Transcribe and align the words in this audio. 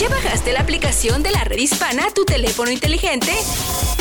¿Ya 0.00 0.08
bajaste 0.08 0.54
la 0.54 0.60
aplicación 0.60 1.22
de 1.22 1.30
la 1.30 1.44
red 1.44 1.58
hispana 1.58 2.06
a 2.06 2.10
tu 2.10 2.24
teléfono 2.24 2.70
inteligente? 2.70 3.32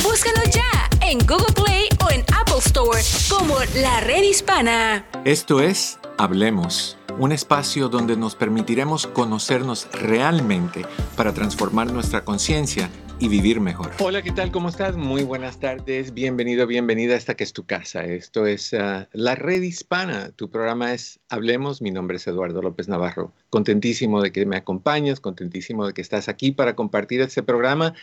Búscanos 0.01 0.49
ya 0.49 0.89
en 1.05 1.19
Google 1.27 1.53
Play 1.53 1.89
o 2.05 2.09
en 2.09 2.21
Apple 2.33 2.59
Store 2.59 3.01
como 3.27 3.55
la 3.81 3.99
red 3.99 4.23
hispana. 4.23 5.05
Esto 5.25 5.59
es 5.59 5.99
Hablemos, 6.17 6.97
un 7.17 7.33
espacio 7.33 7.89
donde 7.89 8.15
nos 8.15 8.35
permitiremos 8.35 9.07
conocernos 9.07 9.89
realmente 9.91 10.85
para 11.17 11.33
transformar 11.33 11.91
nuestra 11.91 12.23
conciencia 12.23 12.89
y 13.19 13.27
vivir 13.27 13.59
mejor. 13.59 13.91
Hola, 13.99 14.21
¿qué 14.21 14.31
tal? 14.31 14.51
¿Cómo 14.51 14.69
estás? 14.69 14.95
Muy 14.95 15.23
buenas 15.23 15.59
tardes. 15.59 16.13
Bienvenido, 16.13 16.65
bienvenida 16.67 17.15
a 17.15 17.17
esta 17.17 17.35
que 17.35 17.43
es 17.43 17.51
tu 17.51 17.65
casa. 17.65 18.05
Esto 18.05 18.45
es 18.45 18.73
ah, 18.73 19.09
La 19.11 19.35
Red 19.35 19.61
Hispana. 19.61 20.31
Tu 20.31 20.49
programa 20.49 20.93
es 20.93 21.19
Hablemos. 21.27 21.81
Mi 21.81 21.91
nombre 21.91 22.17
es 22.17 22.27
Eduardo 22.27 22.61
López 22.61 22.87
Navarro. 22.87 23.33
Contentísimo 23.49 24.21
de 24.21 24.31
que 24.31 24.45
me 24.45 24.55
acompañas, 24.55 25.19
contentísimo 25.19 25.85
de 25.85 25.93
que 25.93 26.01
estás 26.01 26.29
aquí 26.29 26.51
para 26.51 26.75
compartir 26.75 27.19
este 27.19 27.43
programa 27.43 27.93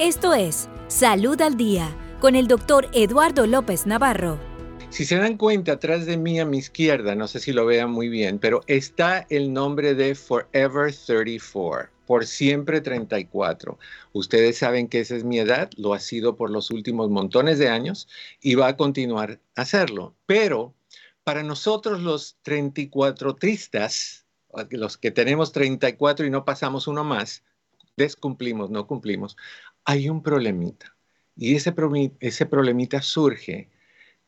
Esto 0.00 0.34
es 0.34 0.68
Salud 0.88 1.40
al 1.40 1.56
Día 1.56 1.88
con 2.20 2.34
el 2.34 2.48
doctor 2.48 2.88
Eduardo 2.92 3.46
López 3.46 3.86
Navarro. 3.86 4.55
Si 4.96 5.04
se 5.04 5.16
dan 5.16 5.36
cuenta, 5.36 5.72
atrás 5.72 6.06
de 6.06 6.16
mí 6.16 6.40
a 6.40 6.46
mi 6.46 6.56
izquierda, 6.56 7.14
no 7.14 7.28
sé 7.28 7.38
si 7.38 7.52
lo 7.52 7.66
vean 7.66 7.90
muy 7.90 8.08
bien, 8.08 8.38
pero 8.38 8.62
está 8.66 9.26
el 9.28 9.52
nombre 9.52 9.94
de 9.94 10.14
Forever 10.14 10.90
34, 10.90 11.90
por 12.06 12.24
siempre 12.24 12.80
34. 12.80 13.78
Ustedes 14.14 14.56
saben 14.56 14.88
que 14.88 15.00
esa 15.00 15.14
es 15.14 15.22
mi 15.22 15.38
edad, 15.38 15.68
lo 15.76 15.92
ha 15.92 16.00
sido 16.00 16.34
por 16.34 16.48
los 16.48 16.70
últimos 16.70 17.10
montones 17.10 17.58
de 17.58 17.68
años 17.68 18.08
y 18.40 18.54
va 18.54 18.68
a 18.68 18.76
continuar 18.78 19.38
a 19.54 19.60
hacerlo. 19.60 20.16
Pero 20.24 20.74
para 21.24 21.42
nosotros 21.42 22.00
los 22.00 22.38
34 22.40 23.34
tristas, 23.34 24.24
los 24.70 24.96
que 24.96 25.10
tenemos 25.10 25.52
34 25.52 26.24
y 26.24 26.30
no 26.30 26.46
pasamos 26.46 26.86
uno 26.86 27.04
más, 27.04 27.44
descumplimos, 27.98 28.70
no 28.70 28.86
cumplimos, 28.86 29.36
hay 29.84 30.08
un 30.08 30.22
problemita. 30.22 30.96
Y 31.36 31.54
ese, 31.54 31.74
ese 32.20 32.46
problemita 32.46 33.02
surge 33.02 33.75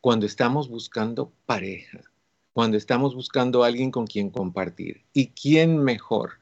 cuando 0.00 0.26
estamos 0.26 0.68
buscando 0.68 1.32
pareja, 1.46 2.00
cuando 2.52 2.76
estamos 2.76 3.14
buscando 3.14 3.64
alguien 3.64 3.90
con 3.90 4.06
quien 4.06 4.30
compartir. 4.30 5.04
¿Y 5.12 5.28
quién 5.28 5.78
mejor 5.78 6.32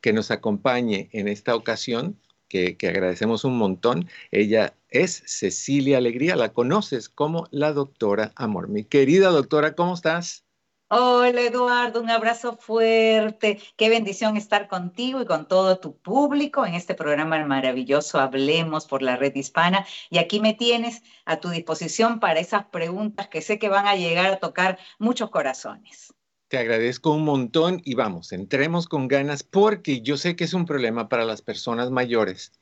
que 0.00 0.12
nos 0.12 0.30
acompañe 0.30 1.08
en 1.12 1.28
esta 1.28 1.54
ocasión? 1.54 2.18
Que, 2.48 2.76
que, 2.76 2.88
agradecemos 2.88 3.44
un 3.44 3.58
montón. 3.58 4.08
Ella 4.30 4.74
es 4.88 5.22
Cecilia 5.26 5.98
Alegría, 5.98 6.36
la 6.36 6.52
conoces 6.52 7.08
como 7.08 7.48
la 7.50 7.72
doctora 7.72 8.32
Amor. 8.36 8.68
Mi 8.68 8.84
querida 8.84 9.30
doctora, 9.30 9.74
¿cómo 9.74 9.94
estás? 9.94 10.45
Hola 10.88 11.40
Eduardo, 11.40 12.00
un 12.00 12.10
abrazo 12.10 12.56
fuerte. 12.56 13.58
Qué 13.76 13.88
bendición 13.88 14.36
estar 14.36 14.68
contigo 14.68 15.20
y 15.20 15.26
con 15.26 15.48
todo 15.48 15.80
tu 15.80 15.96
público 15.98 16.64
en 16.64 16.74
este 16.74 16.94
programa 16.94 17.44
maravilloso 17.44 18.20
Hablemos 18.20 18.86
por 18.86 19.02
la 19.02 19.16
red 19.16 19.34
hispana. 19.34 19.84
Y 20.10 20.18
aquí 20.18 20.38
me 20.38 20.54
tienes 20.54 21.02
a 21.24 21.40
tu 21.40 21.48
disposición 21.48 22.20
para 22.20 22.38
esas 22.38 22.66
preguntas 22.66 23.26
que 23.26 23.42
sé 23.42 23.58
que 23.58 23.68
van 23.68 23.88
a 23.88 23.96
llegar 23.96 24.26
a 24.26 24.36
tocar 24.36 24.78
muchos 25.00 25.30
corazones. 25.30 26.14
Te 26.46 26.58
agradezco 26.58 27.10
un 27.10 27.24
montón 27.24 27.82
y 27.84 27.96
vamos, 27.96 28.30
entremos 28.30 28.86
con 28.86 29.08
ganas 29.08 29.42
porque 29.42 30.02
yo 30.02 30.16
sé 30.16 30.36
que 30.36 30.44
es 30.44 30.54
un 30.54 30.66
problema 30.66 31.08
para 31.08 31.24
las 31.24 31.42
personas 31.42 31.90
mayores, 31.90 32.52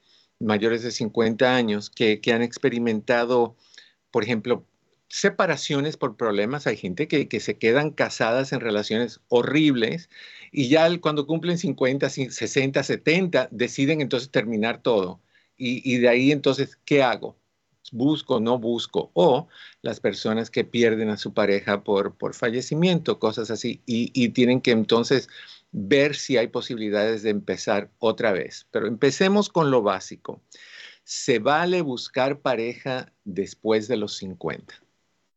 mayores 0.41 0.82
de 0.82 0.92
50 0.92 1.54
años, 1.54 1.91
que, 1.91 2.22
que 2.22 2.32
han 2.32 2.41
experimentado, 2.41 3.54
por 4.10 4.24
ejemplo, 4.24 4.64
separaciones 5.14 5.97
por 5.97 6.16
problemas, 6.16 6.66
hay 6.66 6.76
gente 6.76 7.06
que, 7.06 7.38
se 7.38 7.56
quedan 7.56 7.92
casadas 7.92 8.52
en 8.52 8.58
relaciones 8.58 9.20
horribles 9.28 10.10
y 10.50 10.69
ya 10.69 10.88
cuando 10.98 11.28
cumplen 11.28 11.56
50, 11.56 12.10
60, 12.10 12.82
70, 12.82 13.48
deciden 13.53 14.00
entonces 14.00 14.30
terminar 14.30 14.82
todo. 14.82 15.20
Y, 15.56 15.98
de 15.98 16.08
ahí 16.08 16.32
entonces, 16.32 16.76
¿qué 16.84 17.04
hago? 17.04 17.36
¿Busco, 17.92 18.41
no 18.41 18.58
busco? 18.58 19.12
O 19.14 19.47
las 19.82 20.00
personas 20.00 20.50
que 20.50 20.64
pierden 20.64 21.10
a 21.10 21.16
su 21.16 21.32
pareja 21.32 21.84
por, 21.84 22.16
por 22.16 22.34
fallecimiento, 22.34 23.20
cosas 23.20 23.53
así, 23.53 23.82
y, 23.86 24.10
y 24.20 24.30
tienen 24.30 24.60
que 24.60 24.72
entonces 24.72 25.28
ver 25.70 26.16
si 26.16 26.38
hay 26.38 26.48
posibilidades 26.48 27.22
de 27.22 27.30
empezar 27.30 27.88
otra 28.00 28.32
vez. 28.32 28.66
Pero 28.72 28.88
empecemos 28.88 29.48
con 29.48 29.70
lo 29.70 29.80
básico. 29.80 30.42
¿Se 31.04 31.38
vale 31.38 31.82
buscar 31.82 32.41
pareja 32.41 33.12
después 33.24 33.86
de 33.86 33.97
los 33.97 34.16
50? 34.16 34.84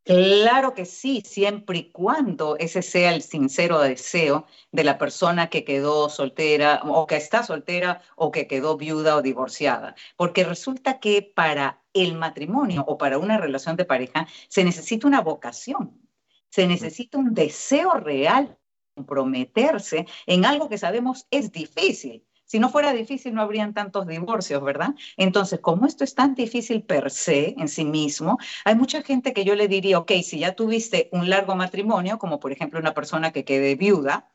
Claro 0.07 0.73
que 0.73 0.85
sí, 0.85 1.21
siempre 1.25 1.79
y 1.79 1.91
cuando 1.91 2.55
ese 2.59 2.81
sea 2.81 3.13
el 3.13 3.21
sincero 3.21 3.81
deseo 3.81 4.45
de 4.71 4.85
la 4.85 4.97
persona 4.97 5.49
que 5.49 5.65
quedó 5.65 6.07
soltera 6.07 6.81
o 6.85 7.05
que 7.05 7.17
está 7.17 7.43
soltera 7.43 8.01
o 8.15 8.31
que 8.31 8.47
quedó 8.47 8.77
viuda 8.77 9.17
o 9.17 9.21
divorciada. 9.21 9.95
Porque 10.15 10.45
resulta 10.45 11.01
que 11.01 11.21
para 11.21 11.83
el 11.91 12.15
matrimonio 12.15 12.85
o 12.87 12.97
para 12.97 13.17
una 13.17 13.37
relación 13.37 13.75
de 13.75 13.83
pareja 13.83 14.27
se 14.47 14.63
necesita 14.63 15.07
una 15.07 15.19
vocación, 15.19 16.01
se 16.49 16.67
necesita 16.67 17.17
un 17.17 17.33
deseo 17.33 17.95
real 17.95 18.57
comprometerse 18.95 20.07
en 20.25 20.45
algo 20.45 20.69
que 20.69 20.77
sabemos 20.77 21.27
es 21.31 21.51
difícil, 21.51 22.25
si 22.47 22.59
no 22.59 22.69
fuera 22.69 22.93
difícil, 22.93 23.33
no 23.35 23.41
habrían 23.43 23.73
tantos 23.73 24.07
divorcios, 24.07 24.63
¿verdad? 24.63 24.95
Entonces, 25.17 25.59
como 25.61 25.85
esto 25.85 26.03
es 26.03 26.15
tan 26.15 26.33
difícil 26.35 26.83
per 26.83 27.11
se, 27.11 27.53
en 27.57 27.67
sí 27.67 27.85
mismo, 27.85 28.39
hay 28.65 28.75
mucha 28.75 29.03
gente 29.03 29.33
que 29.33 29.45
yo 29.45 29.55
le 29.55 29.67
diría, 29.67 29.99
ok, 29.99 30.11
si 30.23 30.39
ya 30.39 30.55
tuviste 30.55 31.09
un 31.11 31.29
largo 31.29 31.55
matrimonio, 31.55 32.17
como 32.17 32.39
por 32.39 32.51
ejemplo 32.51 32.79
una 32.79 32.93
persona 32.95 33.31
que 33.31 33.45
quede 33.45 33.75
viuda, 33.75 34.31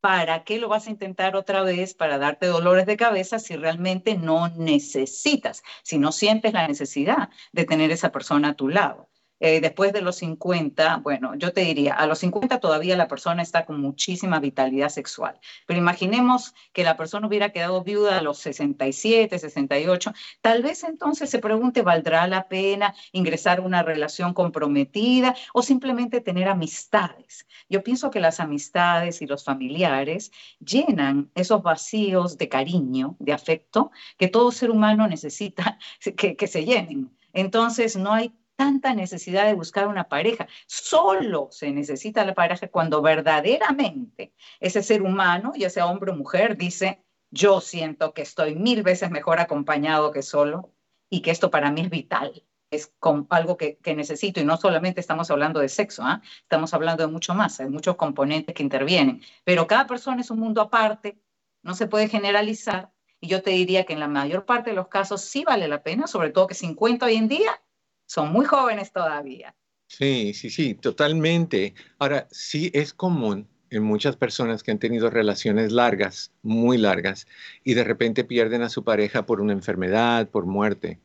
¿para 0.00 0.44
qué 0.44 0.58
lo 0.58 0.68
vas 0.68 0.86
a 0.86 0.90
intentar 0.90 1.36
otra 1.36 1.62
vez 1.62 1.94
para 1.94 2.18
darte 2.18 2.46
dolores 2.46 2.86
de 2.86 2.96
cabeza 2.96 3.38
si 3.40 3.56
realmente 3.56 4.16
no 4.16 4.48
necesitas, 4.50 5.62
si 5.82 5.98
no 5.98 6.12
sientes 6.12 6.52
la 6.54 6.68
necesidad 6.68 7.30
de 7.52 7.64
tener 7.66 7.90
esa 7.92 8.12
persona 8.12 8.50
a 8.50 8.54
tu 8.54 8.68
lado? 8.68 9.10
Eh, 9.38 9.60
después 9.60 9.92
de 9.92 10.00
los 10.00 10.16
50, 10.16 10.96
bueno, 10.98 11.34
yo 11.34 11.52
te 11.52 11.60
diría, 11.60 11.94
a 11.94 12.06
los 12.06 12.20
50 12.20 12.58
todavía 12.58 12.96
la 12.96 13.06
persona 13.08 13.42
está 13.42 13.66
con 13.66 13.80
muchísima 13.80 14.40
vitalidad 14.40 14.88
sexual, 14.88 15.38
pero 15.66 15.78
imaginemos 15.78 16.54
que 16.72 16.84
la 16.84 16.96
persona 16.96 17.26
hubiera 17.26 17.50
quedado 17.50 17.82
viuda 17.82 18.18
a 18.18 18.22
los 18.22 18.38
67, 18.38 19.38
68, 19.38 20.12
tal 20.40 20.62
vez 20.62 20.84
entonces 20.84 21.28
se 21.28 21.38
pregunte, 21.38 21.82
¿valdrá 21.82 22.26
la 22.26 22.48
pena 22.48 22.94
ingresar 23.12 23.58
a 23.58 23.62
una 23.62 23.82
relación 23.82 24.32
comprometida 24.32 25.34
o 25.52 25.62
simplemente 25.62 26.22
tener 26.22 26.48
amistades? 26.48 27.46
Yo 27.68 27.82
pienso 27.82 28.10
que 28.10 28.20
las 28.20 28.40
amistades 28.40 29.20
y 29.20 29.26
los 29.26 29.44
familiares 29.44 30.32
llenan 30.60 31.30
esos 31.34 31.62
vacíos 31.62 32.38
de 32.38 32.48
cariño, 32.48 33.16
de 33.18 33.34
afecto, 33.34 33.90
que 34.16 34.28
todo 34.28 34.50
ser 34.50 34.70
humano 34.70 35.06
necesita 35.08 35.78
que, 36.16 36.36
que 36.36 36.46
se 36.46 36.64
llenen. 36.64 37.14
Entonces, 37.32 37.96
no 37.96 38.14
hay 38.14 38.32
tanta 38.56 38.94
necesidad 38.94 39.46
de 39.46 39.54
buscar 39.54 39.86
una 39.86 40.08
pareja. 40.08 40.48
Solo 40.66 41.48
se 41.50 41.70
necesita 41.70 42.24
la 42.24 42.34
pareja 42.34 42.68
cuando 42.68 43.02
verdaderamente 43.02 44.34
ese 44.60 44.82
ser 44.82 45.02
humano, 45.02 45.52
ya 45.56 45.70
sea 45.70 45.86
hombre 45.86 46.10
o 46.10 46.16
mujer, 46.16 46.56
dice, 46.56 47.04
yo 47.30 47.60
siento 47.60 48.14
que 48.14 48.22
estoy 48.22 48.54
mil 48.56 48.82
veces 48.82 49.10
mejor 49.10 49.40
acompañado 49.40 50.10
que 50.10 50.22
solo 50.22 50.72
y 51.10 51.20
que 51.22 51.30
esto 51.30 51.50
para 51.50 51.70
mí 51.70 51.82
es 51.82 51.90
vital. 51.90 52.44
Es 52.70 52.92
algo 53.30 53.56
que, 53.56 53.78
necesito 53.94 54.40
y 54.40 54.44
no 54.44 54.56
solamente 54.56 55.00
estamos 55.00 55.30
hablando 55.30 55.60
de 55.60 55.68
sexo, 55.68 56.02
¿ah? 56.02 56.20
estamos 56.42 56.74
hablando 56.74 57.06
de 57.06 57.12
mucho 57.12 57.32
más, 57.34 57.60
hay 57.60 57.68
muchos 57.68 57.94
componentes 57.96 58.54
que 58.54 58.62
intervienen, 58.64 59.22
pero 59.44 59.68
cada 59.68 59.86
persona 59.86 60.20
es 60.20 60.30
un 60.30 60.40
mundo 60.40 60.60
aparte, 60.60 61.20
no 61.62 61.74
se 61.74 61.86
puede 61.86 62.08
generalizar 62.08 62.92
Y 63.20 63.28
yo 63.28 63.42
te 63.42 63.50
diría 63.50 63.84
que 63.84 63.92
en 63.92 64.00
la 64.00 64.08
mayor 64.08 64.44
parte 64.46 64.70
de 64.70 64.76
los 64.76 64.88
casos 64.88 65.22
sí 65.22 65.44
vale 65.44 65.68
la 65.68 65.82
pena, 65.82 66.06
sobre 66.06 66.30
todo 66.30 66.48
que 66.48 66.54
50 66.54 67.06
hoy 67.06 67.14
en 67.16 67.28
día 67.28 67.62
son 68.06 68.32
muy 68.32 68.46
jóvenes 68.46 68.92
todavía. 68.92 69.54
Sí, 69.88 70.32
sí, 70.34 70.50
sí, 70.50 70.74
totalmente. 70.74 71.74
Ahora, 71.98 72.26
sí 72.30 72.70
es 72.74 72.92
común 72.92 73.48
en 73.70 73.82
muchas 73.82 74.16
personas 74.16 74.62
que 74.62 74.70
han 74.70 74.78
tenido 74.78 75.10
relaciones 75.10 75.72
largas, 75.72 76.32
muy 76.42 76.78
largas, 76.78 77.26
y 77.64 77.74
de 77.74 77.84
repente 77.84 78.24
pierden 78.24 78.62
a 78.62 78.68
su 78.68 78.84
pareja 78.84 79.26
por 79.26 79.40
una 79.40 79.52
enfermedad, 79.52 80.28
por 80.28 80.46
muerte, 80.46 81.00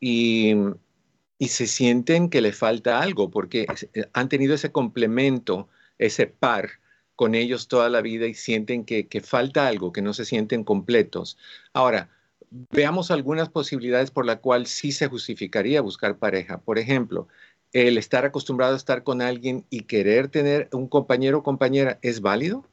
y, 0.00 0.54
y 1.38 1.48
se 1.48 1.66
sienten 1.66 2.30
que 2.30 2.40
le 2.40 2.52
falta 2.52 3.00
algo, 3.00 3.30
porque 3.30 3.66
eh, 3.94 4.04
han 4.12 4.28
tenido 4.28 4.54
ese 4.54 4.72
complemento, 4.72 5.68
ese 5.98 6.26
par 6.26 6.70
con 7.14 7.34
ellos 7.34 7.68
toda 7.68 7.88
la 7.88 8.00
vida 8.00 8.26
y 8.26 8.34
sienten 8.34 8.84
que, 8.84 9.08
que 9.08 9.20
falta 9.20 9.66
algo, 9.66 9.92
que 9.92 10.02
no 10.02 10.14
se 10.14 10.24
sienten 10.24 10.64
completos. 10.64 11.36
Ahora, 11.72 12.10
veamos 12.50 13.10
algunas 13.10 13.48
posibilidades 13.48 14.10
por 14.10 14.26
la 14.26 14.40
cual 14.40 14.66
sí 14.66 14.92
se 14.92 15.08
justificaría 15.08 15.80
buscar 15.80 16.18
pareja. 16.18 16.58
Por 16.58 16.78
ejemplo, 16.78 17.28
el 17.72 17.98
estar 17.98 18.24
acostumbrado 18.24 18.74
a 18.74 18.76
estar 18.76 19.02
con 19.02 19.22
alguien 19.22 19.66
y 19.70 19.82
querer 19.82 20.28
tener 20.28 20.68
un 20.72 20.88
compañero 20.88 21.38
o 21.38 21.42
compañera 21.42 21.98
es 22.02 22.20
válido? 22.20 22.64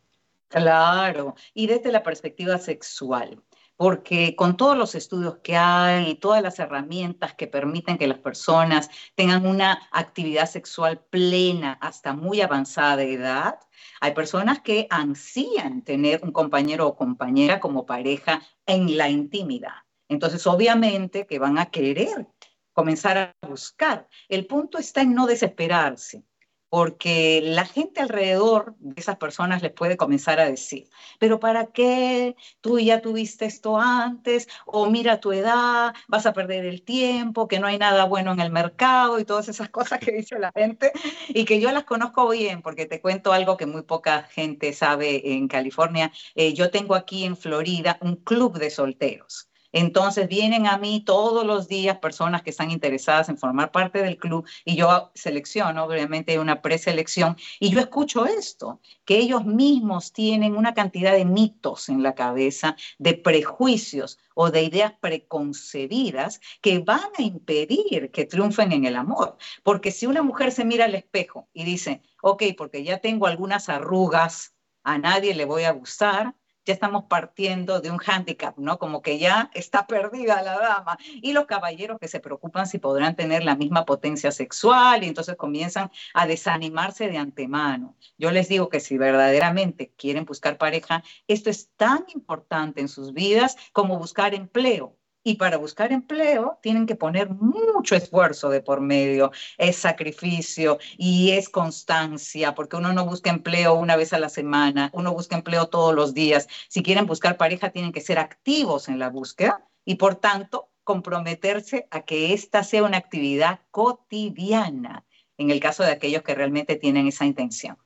Claro, 0.48 1.36
y 1.54 1.68
desde 1.68 1.92
la 1.92 2.04
perspectiva 2.04 2.58
sexual, 2.58 3.42
porque 3.78 4.36
con 4.36 4.58
todos 4.58 4.78
los 4.78 4.96
estudios 4.96 5.40
que 5.44 5.58
hay 5.58 6.12
y 6.12 6.16
todas 6.16 6.42
las 6.42 6.60
herramientas 6.60 7.34
que 7.34 7.48
permiten 7.48 7.98
que 7.98 8.08
las 8.08 8.20
personas 8.20 8.90
tengan 9.16 9.46
una 9.46 9.88
actividad 9.92 10.50
sexual 10.50 11.04
plena 11.10 11.74
hasta 11.82 12.14
muy 12.14 12.42
avanzada 12.42 13.04
edad, 13.04 13.60
hay 14.00 14.14
personas 14.14 14.62
que 14.62 14.88
ansían 14.90 15.84
tener 15.84 16.22
un 16.24 16.32
compañero 16.32 16.88
o 16.88 16.96
compañera 16.96 17.60
como 17.60 17.86
pareja 17.86 18.42
en 18.66 18.98
la 18.98 19.10
intimidad. 19.10 19.84
Entonces, 20.08 20.46
obviamente 20.48 21.26
que 21.28 21.40
van 21.40 21.58
a 21.58 21.68
querer 21.68 22.28
comenzar 22.74 23.18
a 23.18 23.48
buscar. 23.48 24.08
El 24.28 24.46
punto 24.46 24.78
está 24.78 25.02
en 25.02 25.16
no 25.16 25.26
desesperarse, 25.26 26.24
porque 26.70 27.42
la 27.44 27.66
gente 27.66 28.02
alrededor 28.02 28.76
de 28.80 29.00
esas 29.00 29.18
personas 29.18 29.62
les 29.62 29.72
puede 29.72 29.98
comenzar 29.98 30.40
a 30.40 30.50
decir, 30.50 30.90
pero 31.20 31.40
¿para 31.40 31.68
qué? 31.68 32.36
Tú 32.62 32.80
ya 32.80 33.02
tuviste 33.02 33.46
esto 33.46 33.78
antes, 33.80 34.48
o 34.66 34.90
mira 34.90 35.20
tu 35.20 35.32
edad, 35.32 35.94
vas 36.08 36.26
a 36.26 36.34
perder 36.34 36.66
el 36.66 36.82
tiempo, 36.84 37.48
que 37.48 37.60
no 37.60 37.68
hay 37.68 37.78
nada 37.78 38.06
bueno 38.06 38.32
en 38.34 38.40
el 38.40 38.52
mercado 38.52 39.20
y 39.20 39.26
todas 39.26 39.48
esas 39.50 39.70
cosas 39.70 40.00
que 40.00 40.12
dice 40.12 40.40
la 40.40 40.52
gente, 40.54 40.92
y 41.30 41.46
que 41.46 41.60
yo 41.60 41.72
las 41.72 41.84
conozco 41.86 42.30
bien, 42.30 42.62
porque 42.62 42.86
te 42.86 43.02
cuento 43.02 43.34
algo 43.34 43.58
que 43.58 43.66
muy 43.66 43.84
poca 43.84 44.24
gente 44.24 44.74
sabe 44.74 45.34
en 45.34 45.48
California. 45.48 46.12
Eh, 46.36 46.54
yo 46.54 46.72
tengo 46.72 46.96
aquí 46.96 47.26
en 47.26 47.38
Florida 47.38 47.98
un 48.02 48.16
club 48.16 48.58
de 48.58 48.70
solteros. 48.70 49.50
Entonces 49.76 50.30
vienen 50.30 50.68
a 50.68 50.78
mí 50.78 51.04
todos 51.06 51.46
los 51.46 51.68
días 51.68 51.98
personas 51.98 52.44
que 52.44 52.52
están 52.52 52.72
interesadas 52.72 53.28
en 53.28 53.38
formar 53.38 53.74
parte 53.74 54.02
del 54.02 54.16
club 54.16 54.48
y 54.64 54.78
yo 54.78 55.12
selecciono, 55.16 55.84
obviamente 55.84 56.40
una 56.40 56.62
preselección, 56.62 57.36
y 57.60 57.72
yo 57.72 57.82
escucho 57.82 58.26
esto, 58.26 58.80
que 59.04 59.18
ellos 59.18 59.44
mismos 59.44 60.14
tienen 60.14 60.56
una 60.56 60.74
cantidad 60.74 61.12
de 61.12 61.26
mitos 61.26 61.90
en 61.90 62.04
la 62.04 62.16
cabeza, 62.16 62.78
de 63.00 63.16
prejuicios 63.16 64.18
o 64.34 64.50
de 64.50 64.64
ideas 64.64 64.94
preconcebidas 65.02 66.40
que 66.62 66.80
van 66.80 67.12
a 67.18 67.22
impedir 67.22 68.12
que 68.12 68.24
triunfen 68.24 68.72
en 68.72 68.86
el 68.86 68.96
amor. 68.96 69.36
Porque 69.62 69.92
si 69.92 70.06
una 70.06 70.24
mujer 70.24 70.54
se 70.54 70.64
mira 70.64 70.86
al 70.86 70.96
espejo 70.96 71.50
y 71.52 71.66
dice, 71.66 72.02
ok, 72.22 72.44
porque 72.58 72.86
ya 72.86 73.00
tengo 73.00 73.28
algunas 73.28 73.68
arrugas, 73.68 74.56
a 74.84 74.98
nadie 74.98 75.36
le 75.36 75.44
voy 75.44 75.64
a 75.64 75.72
gustar, 75.72 76.34
ya 76.66 76.74
estamos 76.74 77.06
partiendo 77.06 77.80
de 77.80 77.92
un 77.92 77.98
hándicap, 77.98 78.58
¿no? 78.58 78.80
Como 78.80 79.02
que 79.02 79.20
ya 79.20 79.52
está 79.54 79.88
perdida 79.88 80.42
la 80.42 80.58
dama. 80.58 80.98
Y 81.22 81.34
los 81.34 81.46
caballeros 81.46 82.00
que 82.00 82.08
se 82.08 82.20
preocupan 82.20 82.68
si 82.68 82.80
podrán 82.80 83.16
tener 83.16 83.44
la 83.44 83.56
misma 83.56 83.86
potencia 83.86 84.32
sexual 84.32 85.04
y 85.04 85.08
entonces 85.08 85.36
comienzan 85.36 85.92
a 86.14 86.28
desanimarse 86.28 87.08
de 87.08 87.18
antemano. 87.18 87.96
Yo 88.18 88.32
les 88.32 88.50
digo 88.50 88.70
que 88.70 88.80
si 88.80 88.98
verdaderamente 88.98 89.94
quieren 89.96 90.26
buscar 90.26 90.58
pareja, 90.58 91.04
esto 91.28 91.50
es 91.50 91.70
tan 91.76 92.06
importante 92.14 92.82
en 92.82 92.88
sus 92.88 93.14
vidas 93.14 93.58
como 93.72 94.00
buscar 94.00 94.34
empleo. 94.34 94.98
Y 95.28 95.38
para 95.38 95.58
buscar 95.58 95.92
empleo 95.92 96.60
tienen 96.62 96.86
que 96.86 96.96
poner 96.96 97.32
mucho 97.32 97.96
esfuerzo 97.96 98.50
de 98.50 98.62
por 98.62 98.80
medio, 98.80 99.32
es 99.58 99.76
sacrificio 99.76 100.78
y 101.00 101.32
es 101.32 101.50
constancia, 101.50 102.54
porque 102.54 102.76
uno 102.76 102.94
no 102.94 103.06
busca 103.08 103.32
empleo 103.32 103.74
una 103.74 103.96
vez 103.96 104.14
a 104.14 104.20
la 104.20 104.30
semana, 104.30 104.92
uno 104.94 105.14
busca 105.14 105.36
empleo 105.36 105.68
todos 105.68 105.96
los 105.96 106.14
días. 106.14 106.48
Si 106.70 106.84
quieren 106.84 107.08
buscar 107.08 107.38
pareja, 107.38 107.72
tienen 107.72 107.92
que 107.92 108.02
ser 108.02 108.20
activos 108.20 108.88
en 108.88 109.00
la 109.00 109.10
búsqueda 109.10 109.68
y 109.84 109.96
por 109.96 110.14
tanto 110.14 110.70
comprometerse 110.84 111.88
a 111.90 112.02
que 112.02 112.32
esta 112.34 112.64
sea 112.64 112.84
una 112.84 112.98
actividad 112.98 113.62
cotidiana, 113.72 115.06
en 115.38 115.50
el 115.50 115.60
caso 115.60 115.82
de 115.82 115.92
aquellos 115.92 116.22
que 116.22 116.36
realmente 116.36 116.76
tienen 116.76 117.08
esa 117.08 117.26
intención. 117.26 117.78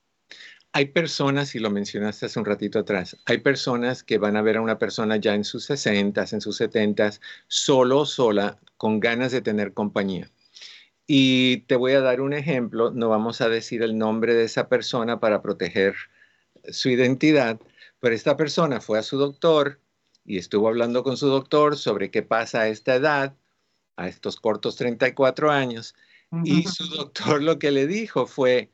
Hay 0.72 0.86
personas, 0.86 1.56
y 1.56 1.60
lo 1.60 1.72
mencionaste 1.72 2.28
hace 2.28 2.40
un 2.40 2.46
ratito 2.46 2.80
atrás, 2.80 3.18
hay 3.26 3.40
personas 3.40 4.04
que 4.04 4.20
van 4.20 4.38
a 4.38 4.42
ver 4.42 4.58
a 4.58 4.62
una 4.62 4.78
persona 4.78 5.18
ya 5.18 5.34
en 5.34 5.44
sus 5.44 5.66
60, 5.66 6.26
en 6.32 6.42
sus 6.42 6.58
70, 6.58 7.12
solo, 7.48 8.06
sola, 8.06 8.60
con 8.78 9.00
ganas 9.00 9.32
de 9.32 9.42
tener 9.42 9.74
compañía. 9.74 10.30
Y 11.08 11.62
te 11.62 11.76
voy 11.76 11.94
a 11.94 12.02
dar 12.02 12.22
un 12.22 12.34
ejemplo, 12.34 12.92
no 12.92 13.10
vamos 13.10 13.42
a 13.42 13.50
decir 13.50 13.82
el 13.82 13.98
nombre 13.98 14.36
de 14.36 14.44
esa 14.44 14.70
persona 14.70 15.20
para 15.20 15.42
proteger 15.42 15.96
su 16.70 16.90
identidad, 16.90 17.60
pero 18.00 18.14
esta 18.14 18.38
persona 18.38 18.80
fue 18.80 19.00
a 19.00 19.04
su 19.04 19.18
doctor 19.18 19.80
y 20.24 20.38
estuvo 20.38 20.68
hablando 20.68 21.04
con 21.04 21.18
su 21.18 21.28
doctor 21.28 21.78
sobre 21.78 22.12
qué 22.12 22.22
pasa 22.22 22.62
a 22.62 22.68
esta 22.68 22.94
edad, 22.94 23.36
a 23.96 24.08
estos 24.08 24.40
cortos 24.40 24.76
34 24.76 25.50
años, 25.50 25.96
y 26.44 26.64
su 26.64 26.88
doctor 26.90 27.42
lo 27.42 27.58
que 27.58 27.72
le 27.72 27.88
dijo 27.88 28.28
fue, 28.28 28.72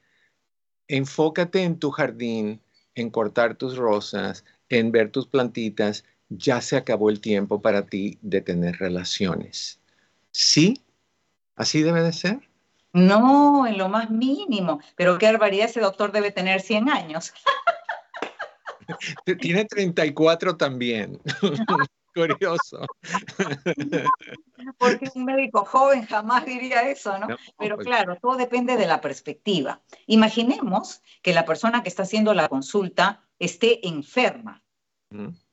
enfócate 0.88 1.64
en 1.64 1.80
tu 1.80 1.92
jardín, 1.92 2.62
en 2.96 3.10
cortar 3.10 3.56
tus 3.56 3.78
rosas, 3.78 4.46
en 4.70 4.92
ver 4.92 5.12
tus 5.12 5.28
plantitas, 5.28 6.06
ya 6.30 6.62
se 6.62 6.78
acabó 6.78 7.10
el 7.10 7.22
tiempo 7.22 7.62
para 7.62 7.86
ti 7.86 8.18
de 8.22 8.42
tener 8.42 8.78
relaciones. 8.78 9.80
¿Sí? 10.32 10.82
¿Así 11.56 11.82
debe 11.82 12.02
de 12.02 12.14
ser? 12.14 12.40
No, 12.94 13.68
en 13.68 13.78
lo 13.78 13.90
más 13.90 14.10
mínimo. 14.10 14.80
Pero 14.96 15.18
qué 15.18 15.28
barbaridad, 15.28 15.66
ese 15.66 15.82
doctor 15.82 16.12
debe 16.12 16.32
tener 16.32 16.62
100 16.62 16.90
años. 16.90 17.34
Tiene 19.40 19.66
34 19.66 20.56
también. 20.58 21.20
Curioso. 22.16 22.80
Porque 24.78 25.12
un 25.14 25.26
médico 25.26 25.66
joven 25.66 26.06
jamás 26.06 26.46
diría 26.46 26.90
eso, 26.90 27.18
¿no? 27.20 27.28
Pero 27.58 27.76
pues 27.76 27.88
claro, 27.88 28.16
todo 28.22 28.38
depende 28.38 28.78
de 28.78 28.88
la 28.88 29.02
perspectiva. 29.02 29.82
Imaginemos 30.08 31.02
que 31.22 31.34
la 31.34 31.44
persona 31.44 31.84
que 31.84 31.90
está 31.90 32.04
haciendo 32.04 32.34
la 32.34 32.48
consulta 32.48 33.28
esté 33.38 33.86
enferma, 33.86 34.64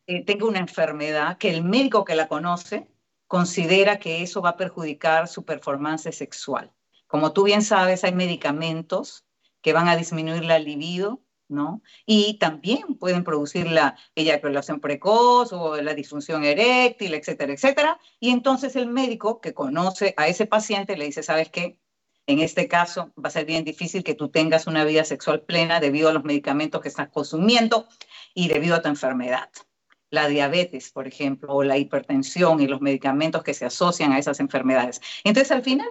eh, 0.07 0.25
tenga 0.25 0.47
una 0.47 0.61
enfermedad 0.61 1.37
que 1.37 1.51
el 1.51 1.65
médico 1.65 2.05
que 2.05 2.15
la 2.15 2.29
conoce 2.29 2.89
considera 3.27 3.99
que 3.99 4.23
eso 4.23 4.41
va 4.41 4.51
a 4.51 4.57
perjudicar 4.57 5.27
su 5.27 5.45
performance 5.45 6.15
sexual. 6.15 6.73
Como 7.09 7.33
tú 7.33 7.43
bien 7.45 7.63
sabes, 7.63 8.05
hay 8.05 8.13
medicamentos 8.13 9.27
que 9.63 9.73
van 9.73 9.89
a 9.89 9.97
disminuir 9.97 10.45
la 10.45 10.59
libido, 10.59 11.23
¿no? 11.53 11.83
Y 12.07 12.39
también 12.39 12.97
pueden 12.99 13.25
producir 13.25 13.71
la 13.71 13.97
eyaculación 14.15 14.81
precoz 14.81 15.53
o 15.53 15.81
la 15.81 15.95
disfunción 15.95 16.45
eréctil, 16.45 17.15
etcétera, 17.15 17.53
etcétera. 17.53 18.01
Y 18.19 18.31
entonces 18.31 18.75
el 18.77 18.89
médico 18.89 19.41
que 19.41 19.55
conoce 19.55 20.15
a 20.17 20.29
ese 20.29 20.47
paciente 20.47 20.97
le 20.97 21.07
dice, 21.07 21.23
¿sabes 21.23 21.51
qué? 21.51 21.79
En 22.27 22.39
este 22.39 22.69
caso 22.69 23.13
va 23.19 23.29
a 23.29 23.31
ser 23.31 23.45
bien 23.45 23.65
difícil 23.65 24.05
que 24.05 24.15
tú 24.15 24.29
tengas 24.29 24.67
una 24.67 24.85
vida 24.85 25.05
sexual 25.05 25.43
plena 25.43 25.81
debido 25.81 26.09
a 26.09 26.13
los 26.13 26.25
medicamentos 26.25 26.81
que 26.81 26.89
estás 26.89 27.09
consumiendo 27.09 27.89
y 28.35 28.49
debido 28.49 28.77
a 28.77 28.83
tu 28.83 28.89
enfermedad. 28.89 29.51
La 30.11 30.29
diabetes, 30.29 30.93
por 30.93 31.09
ejemplo, 31.09 31.53
o 31.53 31.65
la 31.65 31.79
hipertensión 31.79 32.61
y 32.61 32.69
los 32.69 32.81
medicamentos 32.81 33.43
que 33.43 33.55
se 33.55 33.65
asocian 33.65 34.13
a 34.13 34.19
esas 34.19 34.41
enfermedades. 34.41 35.01
Entonces, 35.25 35.51
al 35.51 35.63
final, 35.63 35.89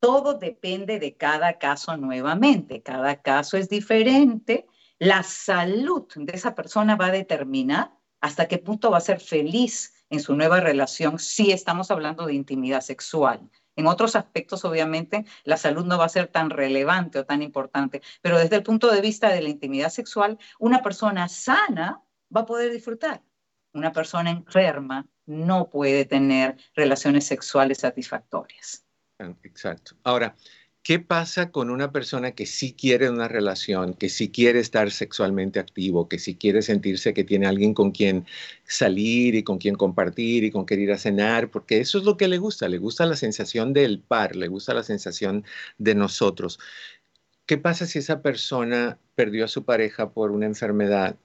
todo 0.00 0.34
depende 0.34 0.98
de 0.98 1.16
cada 1.16 1.58
caso 1.58 1.96
nuevamente. 1.96 2.82
Cada 2.82 3.22
caso 3.22 3.56
es 3.56 3.68
diferente 3.68 4.66
la 4.98 5.22
salud 5.22 6.06
de 6.14 6.32
esa 6.32 6.54
persona 6.54 6.96
va 6.96 7.06
a 7.06 7.12
determinar 7.12 7.92
hasta 8.20 8.48
qué 8.48 8.58
punto 8.58 8.90
va 8.90 8.98
a 8.98 9.02
ser 9.02 9.20
feliz 9.20 9.94
en 10.10 10.20
su 10.20 10.36
nueva 10.36 10.60
relación 10.60 11.18
si 11.18 11.52
estamos 11.52 11.90
hablando 11.90 12.26
de 12.26 12.34
intimidad 12.34 12.80
sexual. 12.80 13.50
En 13.76 13.86
otros 13.86 14.16
aspectos, 14.16 14.64
obviamente, 14.64 15.26
la 15.44 15.58
salud 15.58 15.84
no 15.84 15.98
va 15.98 16.06
a 16.06 16.08
ser 16.08 16.28
tan 16.28 16.48
relevante 16.48 17.18
o 17.18 17.26
tan 17.26 17.42
importante, 17.42 18.00
pero 18.22 18.38
desde 18.38 18.56
el 18.56 18.62
punto 18.62 18.90
de 18.90 19.02
vista 19.02 19.28
de 19.28 19.42
la 19.42 19.50
intimidad 19.50 19.90
sexual, 19.90 20.38
una 20.58 20.82
persona 20.82 21.28
sana 21.28 22.02
va 22.34 22.40
a 22.40 22.46
poder 22.46 22.72
disfrutar. 22.72 23.22
Una 23.74 23.92
persona 23.92 24.30
enferma 24.30 25.06
no 25.26 25.68
puede 25.68 26.06
tener 26.06 26.56
relaciones 26.74 27.26
sexuales 27.26 27.78
satisfactorias. 27.78 28.86
Exacto. 29.42 29.96
Ahora, 30.04 30.34
¿Qué 30.86 31.00
pasa 31.00 31.50
con 31.50 31.70
una 31.70 31.90
persona 31.90 32.30
que 32.30 32.46
sí 32.46 32.72
quiere 32.72 33.10
una 33.10 33.26
relación, 33.26 33.94
que 33.94 34.08
sí 34.08 34.30
quiere 34.30 34.60
estar 34.60 34.92
sexualmente 34.92 35.58
activo, 35.58 36.08
que 36.08 36.20
sí 36.20 36.36
quiere 36.36 36.62
sentirse 36.62 37.12
que 37.12 37.24
tiene 37.24 37.48
alguien 37.48 37.74
con 37.74 37.90
quien 37.90 38.24
salir 38.64 39.34
y 39.34 39.42
con 39.42 39.58
quien 39.58 39.74
compartir 39.74 40.44
y 40.44 40.52
con 40.52 40.64
quien 40.64 40.82
ir 40.82 40.92
a 40.92 40.96
cenar? 40.98 41.50
Porque 41.50 41.80
eso 41.80 41.98
es 41.98 42.04
lo 42.04 42.16
que 42.16 42.28
le 42.28 42.38
gusta, 42.38 42.68
le 42.68 42.78
gusta 42.78 43.04
la 43.04 43.16
sensación 43.16 43.72
del 43.72 43.98
par, 43.98 44.36
le 44.36 44.46
gusta 44.46 44.74
la 44.74 44.84
sensación 44.84 45.44
de 45.78 45.96
nosotros. 45.96 46.60
¿Qué 47.46 47.58
pasa 47.58 47.86
si 47.86 47.98
esa 47.98 48.22
persona 48.22 48.96
perdió 49.16 49.46
a 49.46 49.48
su 49.48 49.64
pareja 49.64 50.12
por 50.12 50.30
una 50.30 50.46
enfermedad 50.46 51.16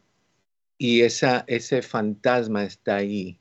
y 0.80 1.02
ese 1.02 1.84
fantasma 1.84 2.64
está 2.64 2.96
ahí? 2.96 3.41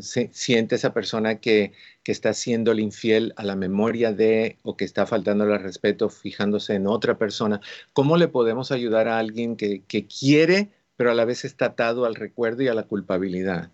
Siente 0.00 0.74
esa 0.74 0.92
persona 0.92 1.40
que, 1.40 1.72
que 2.02 2.12
está 2.12 2.32
siendo 2.32 2.72
el 2.72 2.80
infiel 2.80 3.32
a 3.36 3.44
la 3.44 3.56
memoria 3.56 4.12
de 4.12 4.58
o 4.62 4.76
que 4.76 4.84
está 4.84 5.06
faltando 5.06 5.44
el 5.44 5.60
respeto 5.60 6.08
fijándose 6.08 6.74
en 6.74 6.86
otra 6.86 7.18
persona. 7.18 7.60
¿Cómo 7.92 8.16
le 8.16 8.28
podemos 8.28 8.72
ayudar 8.72 9.08
a 9.08 9.18
alguien 9.18 9.56
que, 9.56 9.82
que 9.84 10.06
quiere, 10.06 10.70
pero 10.96 11.10
a 11.10 11.14
la 11.14 11.24
vez 11.24 11.44
está 11.44 11.66
atado 11.66 12.04
al 12.04 12.14
recuerdo 12.14 12.62
y 12.62 12.68
a 12.68 12.74
la 12.74 12.84
culpabilidad? 12.84 13.70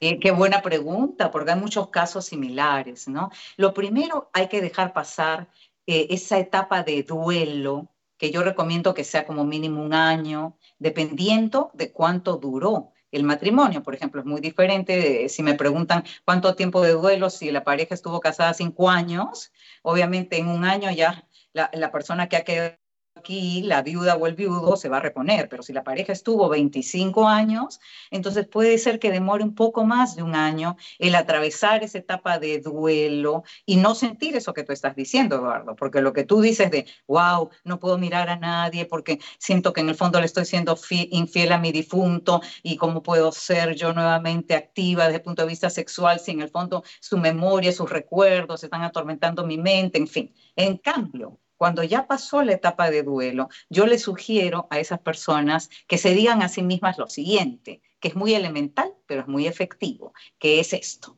Eh, 0.00 0.20
qué 0.20 0.30
buena 0.30 0.62
pregunta, 0.62 1.30
porque 1.30 1.50
hay 1.50 1.58
muchos 1.58 1.88
casos 1.88 2.26
similares, 2.26 3.08
¿no? 3.08 3.30
Lo 3.56 3.74
primero, 3.74 4.30
hay 4.32 4.48
que 4.48 4.60
dejar 4.60 4.92
pasar 4.92 5.48
eh, 5.86 6.06
esa 6.10 6.38
etapa 6.38 6.84
de 6.84 7.02
duelo, 7.02 7.88
que 8.16 8.30
yo 8.30 8.42
recomiendo 8.42 8.94
que 8.94 9.04
sea 9.04 9.26
como 9.26 9.44
mínimo 9.44 9.82
un 9.82 9.94
año, 9.94 10.56
dependiendo 10.78 11.70
de 11.74 11.92
cuánto 11.92 12.36
duró 12.36 12.92
el 13.10 13.24
matrimonio, 13.24 13.82
por 13.82 13.94
ejemplo, 13.94 14.20
es 14.20 14.26
muy 14.26 14.40
diferente. 14.40 15.28
si 15.28 15.42
me 15.42 15.54
preguntan 15.54 16.04
cuánto 16.24 16.54
tiempo 16.54 16.82
de 16.82 16.92
duelo, 16.92 17.30
si 17.30 17.50
la 17.50 17.64
pareja 17.64 17.94
estuvo 17.94 18.20
casada 18.20 18.54
cinco 18.54 18.90
años, 18.90 19.52
obviamente 19.82 20.38
en 20.38 20.48
un 20.48 20.64
año 20.64 20.90
ya 20.90 21.26
la, 21.52 21.70
la 21.72 21.90
persona 21.90 22.28
que 22.28 22.36
ha 22.36 22.44
quedado 22.44 22.76
aquí 23.18 23.62
la 23.62 23.82
viuda 23.82 24.16
o 24.16 24.26
el 24.26 24.34
viudo 24.34 24.76
se 24.76 24.88
va 24.88 24.98
a 24.98 25.00
reponer, 25.00 25.48
pero 25.48 25.62
si 25.62 25.72
la 25.72 25.84
pareja 25.84 26.12
estuvo 26.12 26.48
25 26.48 27.28
años, 27.28 27.80
entonces 28.10 28.46
puede 28.46 28.78
ser 28.78 28.98
que 28.98 29.10
demore 29.10 29.44
un 29.44 29.54
poco 29.54 29.84
más 29.84 30.16
de 30.16 30.22
un 30.22 30.34
año 30.34 30.76
el 30.98 31.14
atravesar 31.14 31.84
esa 31.84 31.98
etapa 31.98 32.38
de 32.38 32.60
duelo 32.60 33.44
y 33.66 33.76
no 33.76 33.94
sentir 33.94 34.36
eso 34.36 34.54
que 34.54 34.64
tú 34.64 34.72
estás 34.72 34.96
diciendo, 34.96 35.36
Eduardo, 35.36 35.76
porque 35.76 36.00
lo 36.00 36.12
que 36.12 36.24
tú 36.24 36.40
dices 36.40 36.70
de, 36.70 36.86
wow, 37.06 37.50
no 37.64 37.78
puedo 37.78 37.98
mirar 37.98 38.28
a 38.30 38.36
nadie 38.36 38.86
porque 38.86 39.18
siento 39.38 39.72
que 39.72 39.80
en 39.80 39.88
el 39.88 39.94
fondo 39.94 40.20
le 40.20 40.26
estoy 40.26 40.44
siendo 40.44 40.78
infiel 41.10 41.52
a 41.52 41.58
mi 41.58 41.72
difunto 41.72 42.40
y 42.62 42.76
cómo 42.76 43.02
puedo 43.02 43.32
ser 43.32 43.74
yo 43.74 43.92
nuevamente 43.92 44.54
activa 44.54 45.04
desde 45.04 45.16
el 45.16 45.22
punto 45.22 45.42
de 45.42 45.48
vista 45.48 45.70
sexual 45.70 46.20
si 46.20 46.32
en 46.32 46.40
el 46.40 46.50
fondo 46.50 46.84
su 47.00 47.18
memoria, 47.18 47.72
sus 47.72 47.90
recuerdos 47.90 48.64
están 48.64 48.82
atormentando 48.82 49.46
mi 49.46 49.58
mente, 49.58 49.98
en 49.98 50.06
fin. 50.06 50.34
En 50.56 50.78
cambio, 50.78 51.38
cuando 51.58 51.82
ya 51.82 52.06
pasó 52.06 52.42
la 52.42 52.52
etapa 52.52 52.90
de 52.90 53.02
duelo, 53.02 53.48
yo 53.68 53.86
le 53.86 53.98
sugiero 53.98 54.68
a 54.70 54.78
esas 54.78 55.00
personas 55.00 55.68
que 55.86 55.98
se 55.98 56.14
digan 56.14 56.40
a 56.40 56.48
sí 56.48 56.62
mismas 56.62 56.96
lo 56.96 57.08
siguiente, 57.08 57.82
que 58.00 58.08
es 58.08 58.14
muy 58.14 58.32
elemental, 58.32 58.94
pero 59.06 59.22
es 59.22 59.28
muy 59.28 59.46
efectivo, 59.46 60.14
que 60.38 60.60
es 60.60 60.72
esto. 60.72 61.16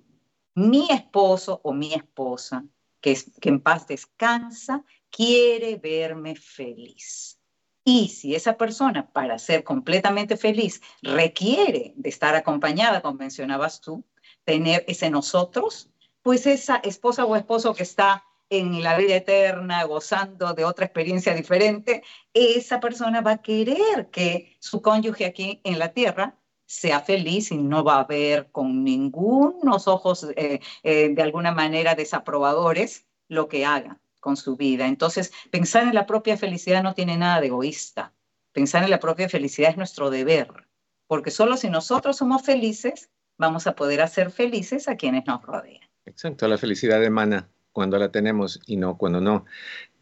Mi 0.54 0.88
esposo 0.90 1.60
o 1.62 1.72
mi 1.74 1.92
esposa, 1.92 2.64
que, 3.00 3.12
es, 3.12 3.30
que 3.40 3.50
en 3.50 3.60
paz 3.60 3.86
descansa, 3.86 4.82
quiere 5.10 5.76
verme 5.76 6.34
feliz. 6.34 7.38
Y 7.84 8.08
si 8.08 8.34
esa 8.34 8.56
persona, 8.56 9.10
para 9.12 9.38
ser 9.38 9.62
completamente 9.62 10.38
feliz, 10.38 10.80
requiere 11.02 11.92
de 11.96 12.08
estar 12.08 12.34
acompañada, 12.34 13.02
como 13.02 13.18
mencionabas 13.18 13.80
tú, 13.82 14.04
tener 14.44 14.84
ese 14.88 15.10
nosotros, 15.10 15.90
pues 16.22 16.46
esa 16.46 16.76
esposa 16.76 17.26
o 17.26 17.36
esposo 17.36 17.74
que 17.74 17.82
está 17.82 18.24
en 18.50 18.82
la 18.82 18.98
vida 18.98 19.14
eterna, 19.14 19.84
gozando 19.84 20.52
de 20.54 20.64
otra 20.64 20.84
experiencia 20.84 21.34
diferente, 21.34 22.02
esa 22.34 22.80
persona 22.80 23.20
va 23.20 23.32
a 23.32 23.42
querer 23.42 24.10
que 24.10 24.56
su 24.58 24.82
cónyuge 24.82 25.24
aquí 25.24 25.60
en 25.62 25.78
la 25.78 25.92
tierra 25.92 26.36
sea 26.66 27.00
feliz 27.00 27.52
y 27.52 27.58
no 27.58 27.84
va 27.84 28.00
a 28.00 28.04
ver 28.04 28.50
con 28.50 28.84
ningunos 28.84 29.88
ojos 29.88 30.26
eh, 30.36 30.60
eh, 30.82 31.08
de 31.14 31.22
alguna 31.22 31.52
manera 31.52 31.94
desaprobadores 31.94 33.06
lo 33.28 33.48
que 33.48 33.64
haga 33.64 34.00
con 34.18 34.36
su 34.36 34.56
vida. 34.56 34.86
Entonces, 34.86 35.32
pensar 35.50 35.84
en 35.84 35.94
la 35.94 36.06
propia 36.06 36.36
felicidad 36.36 36.82
no 36.82 36.94
tiene 36.94 37.16
nada 37.16 37.40
de 37.40 37.46
egoísta. 37.46 38.12
Pensar 38.52 38.82
en 38.82 38.90
la 38.90 39.00
propia 39.00 39.28
felicidad 39.28 39.70
es 39.70 39.76
nuestro 39.76 40.10
deber, 40.10 40.68
porque 41.06 41.30
solo 41.30 41.56
si 41.56 41.70
nosotros 41.70 42.16
somos 42.16 42.42
felices, 42.42 43.10
vamos 43.38 43.68
a 43.68 43.76
poder 43.76 44.00
hacer 44.00 44.32
felices 44.32 44.88
a 44.88 44.96
quienes 44.96 45.24
nos 45.26 45.42
rodean. 45.42 45.88
Exacto, 46.04 46.48
la 46.48 46.58
felicidad 46.58 47.02
emana 47.04 47.48
cuando 47.72 47.98
la 47.98 48.10
tenemos 48.10 48.60
y 48.66 48.76
no 48.76 48.96
cuando 48.96 49.20
no. 49.20 49.44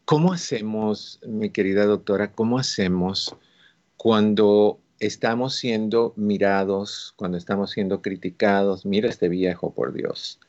¿Cómo 0.04 0.32
hacemos, 0.32 1.20
mi 1.26 1.50
querida 1.50 1.84
doctora, 1.84 2.32
cómo 2.32 2.58
hacemos 2.58 3.36
cuando 3.96 4.80
estamos 5.00 5.56
siendo 5.56 6.14
mirados, 6.16 7.12
cuando 7.16 7.36
estamos 7.36 7.72
siendo 7.72 8.00
criticados? 8.00 8.86
Mira 8.86 9.08
este 9.08 9.28
viejo, 9.28 9.74
por 9.74 9.92
Dios, 9.92 10.40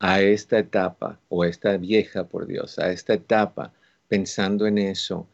a 0.00 0.20
esta 0.20 0.58
etapa, 0.58 1.18
o 1.28 1.44
esta 1.44 1.76
vieja, 1.78 2.24
por 2.24 2.46
Dios, 2.46 2.78
a 2.78 2.92
esta 2.92 3.14
etapa, 3.14 3.72
pensando 4.08 4.66
en 4.66 4.76
eso. 4.76 5.26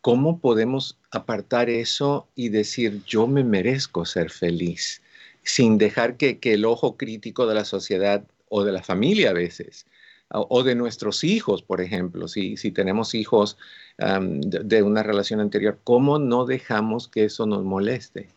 ¿Cómo 0.00 0.40
podemos 0.40 0.98
apartar 1.10 1.68
eso 1.68 2.28
y 2.34 2.48
decir, 2.48 3.02
yo 3.04 3.26
me 3.26 3.44
merezco 3.44 4.06
ser 4.06 4.30
feliz, 4.30 5.02
sin 5.42 5.76
dejar 5.76 6.16
que, 6.16 6.38
que 6.38 6.54
el 6.54 6.64
ojo 6.64 6.96
crítico 6.96 7.46
de 7.46 7.56
la 7.56 7.66
sociedad 7.66 8.24
o 8.48 8.64
de 8.64 8.72
la 8.72 8.82
familia 8.82 9.30
a 9.30 9.34
veces 9.34 9.84
o 10.30 10.62
de 10.62 10.74
nuestros 10.74 11.24
hijos, 11.24 11.62
por 11.62 11.80
ejemplo, 11.80 12.28
si, 12.28 12.56
si 12.56 12.70
tenemos 12.70 13.14
hijos 13.14 13.56
de, 13.98 14.82
una 14.82 15.02
relación 15.02 15.40
anterior, 15.40 15.80
¿cómo 15.84 16.18
no 16.18 16.44
dejamos 16.44 17.08
que 17.08 17.24
eso 17.24 17.46
nos 17.46 17.64
moleste? 17.64 18.28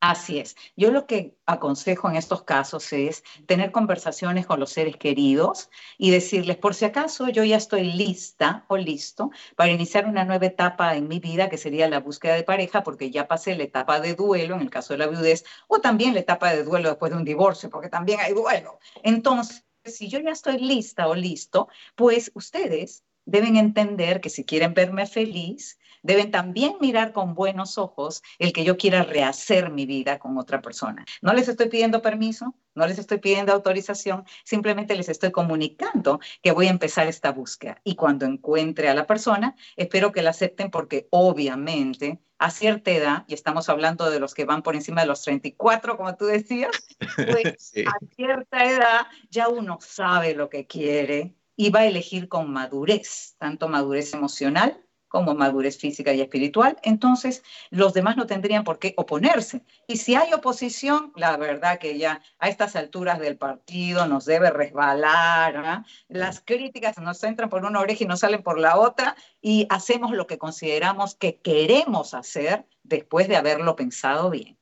Así 0.00 0.38
es. 0.38 0.54
Yo 0.76 0.92
lo 0.92 1.06
que 1.06 1.34
aconsejo 1.44 2.08
en 2.08 2.14
estos 2.14 2.44
casos 2.44 2.92
es 2.92 3.24
tener 3.46 3.72
conversaciones 3.72 4.46
con 4.46 4.60
los 4.60 4.70
seres 4.70 4.96
queridos 4.96 5.70
y 5.96 6.12
decirles, 6.12 6.56
por 6.56 6.74
si 6.76 6.84
acaso 6.84 7.28
yo 7.28 7.42
ya 7.42 7.56
estoy 7.56 7.92
lista 7.92 8.64
o 8.68 8.76
listo 8.76 9.32
para 9.56 9.72
iniciar 9.72 10.06
una 10.06 10.24
nueva 10.24 10.46
etapa 10.46 10.94
en 10.94 11.08
mi 11.08 11.18
vida, 11.18 11.48
que 11.48 11.56
sería 11.56 11.88
la 11.88 11.98
búsqueda 11.98 12.34
de 12.34 12.44
pareja, 12.44 12.84
porque 12.84 13.10
ya 13.10 13.26
pasé 13.26 13.56
la 13.56 13.64
etapa 13.64 13.98
de 13.98 14.14
duelo 14.14 14.54
en 14.54 14.60
el 14.60 14.70
caso 14.70 14.94
de 14.94 14.98
la 14.98 15.08
viudez, 15.08 15.44
o 15.66 15.80
también 15.80 16.14
la 16.14 16.20
etapa 16.20 16.52
de 16.52 16.62
duelo 16.62 16.90
después 16.90 17.10
de 17.10 17.18
un 17.18 17.24
divorcio, 17.24 17.68
porque 17.68 17.88
también 17.88 18.20
hay 18.20 18.34
duelo. 18.34 18.78
Entonces, 19.02 19.64
si 19.84 20.08
yo 20.08 20.20
ya 20.20 20.30
estoy 20.30 20.58
lista 20.58 21.08
o 21.08 21.14
listo, 21.14 21.68
pues 21.94 22.30
ustedes 22.34 23.04
deben 23.24 23.56
entender 23.56 24.20
que 24.20 24.30
si 24.30 24.44
quieren 24.44 24.74
verme 24.74 25.06
feliz, 25.06 25.78
deben 26.08 26.30
también 26.30 26.76
mirar 26.80 27.12
con 27.12 27.34
buenos 27.34 27.76
ojos 27.76 28.22
el 28.38 28.54
que 28.54 28.64
yo 28.64 28.78
quiera 28.78 29.02
rehacer 29.02 29.70
mi 29.70 29.84
vida 29.84 30.18
con 30.18 30.38
otra 30.38 30.62
persona. 30.62 31.04
No 31.20 31.34
les 31.34 31.48
estoy 31.48 31.68
pidiendo 31.68 32.00
permiso, 32.00 32.54
no 32.74 32.86
les 32.86 32.98
estoy 32.98 33.18
pidiendo 33.18 33.52
autorización, 33.52 34.24
simplemente 34.42 34.96
les 34.96 35.10
estoy 35.10 35.32
comunicando 35.32 36.18
que 36.42 36.52
voy 36.52 36.68
a 36.68 36.70
empezar 36.70 37.08
esta 37.08 37.30
búsqueda. 37.30 37.82
Y 37.84 37.94
cuando 37.94 38.24
encuentre 38.24 38.88
a 38.88 38.94
la 38.94 39.06
persona, 39.06 39.54
espero 39.76 40.10
que 40.10 40.22
la 40.22 40.30
acepten 40.30 40.70
porque 40.70 41.08
obviamente 41.10 42.22
a 42.38 42.50
cierta 42.50 42.90
edad, 42.90 43.24
y 43.28 43.34
estamos 43.34 43.68
hablando 43.68 44.10
de 44.10 44.18
los 44.18 44.32
que 44.32 44.46
van 44.46 44.62
por 44.62 44.76
encima 44.76 45.02
de 45.02 45.08
los 45.08 45.20
34, 45.20 45.98
como 45.98 46.16
tú 46.16 46.24
decías, 46.24 46.70
pues 47.16 47.74
a 47.84 48.14
cierta 48.16 48.64
edad 48.64 49.06
ya 49.28 49.48
uno 49.48 49.76
sabe 49.82 50.34
lo 50.34 50.48
que 50.48 50.66
quiere 50.66 51.34
y 51.54 51.68
va 51.68 51.80
a 51.80 51.86
elegir 51.86 52.28
con 52.28 52.50
madurez, 52.50 53.34
tanto 53.38 53.68
madurez 53.68 54.14
emocional 54.14 54.82
como 55.08 55.34
madurez 55.34 55.78
física 55.78 56.12
y 56.12 56.20
espiritual, 56.20 56.78
entonces 56.82 57.42
los 57.70 57.94
demás 57.94 58.16
no 58.16 58.26
tendrían 58.26 58.64
por 58.64 58.78
qué 58.78 58.94
oponerse. 58.96 59.62
Y 59.86 59.96
si 59.96 60.14
hay 60.14 60.32
oposición, 60.32 61.12
la 61.16 61.36
verdad 61.36 61.78
que 61.78 61.98
ya 61.98 62.20
a 62.38 62.48
estas 62.48 62.76
alturas 62.76 63.18
del 63.18 63.36
partido 63.36 64.06
nos 64.06 64.24
debe 64.24 64.50
resbalar, 64.50 65.56
¿ah? 65.56 65.84
las 66.08 66.40
críticas 66.40 66.98
nos 66.98 67.22
entran 67.24 67.48
por 67.48 67.64
una 67.64 67.80
oreja 67.80 68.04
y 68.04 68.06
nos 68.06 68.20
salen 68.20 68.42
por 68.42 68.58
la 68.58 68.78
otra 68.78 69.16
y 69.40 69.66
hacemos 69.70 70.12
lo 70.12 70.26
que 70.26 70.38
consideramos 70.38 71.14
que 71.14 71.36
queremos 71.36 72.14
hacer 72.14 72.66
después 72.82 73.28
de 73.28 73.36
haberlo 73.36 73.76
pensado 73.76 74.30
bien. 74.30 74.56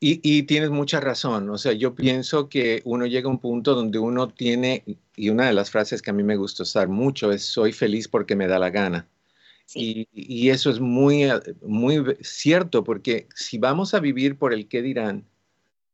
Y, 0.00 0.20
y, 0.22 0.42
tienes 0.42 0.68
mucha 0.68 1.00
razón. 1.00 1.48
O 1.48 1.56
sea, 1.56 1.72
yo 1.72 1.94
pienso 1.94 2.50
que 2.50 2.82
uno 2.84 3.06
llega 3.06 3.26
a 3.26 3.30
un 3.30 3.38
punto 3.38 3.74
donde 3.74 3.98
uno 3.98 4.28
tiene, 4.28 4.84
y 5.16 5.30
una 5.30 5.46
de 5.46 5.54
las 5.54 5.70
frases 5.70 6.02
que 6.02 6.10
a 6.10 6.12
mí 6.12 6.22
me 6.22 6.36
gusta 6.36 6.64
usar 6.64 6.88
mucho 6.88 7.32
es, 7.32 7.44
soy 7.46 7.72
feliz 7.72 8.06
porque 8.06 8.36
me 8.36 8.46
da 8.46 8.58
la 8.58 8.68
gana. 8.68 9.08
Y, 9.72 10.50
eso 10.50 10.70
es 10.70 10.80
muy, 10.80 11.24
eh, 11.24 11.40
muy 11.62 12.16
cierto, 12.20 12.84
porque 12.84 13.28
si 13.34 13.58
vamos 13.58 13.94
a 13.94 14.00
vivir 14.00 14.38
por 14.38 14.52
el 14.52 14.68
qué 14.68 14.82
dirán 14.82 15.26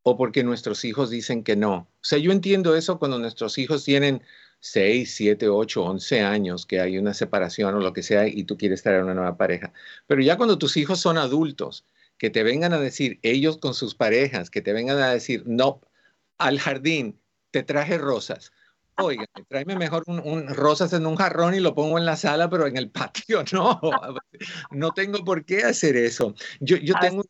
o 0.03 0.17
porque 0.17 0.43
nuestros 0.43 0.85
hijos 0.85 1.11
dicen 1.11 1.45
que 1.45 1.57
no, 1.57 1.75
o 1.75 1.89
sea, 2.03 2.19
yo 2.19 2.33
entiendo 2.33 2.75
eso 2.75 2.99
cuando 2.99 3.19
nuestros 3.19 3.59
hijos 3.59 3.85
tienen 3.85 4.23
6, 4.61 5.15
7, 5.15 5.49
8, 5.49 5.83
11 5.83 6.21
años, 6.23 6.67
que 6.67 6.81
hay 6.81 6.99
una 6.99 7.15
separación 7.15 7.75
o 7.75 7.81
lo 7.81 7.93
que 7.93 8.03
sea 8.03 8.27
y 8.27 8.45
tú 8.45 8.57
quieres 8.57 8.83
traer 8.83 9.03
una 9.03 9.15
nueva 9.15 9.37
pareja. 9.37 9.73
Pero 10.07 10.23
ya 10.23 10.37
cuando 10.37 10.59
tus 10.59 10.77
hijos 10.77 11.01
son 11.01 11.19
adultos, 11.19 11.85
que 12.19 12.31
te 12.31 12.43
vengan 12.43 12.73
a 12.75 12.81
decir, 12.81 13.19
ellos 13.23 13.59
con 13.59 13.75
sus 13.75 13.95
parejas, 13.95 14.51
que 14.51 14.61
te 14.63 14.73
vengan 14.73 14.99
a 14.99 15.11
decir, 15.11 15.45
no, 15.47 15.81
al 16.39 16.59
jardín, 16.59 17.21
te 17.51 17.63
traje 17.63 17.99
rosas 17.99 18.53
oiga, 19.03 19.27
tráeme 19.49 19.77
mejor 19.77 20.05
un, 20.07 20.49
rosas 20.49 20.93
en 20.93 21.07
un 21.07 21.17
jarrón 21.17 21.55
y 21.55 21.61
lo 21.61 21.75
pongo 21.75 21.99
en 21.99 22.07
la 22.07 22.17
sala, 22.17 22.49
pero 22.49 22.67
en 22.67 22.77
el 22.77 22.91
patio 22.91 23.45
no. 23.53 23.81
No 24.71 24.91
tengo 24.93 25.25
por 25.25 25.45
qué 25.45 25.65
hacer 25.65 25.97
eso. 25.97 26.35
Yo, 26.61 26.77
yo 26.77 26.95
tengo 27.01 27.23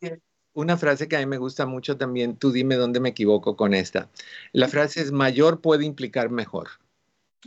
una 0.53 0.77
frase 0.77 1.07
que 1.07 1.15
a 1.15 1.19
mí 1.19 1.25
me 1.25 1.37
gusta 1.37 1.65
mucho 1.65 1.97
también, 1.97 2.37
tú 2.37 2.51
dime 2.51 2.75
dónde 2.75 2.99
me 2.99 3.09
equivoco 3.09 3.55
con 3.55 3.73
esta. 3.73 4.09
La 4.51 4.67
frase 4.67 5.01
es 5.01 5.11
mayor 5.11 5.61
puede 5.61 5.85
implicar 5.85 6.29
mejor. 6.29 6.69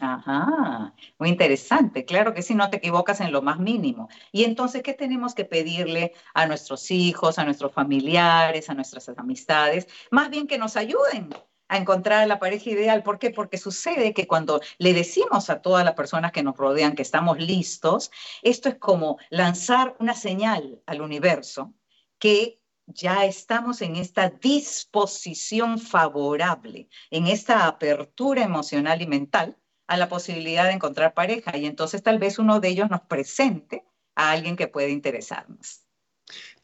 Ajá, 0.01 0.93
muy 1.19 1.29
interesante. 1.29 2.05
Claro 2.05 2.35
que 2.35 2.43
sí, 2.43 2.55
no 2.55 2.69
te 2.69 2.79
equivocas 2.79 3.21
en 3.21 3.31
lo 3.31 3.43
más 3.43 3.61
mínimo. 3.61 4.09
Y 4.33 4.43
entonces, 4.43 4.83
¿qué 4.83 4.93
tenemos 4.93 5.35
que 5.35 5.45
pedirle 5.45 6.15
a 6.35 6.47
nuestros 6.47 6.91
hijos, 6.91 7.39
a 7.39 7.45
nuestros 7.45 7.73
familiares, 7.73 8.69
a 8.69 8.75
nuestras 8.75 9.09
amistades? 9.11 9.87
Más 10.11 10.31
bien 10.31 10.49
que 10.49 10.59
nos 10.59 10.77
ayuden 10.77 11.31
a 11.75 11.79
encontrar 11.79 12.27
la 12.29 12.39
pareja 12.39 12.71
ideal. 12.71 13.03
¿Por 13.03 13.19
qué? 13.19 13.31
Porque 13.31 13.59
sucede 13.59 14.15
que 14.15 14.27
cuando 14.27 14.61
le 14.79 14.93
decimos 14.93 15.51
a 15.51 15.61
todas 15.61 15.85
las 15.85 15.95
personas 15.95 16.33
que 16.33 16.43
nos 16.43 16.57
rodean 16.57 16.95
que 16.95 17.03
estamos 17.03 17.39
listos, 17.39 18.11
esto 18.43 18.69
es 18.69 18.77
como 18.77 19.19
lanzar 19.31 19.97
una 19.99 20.15
señal 20.15 20.81
al 20.87 21.03
universo 21.03 21.75
que 22.19 22.61
ya 22.87 23.25
estamos 23.25 23.83
en 23.83 23.97
esta 23.97 24.31
disposición 24.31 25.79
favorable, 25.79 26.89
en 27.11 27.27
esta 27.27 27.67
apertura 27.67 28.45
emocional 28.45 29.03
y 29.03 29.07
mental 29.07 29.57
a 29.87 29.97
la 29.97 30.09
posibilidad 30.09 30.65
de 30.65 30.73
encontrar 30.73 31.13
pareja. 31.13 31.57
Y 31.57 31.67
entonces 31.67 32.03
tal 32.03 32.19
vez 32.19 32.39
uno 32.39 32.61
de 32.61 32.69
ellos 32.69 32.91
nos 32.91 33.01
presente 33.03 33.85
a 34.15 34.31
alguien 34.31 34.57
que 34.57 34.69
puede 34.69 34.91
interesarnos. 34.91 35.81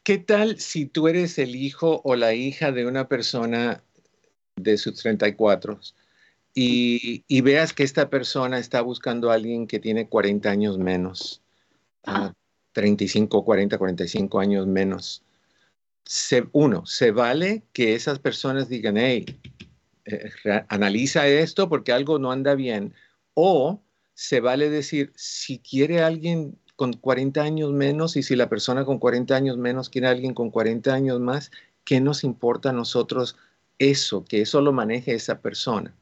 ¿Qué 0.03 0.17
tal 0.17 0.59
si 0.59 0.85
tú 0.85 1.07
eres 1.07 1.37
el 1.37 1.55
hijo 1.55 2.01
o 2.03 2.15
la 2.15 2.33
hija 2.33 2.71
de 2.71 2.85
una 2.85 3.07
persona 3.07 3.83
de 4.63 4.77
sus 4.77 4.95
34 4.95 5.79
y, 6.53 7.23
y 7.27 7.41
veas 7.41 7.73
que 7.73 7.83
esta 7.83 8.09
persona 8.09 8.59
está 8.59 8.81
buscando 8.81 9.31
a 9.31 9.35
alguien 9.35 9.67
que 9.67 9.79
tiene 9.79 10.09
40 10.09 10.49
años 10.49 10.77
menos, 10.77 11.41
35, 12.73 13.45
40, 13.45 13.77
45 13.77 14.39
años 14.39 14.67
menos? 14.67 15.23
uno, 16.51 16.85
se 16.85 17.11
vale 17.11 17.63
que 17.73 17.95
esas 17.95 18.19
personas 18.19 18.67
digan, 18.67 18.97
hey, 18.97 19.25
eh, 20.05 20.29
analiza 20.67 21.27
esto 21.27 21.69
porque 21.69 21.93
algo 21.93 22.19
no 22.19 22.31
anda 22.31 22.55
bien. 22.55 22.93
O 23.33 23.81
se 24.13 24.39
vale 24.41 24.69
decir, 24.69 25.13
si 25.15 25.59
quiere 25.59 26.01
alguien 26.01 26.57
con 26.75 26.93
40 26.93 27.41
años 27.41 27.71
menos 27.71 28.17
y 28.17 28.23
si 28.23 28.35
la 28.35 28.49
persona 28.49 28.85
con 28.85 28.99
40 28.99 29.35
años 29.35 29.57
menos 29.57 29.89
quiere 29.89 30.07
alguien 30.07 30.33
con 30.33 30.49
40 30.51 30.93
años 30.93 31.19
más, 31.19 31.51
¿qué 31.85 32.01
nos 32.01 32.23
importa 32.23 32.69
a 32.69 32.73
nosotros 32.73 33.37
eso, 33.89 34.23
que 34.25 34.41
eso 34.41 34.61
lo 34.61 34.71
maneje 34.71 35.13
esa 35.13 35.41
persona? 35.41 35.95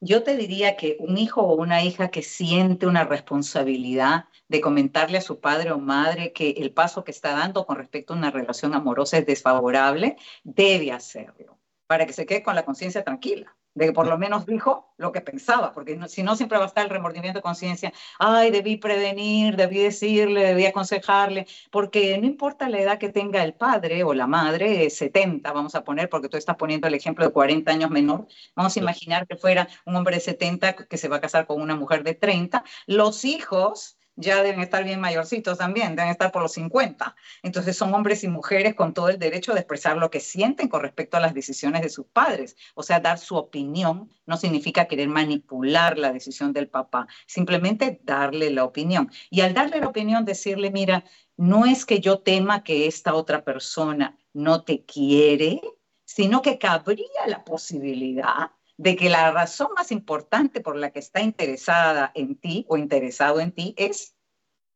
Yo 0.00 0.22
te 0.22 0.36
diría 0.36 0.76
que 0.76 0.96
un 0.98 1.18
hijo 1.18 1.42
o 1.42 1.56
una 1.56 1.82
hija 1.82 2.08
que 2.08 2.22
siente 2.22 2.86
una 2.86 3.04
responsabilidad 3.04 4.24
de 4.48 4.60
comentarle 4.62 5.18
a 5.18 5.22
su 5.22 5.40
padre 5.40 5.72
o 5.72 5.78
madre 5.78 6.32
que 6.32 6.50
el 6.50 6.72
paso 6.72 7.04
que 7.04 7.10
está 7.10 7.32
dando 7.32 7.66
con 7.66 7.76
respecto 7.76 8.14
a 8.14 8.16
una 8.16 8.30
relación 8.30 8.74
amorosa 8.74 9.18
es 9.18 9.26
desfavorable, 9.26 10.16
debe 10.42 10.92
hacerlo 10.92 11.58
para 11.86 12.06
que 12.06 12.14
se 12.14 12.24
quede 12.24 12.42
con 12.42 12.54
la 12.54 12.64
conciencia 12.64 13.04
tranquila 13.04 13.56
de 13.74 13.86
que 13.86 13.92
por 13.92 14.06
lo 14.06 14.18
menos 14.18 14.46
dijo 14.46 14.92
lo 14.96 15.12
que 15.12 15.20
pensaba, 15.20 15.72
porque 15.72 15.98
si 16.08 16.22
no 16.22 16.36
siempre 16.36 16.58
va 16.58 16.64
a 16.64 16.66
estar 16.68 16.84
el 16.84 16.90
remordimiento 16.90 17.38
de 17.38 17.42
conciencia, 17.42 17.92
ay, 18.18 18.50
debí 18.50 18.76
prevenir, 18.76 19.56
debí 19.56 19.78
decirle, 19.78 20.44
debí 20.44 20.66
aconsejarle, 20.66 21.46
porque 21.70 22.18
no 22.18 22.26
importa 22.26 22.68
la 22.68 22.80
edad 22.80 22.98
que 22.98 23.08
tenga 23.08 23.42
el 23.42 23.54
padre 23.54 24.04
o 24.04 24.12
la 24.14 24.26
madre, 24.26 24.90
70 24.90 25.52
vamos 25.52 25.74
a 25.74 25.84
poner, 25.84 26.08
porque 26.08 26.28
tú 26.28 26.36
estás 26.36 26.56
poniendo 26.56 26.88
el 26.88 26.94
ejemplo 26.94 27.24
de 27.24 27.32
40 27.32 27.70
años 27.70 27.90
menor, 27.90 28.26
vamos 28.54 28.76
a 28.76 28.80
imaginar 28.80 29.26
que 29.26 29.36
fuera 29.36 29.68
un 29.86 29.96
hombre 29.96 30.16
de 30.16 30.20
70 30.20 30.74
que 30.74 30.96
se 30.96 31.08
va 31.08 31.16
a 31.16 31.20
casar 31.20 31.46
con 31.46 31.60
una 31.60 31.76
mujer 31.76 32.02
de 32.02 32.14
30, 32.14 32.64
los 32.86 33.24
hijos 33.24 33.96
ya 34.20 34.42
deben 34.42 34.60
estar 34.60 34.84
bien 34.84 35.00
mayorcitos 35.00 35.58
también, 35.58 35.96
deben 35.96 36.10
estar 36.10 36.30
por 36.30 36.42
los 36.42 36.52
50. 36.52 37.16
Entonces 37.42 37.76
son 37.76 37.94
hombres 37.94 38.22
y 38.24 38.28
mujeres 38.28 38.74
con 38.74 38.94
todo 38.94 39.08
el 39.08 39.18
derecho 39.18 39.52
de 39.52 39.60
expresar 39.60 39.96
lo 39.96 40.10
que 40.10 40.20
sienten 40.20 40.68
con 40.68 40.82
respecto 40.82 41.16
a 41.16 41.20
las 41.20 41.34
decisiones 41.34 41.82
de 41.82 41.88
sus 41.88 42.06
padres. 42.06 42.56
O 42.74 42.82
sea, 42.82 43.00
dar 43.00 43.18
su 43.18 43.36
opinión 43.36 44.10
no 44.26 44.36
significa 44.36 44.86
querer 44.86 45.08
manipular 45.08 45.98
la 45.98 46.12
decisión 46.12 46.52
del 46.52 46.68
papá, 46.68 47.06
simplemente 47.26 48.00
darle 48.04 48.50
la 48.50 48.64
opinión. 48.64 49.10
Y 49.30 49.40
al 49.40 49.54
darle 49.54 49.80
la 49.80 49.88
opinión, 49.88 50.24
decirle, 50.24 50.70
mira, 50.70 51.04
no 51.36 51.64
es 51.66 51.86
que 51.86 52.00
yo 52.00 52.20
tema 52.20 52.62
que 52.62 52.86
esta 52.86 53.14
otra 53.14 53.44
persona 53.44 54.18
no 54.32 54.62
te 54.62 54.84
quiere, 54.84 55.60
sino 56.04 56.42
que 56.42 56.58
cabría 56.58 57.26
la 57.26 57.44
posibilidad 57.44 58.50
de 58.80 58.96
que 58.96 59.10
la 59.10 59.30
razón 59.30 59.68
más 59.76 59.92
importante 59.92 60.62
por 60.62 60.74
la 60.74 60.90
que 60.90 61.00
está 61.00 61.20
interesada 61.20 62.12
en 62.14 62.34
ti 62.34 62.64
o 62.66 62.78
interesado 62.78 63.38
en 63.38 63.52
ti 63.52 63.74
es 63.76 64.16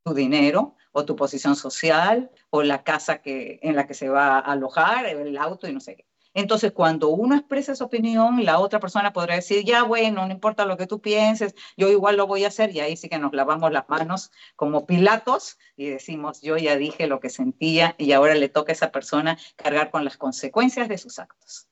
tu 0.04 0.12
dinero 0.12 0.76
o 0.92 1.06
tu 1.06 1.16
posición 1.16 1.56
social 1.56 2.30
o 2.50 2.62
la 2.62 2.84
casa 2.84 3.22
que, 3.22 3.58
en 3.62 3.76
la 3.76 3.86
que 3.86 3.94
se 3.94 4.10
va 4.10 4.38
a 4.38 4.40
alojar, 4.40 5.06
el 5.06 5.38
auto 5.38 5.66
y 5.66 5.72
no 5.72 5.80
sé 5.80 5.96
qué. 5.96 6.06
Entonces, 6.34 6.72
cuando 6.72 7.08
uno 7.08 7.34
expresa 7.34 7.72
esa 7.72 7.86
opinión, 7.86 8.44
la 8.44 8.58
otra 8.58 8.78
persona 8.78 9.14
podrá 9.14 9.36
decir, 9.36 9.64
ya 9.64 9.84
bueno, 9.84 10.26
no 10.26 10.32
importa 10.32 10.66
lo 10.66 10.76
que 10.76 10.86
tú 10.86 11.00
pienses, 11.00 11.54
yo 11.78 11.88
igual 11.88 12.18
lo 12.18 12.26
voy 12.26 12.44
a 12.44 12.48
hacer 12.48 12.76
y 12.76 12.80
ahí 12.80 12.98
sí 12.98 13.08
que 13.08 13.18
nos 13.18 13.32
lavamos 13.32 13.72
las 13.72 13.88
manos 13.88 14.32
como 14.54 14.84
Pilatos 14.84 15.56
y 15.76 15.86
decimos, 15.86 16.42
yo 16.42 16.58
ya 16.58 16.76
dije 16.76 17.06
lo 17.06 17.20
que 17.20 17.30
sentía 17.30 17.94
y 17.96 18.12
ahora 18.12 18.34
le 18.34 18.50
toca 18.50 18.72
a 18.72 18.74
esa 18.74 18.92
persona 18.92 19.38
cargar 19.56 19.90
con 19.90 20.04
las 20.04 20.18
consecuencias 20.18 20.90
de 20.90 20.98
sus 20.98 21.18
actos. 21.18 21.68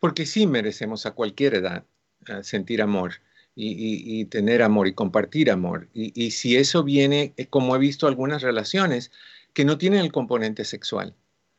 Porque 0.00 0.26
sí 0.26 0.46
merecemos 0.46 1.06
a 1.06 1.12
cualquier 1.12 1.54
edad 1.54 1.84
eh, 2.26 2.42
sentir 2.42 2.82
amor 2.82 3.12
y, 3.54 4.24
tener 4.26 4.62
amor 4.62 4.88
y 4.88 4.94
compartir 4.94 5.50
amor. 5.50 5.88
Y, 5.92 6.30
si 6.30 6.56
eso 6.56 6.82
viene, 6.82 7.34
eh, 7.36 7.46
como 7.46 7.76
he 7.76 7.78
visto 7.78 8.06
algunas 8.06 8.42
relaciones, 8.42 9.10
que 9.52 9.64
no 9.64 9.78
tienen 9.78 10.00
el 10.00 10.12
componente 10.12 10.64
sexual, 10.64 11.14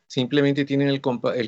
simplemente 0.07 0.65
tienen 0.65 0.89
el, 0.89 1.01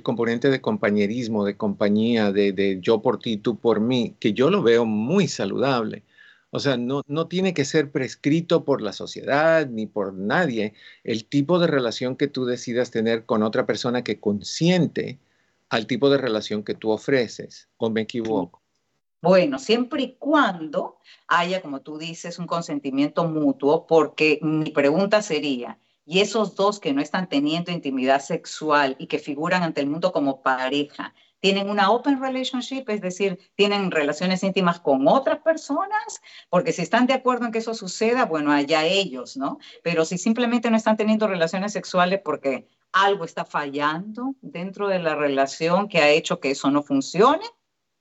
componente 0.04 0.50
de 0.50 0.62
compañerismo, 0.62 1.46
de 1.46 1.58
compañía, 1.58 2.32
de, 2.32 2.80
yo 2.82 3.02
por 3.02 3.20
ti, 3.20 3.38
tú 3.38 3.60
por 3.60 3.80
mí, 3.82 4.16
que 4.20 4.34
yo 4.34 4.50
lo 4.50 4.64
veo 4.64 4.86
muy 4.86 5.28
saludable. 5.28 6.04
O 6.52 6.60
sea, 6.60 6.78
no, 6.78 7.02
no 7.08 7.28
tiene 7.28 7.54
que 7.54 7.66
ser 7.66 7.92
prescrito 7.92 8.64
por 8.64 8.82
la 8.82 8.94
sociedad 8.94 9.68
ni 9.68 9.88
por 9.88 10.14
nadie 10.14 10.74
el 11.04 11.26
tipo 11.26 11.60
de 11.60 11.68
relación 11.68 12.16
que 12.16 12.28
tú 12.28 12.46
decidas 12.46 12.92
tener 12.92 13.26
con 13.26 13.42
otra 13.44 13.66
persona 13.66 14.04
que 14.04 14.20
consiente 14.20 15.18
al 15.70 15.88
tipo 15.88 16.10
de 16.10 16.18
relación 16.18 16.64
que 16.64 16.76
tú 16.76 16.92
ofreces, 16.92 17.70
¿o 17.78 17.90
me 17.90 18.02
equivoco? 18.02 18.62
Bueno, 19.22 19.58
siempre 19.58 20.04
y 20.04 20.16
cuando 20.20 20.98
haya, 21.28 21.62
como 21.62 21.82
tú 21.82 21.98
dices, 21.98 22.40
un 22.40 22.48
consentimiento 22.48 23.26
mutuo, 23.26 23.88
porque 23.88 24.40
mi 24.42 24.70
pregunta 24.72 25.22
sería, 25.22 25.80
¿y 26.06 26.20
esos 26.20 26.56
dos 26.56 26.80
que 26.82 26.92
no 26.92 27.02
están 27.02 27.30
teniendo 27.30 27.72
intimidad 27.72 28.20
sexual 28.20 28.98
y 29.00 29.08
que 29.08 29.20
figuran 29.20 29.64
ante 29.64 29.80
el 29.80 29.88
mundo 29.88 30.12
como 30.12 30.42
pareja, 30.42 31.14
tienen 31.40 31.70
una 31.70 31.92
open 31.92 32.22
relationship, 32.22 32.86
es 32.88 33.02
decir, 33.02 33.38
tienen 33.56 33.92
relaciones 33.92 34.44
íntimas 34.44 34.80
con 34.80 35.06
otras 35.10 35.40
personas, 35.40 36.22
porque 36.50 36.72
si 36.72 36.82
están 36.82 37.06
de 37.06 37.14
acuerdo 37.14 37.46
en 37.46 37.52
que 37.52 37.60
eso 37.60 37.74
suceda, 37.74 38.26
bueno, 38.26 38.52
allá 38.52 38.86
ellos, 38.86 39.36
¿no? 39.36 39.60
Pero 39.84 40.06
si 40.06 40.18
simplemente 40.18 40.70
no 40.70 40.78
están 40.78 40.96
teniendo 40.96 41.28
relaciones 41.28 41.74
sexuales 41.74 42.22
porque 42.24 42.70
algo 42.94 43.26
está 43.26 43.44
fallando 43.44 44.36
dentro 44.42 44.88
de 44.88 45.00
la 45.00 45.16
relación 45.16 45.90
que 45.90 46.00
ha 46.00 46.10
hecho 46.10 46.40
que 46.40 46.52
eso 46.52 46.72
no 46.72 46.84
funcione 46.84 47.46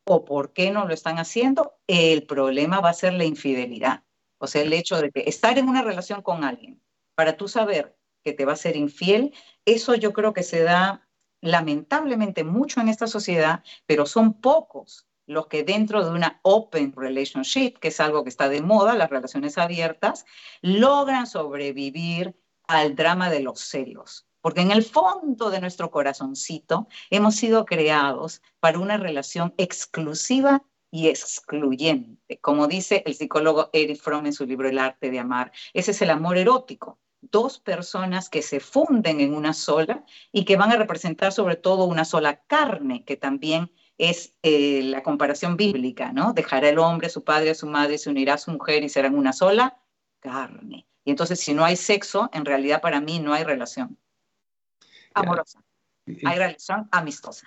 o 0.05 0.24
por 0.24 0.52
qué 0.52 0.70
no 0.70 0.87
lo 0.87 0.94
están 0.94 1.18
haciendo, 1.18 1.74
el 1.87 2.24
problema 2.26 2.81
va 2.81 2.90
a 2.90 2.94
ser 2.94 3.14
la 3.14 3.24
infidelidad. 3.24 4.05
O 4.38 4.46
sea, 4.46 4.62
el 4.62 4.72
hecho 4.72 5.00
de 5.00 5.11
que 5.11 5.24
estar 5.26 5.59
en 5.59 5.68
una 5.68 5.83
relación 5.83 6.22
con 6.22 6.44
alguien 6.44 6.81
para 7.14 7.37
tú 7.37 7.48
saber 7.48 7.96
que 8.24 8.33
te 8.33 8.44
va 8.44 8.52
a 8.52 8.57
ser 8.57 8.76
infiel, 8.76 9.33
eso 9.64 9.94
yo 9.94 10.12
creo 10.12 10.33
que 10.33 10.42
se 10.42 10.62
da 10.62 11.09
lamentablemente 11.40 12.44
mucho 12.44 12.81
en 12.81 12.88
esta 12.88 13.07
sociedad, 13.07 13.62
pero 13.87 14.07
son 14.07 14.40
pocos 14.40 15.07
los 15.26 15.46
que 15.46 15.62
dentro 15.64 16.05
de 16.05 16.11
una 16.11 16.40
open 16.42 16.92
relationship, 16.96 17.78
que 17.78 17.88
es 17.88 18.00
algo 18.00 18.24
que 18.24 18.31
está 18.31 18.48
de 18.48 18.61
moda, 18.61 18.94
las 18.94 19.11
relaciones 19.11 19.57
abiertas, 19.57 20.26
logran 20.61 21.26
sobrevivir 21.26 22.37
al 22.66 22.96
drama 22.96 23.31
de 23.31 23.40
los 23.40 23.61
celos 23.61 24.26
porque 24.42 24.61
en 24.61 24.72
el 24.72 24.83
fondo 24.83 25.50
de 25.50 25.61
nuestro 25.61 25.90
corazoncito 25.90 26.88
hemos 27.09 27.37
sido 27.37 27.64
creados 27.64 28.42
para 28.61 28.78
una 28.78 28.98
relación 28.98 29.55
exclusiva 29.57 30.62
y 30.90 31.09
excluyente. 31.09 32.38
Como 32.40 32.66
dice 32.66 33.02
el 33.07 33.14
psicólogo 33.14 33.70
Eric 33.72 33.98
Fromm 33.98 34.26
en 34.26 34.35
su 34.35 34.44
libro 34.44 34.68
El 34.68 34.78
arte 34.78 35.11
de 35.11 35.20
amar, 35.20 35.52
ese 35.72 35.92
es 35.92 36.02
el 36.02 36.11
amor 36.11 36.37
erótico. 36.37 36.98
Dos 37.22 37.61
personas 37.61 38.28
que 38.28 38.42
se 38.42 38.59
funden 38.59 39.20
en 39.20 39.33
una 39.33 39.55
sola 39.55 40.05
y 40.33 40.44
que 40.44 40.57
van 40.57 40.72
a 40.72 40.76
representar 40.76 41.33
sobre 41.33 41.57
todo 41.57 41.85
una 41.85 42.05
sola 42.05 42.42
carne, 42.46 43.05
que 43.05 43.16
también 43.16 43.72
es 43.96 44.35
eh, 44.42 44.83
la 44.83 45.05
comparación 45.05 45.57
bíblica, 45.57 46.12
¿no? 46.12 46.33
Dejará 46.33 46.68
el 46.68 46.81
hombre, 46.81 47.09
su 47.09 47.22
padre, 47.22 47.50
a 47.50 47.55
su 47.55 47.68
madre, 47.68 47.98
se 47.98 48.11
unirá 48.11 48.35
a 48.35 48.38
su 48.38 48.50
mujer 48.50 48.83
y 48.83 48.88
serán 48.88 49.16
una 49.16 49.33
sola 49.33 49.78
carne. 50.18 50.88
Y 51.05 51.11
entonces, 51.11 51.38
si 51.38 51.55
no 51.55 51.64
hay 51.64 51.76
sexo, 51.76 52.28
en 52.33 52.44
realidad 52.44 52.81
para 52.81 53.00
mí 53.00 53.20
no 53.20 53.33
hay 53.33 53.44
relación 53.44 53.98
amorosa. 55.14 55.62
Hay 56.07 56.38
relación 56.38 56.88
amistosa. 56.90 57.46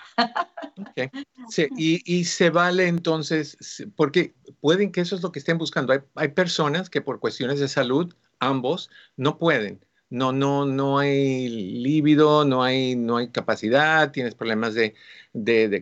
Sí, 1.49 1.67
y, 1.78 2.23
se 2.25 2.49
vale 2.49 2.88
entonces, 2.88 3.58
porque 3.95 4.34
pueden 4.62 4.91
que 4.91 5.01
eso 5.01 5.15
es 5.15 5.21
lo 5.21 5.32
que 5.32 5.39
estén 5.39 5.58
buscando. 5.58 5.93
Hay, 5.93 5.99
hay 6.15 6.30
personas 6.30 6.89
que 6.89 7.01
por 7.01 7.19
cuestiones 7.19 7.60
de 7.60 7.67
salud, 7.67 8.15
ambos, 8.39 8.89
no 9.17 9.38
pueden 9.38 9.86
no, 10.10 10.32
no, 10.32 10.65
no 10.65 10.99
hay 10.99 11.49
líbido, 11.49 12.45
no 12.45 12.63
hay, 12.63 12.95
no 12.95 13.17
hay 13.17 13.30
capacidad, 13.30 14.12
tienes 14.12 14.36
problemas 14.36 14.73
de, 14.73 14.93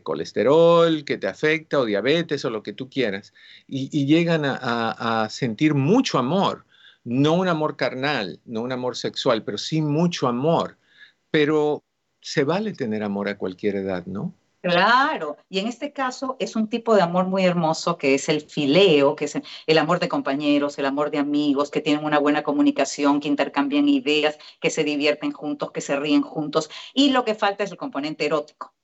colesterol 0.03 1.03
que 1.05 1.17
te 1.17 1.27
afecta 1.27 1.79
o 1.79 1.85
diabetes 1.85 2.45
o 2.45 2.49
lo 2.49 2.63
que 2.63 2.73
tú 2.73 2.89
quieras, 2.89 3.33
y, 3.67 4.05
llegan 4.05 4.43
a, 4.45 5.27
sentir 5.29 5.73
mucho 5.75 6.17
amor, 6.17 6.65
no 7.03 7.33
un 7.33 7.47
amor 7.47 7.75
carnal, 7.75 8.39
no 8.45 8.61
un 8.61 8.71
amor 8.71 8.95
sexual, 8.95 9.43
pero 9.43 9.57
sí 9.57 9.81
mucho 9.81 10.27
amor. 10.27 10.77
Pero 11.33 11.83
se 12.21 12.43
vale 12.43 12.73
tener 12.73 13.01
amor 13.01 13.27
a 13.27 13.39
cualquier 13.39 13.77
edad, 13.77 14.05
¿no? 14.05 14.35
Claro, 14.61 15.35
y 15.49 15.57
en 15.57 15.67
este 15.67 15.91
caso 15.91 16.37
es 16.39 16.55
un 16.55 16.69
tipo 16.69 16.95
de 16.95 17.01
amor 17.01 17.25
muy 17.25 17.43
hermoso 17.43 17.97
que 17.97 18.13
es 18.13 18.29
el 18.29 18.41
fileo, 18.41 19.15
que 19.15 19.25
es 19.25 19.39
el 19.65 19.77
amor 19.79 19.99
de 19.99 20.07
compañeros, 20.07 20.77
el 20.77 20.85
amor 20.85 21.09
de 21.09 21.17
amigos, 21.17 21.71
que 21.71 21.81
tienen 21.81 22.05
una 22.05 22.19
buena 22.19 22.43
comunicación, 22.43 23.19
que 23.19 23.29
intercambian 23.29 23.89
ideas, 23.89 24.37
que 24.61 24.69
se 24.69 24.83
divierten 24.83 25.31
juntos, 25.31 25.71
que 25.71 25.81
se 25.81 25.95
ríen 25.95 26.21
juntos, 26.21 26.69
y 26.93 27.09
lo 27.09 27.25
que 27.25 27.33
falta 27.33 27.63
es 27.63 27.71
el 27.71 27.77
componente 27.77 28.27
erótico. 28.27 28.75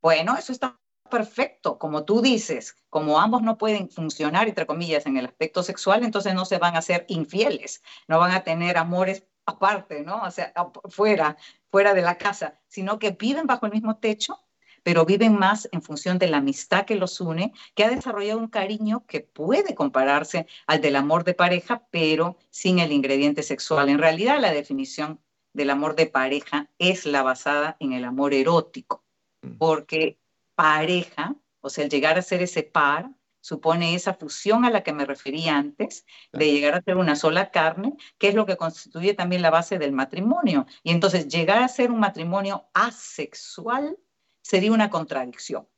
Bueno, 0.00 0.34
eso 0.36 0.50
está 0.50 0.80
perfecto, 1.10 1.78
como 1.78 2.04
tú 2.04 2.22
dices, 2.22 2.74
como 2.88 3.20
ambos 3.20 3.42
no 3.42 3.58
pueden 3.58 3.90
funcionar, 3.90 4.48
entre 4.48 4.66
comillas, 4.66 5.04
en 5.04 5.18
el 5.18 5.26
aspecto 5.26 5.62
sexual, 5.62 6.04
entonces 6.04 6.34
no 6.34 6.46
se 6.46 6.58
van 6.58 6.74
a 6.74 6.82
ser 6.82 7.04
infieles, 7.08 7.82
no 8.08 8.18
van 8.18 8.32
a 8.32 8.44
tener 8.44 8.78
amores 8.78 9.24
aparte, 9.48 10.02
¿no? 10.02 10.22
O 10.24 10.30
sea, 10.30 10.52
fuera, 10.90 11.36
fuera 11.70 11.94
de 11.94 12.02
la 12.02 12.18
casa, 12.18 12.60
sino 12.68 12.98
que 12.98 13.12
viven 13.12 13.46
bajo 13.46 13.66
el 13.66 13.72
mismo 13.72 13.96
techo 13.96 14.38
pero 14.82 15.04
viven 15.04 15.38
más 15.38 15.68
en 15.72 15.82
función 15.82 16.18
de 16.18 16.28
la 16.28 16.38
amistad 16.38 16.86
que 16.86 16.94
los 16.94 17.20
une, 17.20 17.52
que 17.74 17.84
ha 17.84 17.90
desarrollado 17.90 18.38
un 18.38 18.48
cariño 18.48 19.04
que 19.06 19.20
puede 19.20 19.74
compararse 19.74 20.46
al 20.66 20.80
del 20.80 20.96
amor 20.96 21.24
de 21.24 21.34
pareja, 21.34 21.86
pero 21.90 22.38
sin 22.50 22.78
el 22.78 22.92
ingrediente 22.92 23.42
sexual. 23.42 23.90
En 23.90 23.98
realidad, 23.98 24.40
la 24.40 24.52
definición 24.52 25.20
del 25.52 25.68
amor 25.70 25.94
de 25.94 26.06
pareja 26.06 26.70
es 26.78 27.04
la 27.04 27.22
basada 27.22 27.76
en 27.80 27.92
el 27.92 28.04
amor 28.04 28.32
erótico, 28.32 29.04
mm. 29.42 29.58
porque 29.58 30.18
pareja, 30.54 31.34
o 31.60 31.68
sea, 31.68 31.84
el 31.84 31.90
llegar 31.90 32.18
a 32.18 32.22
ser 32.22 32.42
ese 32.42 32.62
par, 32.62 33.10
supone 33.40 33.94
esa 33.94 34.14
fusión 34.14 34.64
a 34.64 34.70
la 34.70 34.82
que 34.82 34.92
me 34.92 35.04
refería 35.04 35.56
antes, 35.56 36.04
de 36.32 36.50
llegar 36.52 36.74
a 36.74 36.82
ser 36.82 36.96
una 36.96 37.16
sola 37.16 37.50
carne, 37.50 37.96
que 38.18 38.28
es 38.28 38.34
lo 38.34 38.46
que 38.46 38.56
constituye 38.56 39.14
también 39.14 39.42
la 39.42 39.50
base 39.50 39.78
del 39.78 39.92
matrimonio. 39.92 40.66
Y 40.82 40.90
entonces 40.90 41.28
llegar 41.28 41.62
a 41.62 41.68
ser 41.68 41.90
un 41.90 42.00
matrimonio 42.00 42.68
asexual 42.74 43.98
sería 44.42 44.72
una 44.72 44.90
contradicción, 44.90 45.68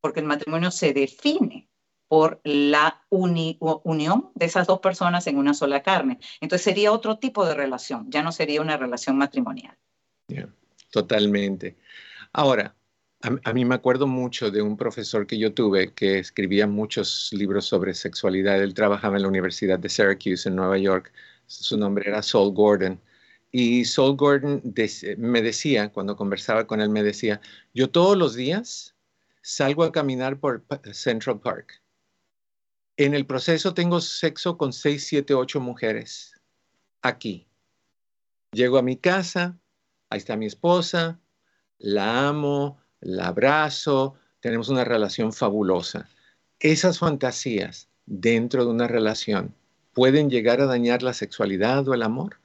porque 0.00 0.20
el 0.20 0.26
matrimonio 0.26 0.70
se 0.70 0.92
define 0.92 1.68
por 2.08 2.40
la 2.42 3.04
unión 3.10 4.30
de 4.34 4.46
esas 4.46 4.66
dos 4.66 4.80
personas 4.80 5.26
en 5.26 5.36
una 5.36 5.52
sola 5.52 5.82
carne. 5.82 6.18
Entonces 6.40 6.64
sería 6.64 6.90
otro 6.90 7.18
tipo 7.18 7.44
de 7.44 7.54
relación, 7.54 8.10
ya 8.10 8.22
no 8.22 8.32
sería 8.32 8.62
una 8.62 8.76
relación 8.76 9.18
matrimonial. 9.18 9.76
totalmente. 10.90 11.76
Ahora, 12.32 12.74
a, 13.22 13.52
mí 13.52 13.64
me 13.64 13.74
acuerdo 13.74 14.06
mucho 14.06 14.50
de 14.50 14.62
un 14.62 14.76
profesor 14.76 15.26
que 15.26 15.38
yo 15.38 15.52
tuve 15.52 15.92
que 15.92 16.18
escribía 16.18 16.66
muchos 16.66 17.30
libros 17.32 17.66
sobre 17.66 17.94
sexualidad. 17.94 18.62
Él 18.62 18.74
trabajaba 18.74 19.16
en 19.16 19.22
la 19.22 19.28
Universidad 19.28 19.78
de 19.78 19.88
Syracuse 19.88 20.48
en 20.48 20.56
Nueva 20.56 20.78
York. 20.78 21.12
Su 21.46 21.76
nombre 21.76 22.08
era 22.08 22.22
Saul 22.22 22.54
Gordon. 22.54 23.00
Y 23.50 23.84
Saul 23.86 24.16
Gordon 24.16 24.62
me 25.16 25.42
decía, 25.42 25.90
cuando 25.90 26.16
conversaba 26.16 26.66
con 26.66 26.80
él, 26.80 26.90
me 26.90 27.02
decía, 27.02 27.40
yo 27.74 27.90
todos 27.90 28.16
los 28.16 28.34
días 28.34 28.94
salgo 29.42 29.82
a 29.82 29.92
caminar 29.92 30.38
por 30.38 30.64
Central 30.92 31.40
Park. 31.40 31.82
En 32.96 33.14
el 33.14 33.26
proceso 33.26 33.74
tengo 33.74 34.00
sexo 34.00 34.58
con 34.58 34.72
seis, 34.72 35.06
siete, 35.06 35.34
ocho 35.34 35.60
mujeres 35.60 36.34
aquí. 37.02 37.48
Llego 38.52 38.78
a 38.78 38.82
mi 38.82 38.96
casa, 38.96 39.58
ahí 40.10 40.18
está 40.18 40.36
mi 40.36 40.46
esposa, 40.46 41.20
la 41.78 42.28
amo, 42.28 42.80
la 43.00 43.28
abrazo, 43.28 44.14
tenemos 44.40 44.68
una 44.68 44.84
relación 44.84 45.32
fabulosa. 45.32 46.08
Esas 46.60 46.98
fantasías 46.98 47.88
dentro 48.06 48.64
de 48.64 48.70
una 48.70 48.88
relación 48.88 49.54
pueden 49.92 50.30
llegar 50.30 50.60
a 50.60 50.66
dañar 50.66 51.02
la 51.02 51.12
sexualidad 51.12 51.86
o 51.88 51.94
el 51.94 52.02
amor. 52.02 52.38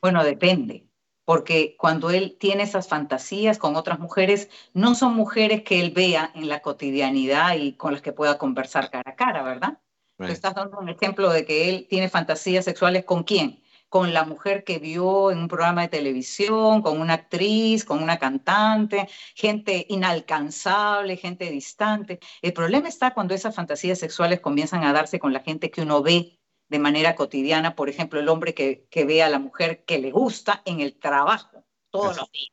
Bueno, 0.00 0.24
depende, 0.24 0.84
porque 1.24 1.76
cuando 1.78 2.10
él 2.10 2.36
tiene 2.38 2.64
esas 2.64 2.88
fantasías 2.88 3.58
con 3.58 3.76
otras 3.76 3.98
mujeres, 3.98 4.48
no 4.74 4.94
son 4.94 5.14
mujeres 5.14 5.62
que 5.62 5.80
él 5.80 5.92
vea 5.92 6.32
en 6.34 6.48
la 6.48 6.60
cotidianidad 6.60 7.54
y 7.56 7.74
con 7.74 7.92
las 7.92 8.02
que 8.02 8.12
pueda 8.12 8.38
conversar 8.38 8.90
cara 8.90 9.12
a 9.12 9.16
cara, 9.16 9.42
¿verdad? 9.42 9.78
Tú 10.16 10.24
estás 10.24 10.54
dando 10.54 10.78
un 10.78 10.88
ejemplo 10.88 11.30
de 11.30 11.46
que 11.46 11.70
él 11.70 11.86
tiene 11.88 12.08
fantasías 12.08 12.64
sexuales 12.64 13.04
con 13.04 13.22
quién? 13.22 13.62
Con 13.90 14.14
la 14.14 14.24
mujer 14.24 14.64
que 14.64 14.78
vio 14.78 15.30
en 15.30 15.38
un 15.40 15.48
programa 15.48 15.82
de 15.82 15.88
televisión, 15.88 16.80
con 16.80 16.98
una 16.98 17.12
actriz, 17.14 17.84
con 17.84 18.02
una 18.02 18.18
cantante, 18.18 19.08
gente 19.34 19.84
inalcanzable, 19.90 21.18
gente 21.18 21.50
distante. 21.50 22.18
El 22.40 22.54
problema 22.54 22.88
está 22.88 23.12
cuando 23.12 23.34
esas 23.34 23.54
fantasías 23.54 23.98
sexuales 23.98 24.40
comienzan 24.40 24.84
a 24.84 24.94
darse 24.94 25.18
con 25.18 25.34
la 25.34 25.40
gente 25.40 25.70
que 25.70 25.82
uno 25.82 26.02
ve 26.02 26.40
de 26.70 26.78
manera 26.78 27.16
cotidiana, 27.16 27.74
por 27.74 27.90
ejemplo, 27.90 28.20
el 28.20 28.28
hombre 28.28 28.54
que, 28.54 28.86
ve 29.04 29.22
a 29.24 29.28
la 29.28 29.40
mujer 29.40 29.84
que 29.84 29.98
le 29.98 30.12
gusta 30.12 30.62
en 30.64 30.80
el 30.80 30.98
trabajo 30.98 31.64
todos 31.90 32.16
los 32.16 32.30
días. 32.30 32.52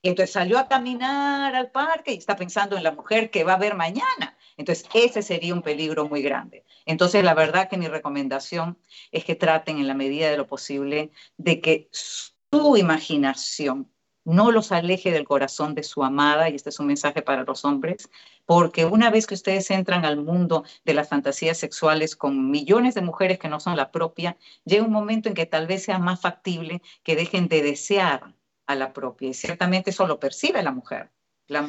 Y 0.00 0.08
entonces 0.08 0.32
salió 0.32 0.58
a 0.58 0.68
caminar 0.68 1.54
al 1.54 1.70
parque 1.70 2.14
y 2.14 2.16
está 2.16 2.34
pensando 2.34 2.78
en 2.78 2.82
la 2.82 2.92
mujer 2.92 3.30
que 3.30 3.44
va 3.44 3.54
a 3.54 3.58
ver 3.58 3.74
mañana. 3.74 4.37
Entonces, 4.58 4.86
ese 4.92 5.22
sería 5.22 5.54
un 5.54 5.62
peligro 5.62 6.08
muy 6.08 6.20
grande. 6.20 6.64
Entonces, 6.84 7.24
la 7.24 7.32
verdad 7.32 7.70
que 7.70 7.78
mi 7.78 7.88
recomendación 7.88 8.76
es 9.12 9.24
que 9.24 9.36
traten 9.36 9.78
en 9.78 9.86
la 9.86 9.94
medida 9.94 10.30
de 10.30 10.36
lo 10.36 10.46
posible 10.46 11.10
de 11.38 11.60
que 11.62 11.88
su 11.92 12.76
imaginación 12.76 13.90
no 14.24 14.50
los 14.50 14.72
aleje 14.72 15.10
del 15.10 15.26
corazón 15.26 15.74
de 15.74 15.82
su 15.82 16.04
amada, 16.04 16.50
y 16.50 16.54
este 16.54 16.68
es 16.68 16.78
un 16.78 16.86
mensaje 16.86 17.22
para 17.22 17.44
los 17.44 17.64
hombres, 17.64 18.10
porque 18.44 18.84
una 18.84 19.10
vez 19.10 19.26
que 19.26 19.34
ustedes 19.34 19.70
entran 19.70 20.04
al 20.04 20.18
mundo 20.18 20.64
de 20.84 20.92
las 20.92 21.08
fantasías 21.08 21.56
sexuales 21.56 22.14
con 22.14 22.50
millones 22.50 22.94
de 22.94 23.00
mujeres 23.00 23.38
que 23.38 23.48
no 23.48 23.58
son 23.58 23.74
la 23.74 23.90
propia, 23.90 24.36
llega 24.66 24.84
un 24.84 24.92
momento 24.92 25.30
en 25.30 25.34
que 25.34 25.46
tal 25.46 25.66
vez 25.66 25.84
sea 25.84 25.98
más 25.98 26.20
factible 26.20 26.82
que 27.04 27.16
dejen 27.16 27.48
de 27.48 27.62
desear 27.62 28.34
a 28.66 28.74
la 28.74 28.92
propia, 28.92 29.30
y 29.30 29.34
ciertamente 29.34 29.90
eso 29.90 30.06
lo 30.06 30.20
percibe 30.20 30.62
la 30.62 30.72
mujer. 30.72 31.10
La, 31.46 31.66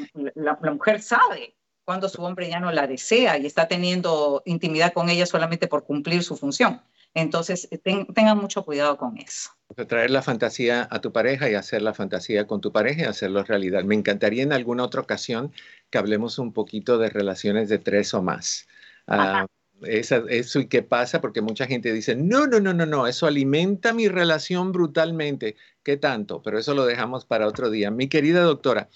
mujer 0.73 1.01
sabe 1.01 1.55
cuando 1.89 2.07
su 2.07 2.21
hombre 2.21 2.47
ya 2.47 2.59
no 2.59 2.71
la 2.71 2.85
desea 2.85 3.39
y 3.39 3.47
está 3.47 3.67
teniendo 3.67 4.43
intimidad 4.45 4.93
con 4.93 5.09
ella 5.09 5.25
solamente 5.25 5.67
por 5.67 5.85
cumplir 5.85 6.21
su 6.21 6.37
función. 6.37 6.83
Entonces, 7.15 7.67
tengan 8.13 8.37
mucho 8.37 8.63
cuidado 8.63 8.95
con 8.95 9.17
eso. 9.17 9.49
Traer 9.87 10.11
la 10.11 10.21
fantasía 10.21 10.87
a 10.91 11.01
tu 11.01 11.11
pareja 11.11 11.49
y 11.49 11.55
hacer 11.55 11.81
la 11.81 11.95
fantasía 11.95 12.45
con 12.45 12.61
tu 12.61 12.71
pareja 12.71 13.01
y 13.01 13.05
hacerlo 13.05 13.43
realidad. 13.43 13.85
Me 13.85 13.95
encantaría 13.95 14.43
en 14.43 14.53
alguna 14.53 14.83
otra 14.83 15.01
ocasión 15.01 15.51
que 15.89 15.97
hablemos 15.97 16.37
un 16.37 16.53
poquito 16.53 16.99
de 16.99 17.09
relaciones 17.09 17.69
de 17.69 17.79
tres 17.79 18.13
o 18.13 18.21
más. 18.21 18.67
Ah, 19.07 19.47
eso 19.81 20.59
y 20.59 20.67
qué 20.67 20.83
pasa, 20.83 21.21
porque 21.21 21.41
mucha 21.41 21.65
gente 21.65 21.91
dice, 21.91 22.15
no, 22.15 22.45
no, 22.45 22.59
no, 22.59 22.71
no, 22.71 22.85
no, 22.85 23.07
eso 23.07 23.25
alimenta 23.25 23.93
mi 23.93 24.09
relación 24.09 24.71
brutalmente. 24.71 25.55
¿Qué 25.81 25.97
tanto? 25.97 26.43
Pero 26.43 26.59
eso 26.59 26.75
lo 26.75 26.85
dejamos 26.85 27.25
para 27.25 27.47
otro 27.47 27.71
día. 27.71 27.89
Mi 27.89 28.09
querida 28.09 28.41
doctora, 28.41 28.89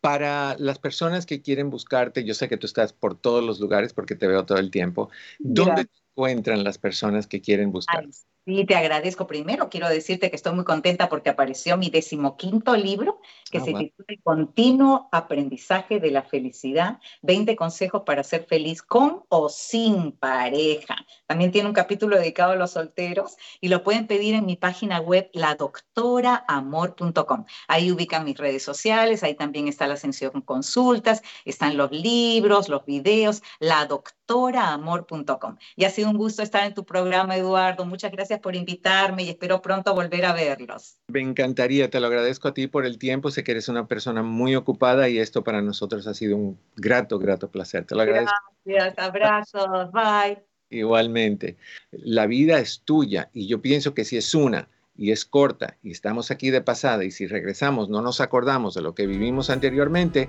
para 0.00 0.56
las 0.58 0.78
personas 0.78 1.26
que 1.26 1.42
quieren 1.42 1.70
buscarte, 1.70 2.24
yo 2.24 2.34
sé 2.34 2.48
que 2.48 2.56
tú 2.56 2.66
estás 2.66 2.92
por 2.92 3.18
todos 3.18 3.44
los 3.44 3.60
lugares 3.60 3.92
porque 3.92 4.14
te 4.14 4.26
veo 4.26 4.46
todo 4.46 4.58
el 4.58 4.70
tiempo. 4.70 5.10
¿Dónde 5.38 5.86
encuentran 6.12 6.64
las 6.64 6.78
personas 6.78 7.26
que 7.26 7.40
quieren 7.40 7.70
buscar? 7.70 8.06
Sí, 8.46 8.64
te 8.64 8.74
agradezco. 8.74 9.26
Primero 9.26 9.68
quiero 9.68 9.86
decirte 9.88 10.30
que 10.30 10.36
estoy 10.36 10.54
muy 10.54 10.64
contenta 10.64 11.10
porque 11.10 11.28
apareció 11.28 11.76
mi 11.76 11.90
decimoquinto 11.90 12.74
libro 12.74 13.20
que 13.50 13.58
ah, 13.58 13.64
se 13.64 13.74
titula 13.74 14.06
El 14.08 14.22
continuo 14.22 15.10
aprendizaje 15.12 16.00
de 16.00 16.10
la 16.10 16.22
felicidad, 16.22 17.00
20 17.20 17.54
consejos 17.54 18.04
para 18.06 18.22
ser 18.22 18.46
feliz 18.46 18.80
con 18.80 19.24
o 19.28 19.50
sin 19.50 20.12
pareja. 20.12 20.96
También 21.26 21.52
tiene 21.52 21.68
un 21.68 21.74
capítulo 21.74 22.16
dedicado 22.16 22.52
a 22.52 22.56
los 22.56 22.70
solteros 22.70 23.36
y 23.60 23.68
lo 23.68 23.84
pueden 23.84 24.06
pedir 24.06 24.34
en 24.34 24.46
mi 24.46 24.56
página 24.56 25.00
web 25.00 25.28
ladoctoraamor.com. 25.34 27.44
Ahí 27.68 27.92
ubican 27.92 28.24
mis 28.24 28.38
redes 28.38 28.62
sociales, 28.62 29.22
ahí 29.22 29.34
también 29.34 29.68
está 29.68 29.86
la 29.86 29.92
ascensión 29.94 30.40
consultas, 30.40 31.20
están 31.44 31.76
los 31.76 31.90
libros, 31.90 32.70
los 32.70 32.86
videos, 32.86 33.42
ladoctoraamor.com. 33.58 35.58
Y 35.76 35.84
ha 35.84 35.90
sido 35.90 36.08
un 36.08 36.16
gusto 36.16 36.42
estar 36.42 36.64
en 36.64 36.72
tu 36.72 36.86
programa, 36.86 37.36
Eduardo. 37.36 37.84
Muchas 37.84 38.12
gracias 38.12 38.29
por 38.38 38.54
invitarme 38.54 39.24
y 39.24 39.30
espero 39.30 39.60
pronto 39.60 39.94
volver 39.94 40.24
a 40.24 40.32
verlos. 40.32 40.96
Me 41.08 41.20
encantaría, 41.20 41.90
te 41.90 42.00
lo 42.00 42.06
agradezco 42.06 42.48
a 42.48 42.54
ti 42.54 42.66
por 42.66 42.86
el 42.86 42.98
tiempo. 42.98 43.30
Sé 43.30 43.42
que 43.42 43.52
eres 43.52 43.68
una 43.68 43.86
persona 43.86 44.22
muy 44.22 44.54
ocupada 44.54 45.08
y 45.08 45.18
esto 45.18 45.42
para 45.42 45.62
nosotros 45.62 46.06
ha 46.06 46.14
sido 46.14 46.36
un 46.36 46.58
grato, 46.76 47.18
grato 47.18 47.50
placer. 47.50 47.84
Te 47.84 47.94
lo 47.94 48.02
agradezco. 48.02 48.34
Gracias, 48.64 48.98
abrazos, 48.98 49.92
bye. 49.92 50.42
Igualmente. 50.70 51.56
La 51.90 52.26
vida 52.26 52.58
es 52.58 52.82
tuya 52.84 53.28
y 53.34 53.48
yo 53.48 53.60
pienso 53.60 53.94
que 53.94 54.04
si 54.04 54.16
es 54.16 54.34
una 54.34 54.68
y 55.00 55.12
es 55.12 55.24
corta 55.24 55.78
y 55.82 55.90
estamos 55.90 56.30
aquí 56.30 56.50
de 56.50 56.60
pasada 56.60 57.04
y 57.04 57.10
si 57.10 57.26
regresamos 57.26 57.88
no 57.88 58.02
nos 58.02 58.20
acordamos 58.20 58.74
de 58.74 58.82
lo 58.82 58.94
que 58.94 59.06
vivimos 59.06 59.48
anteriormente, 59.48 60.28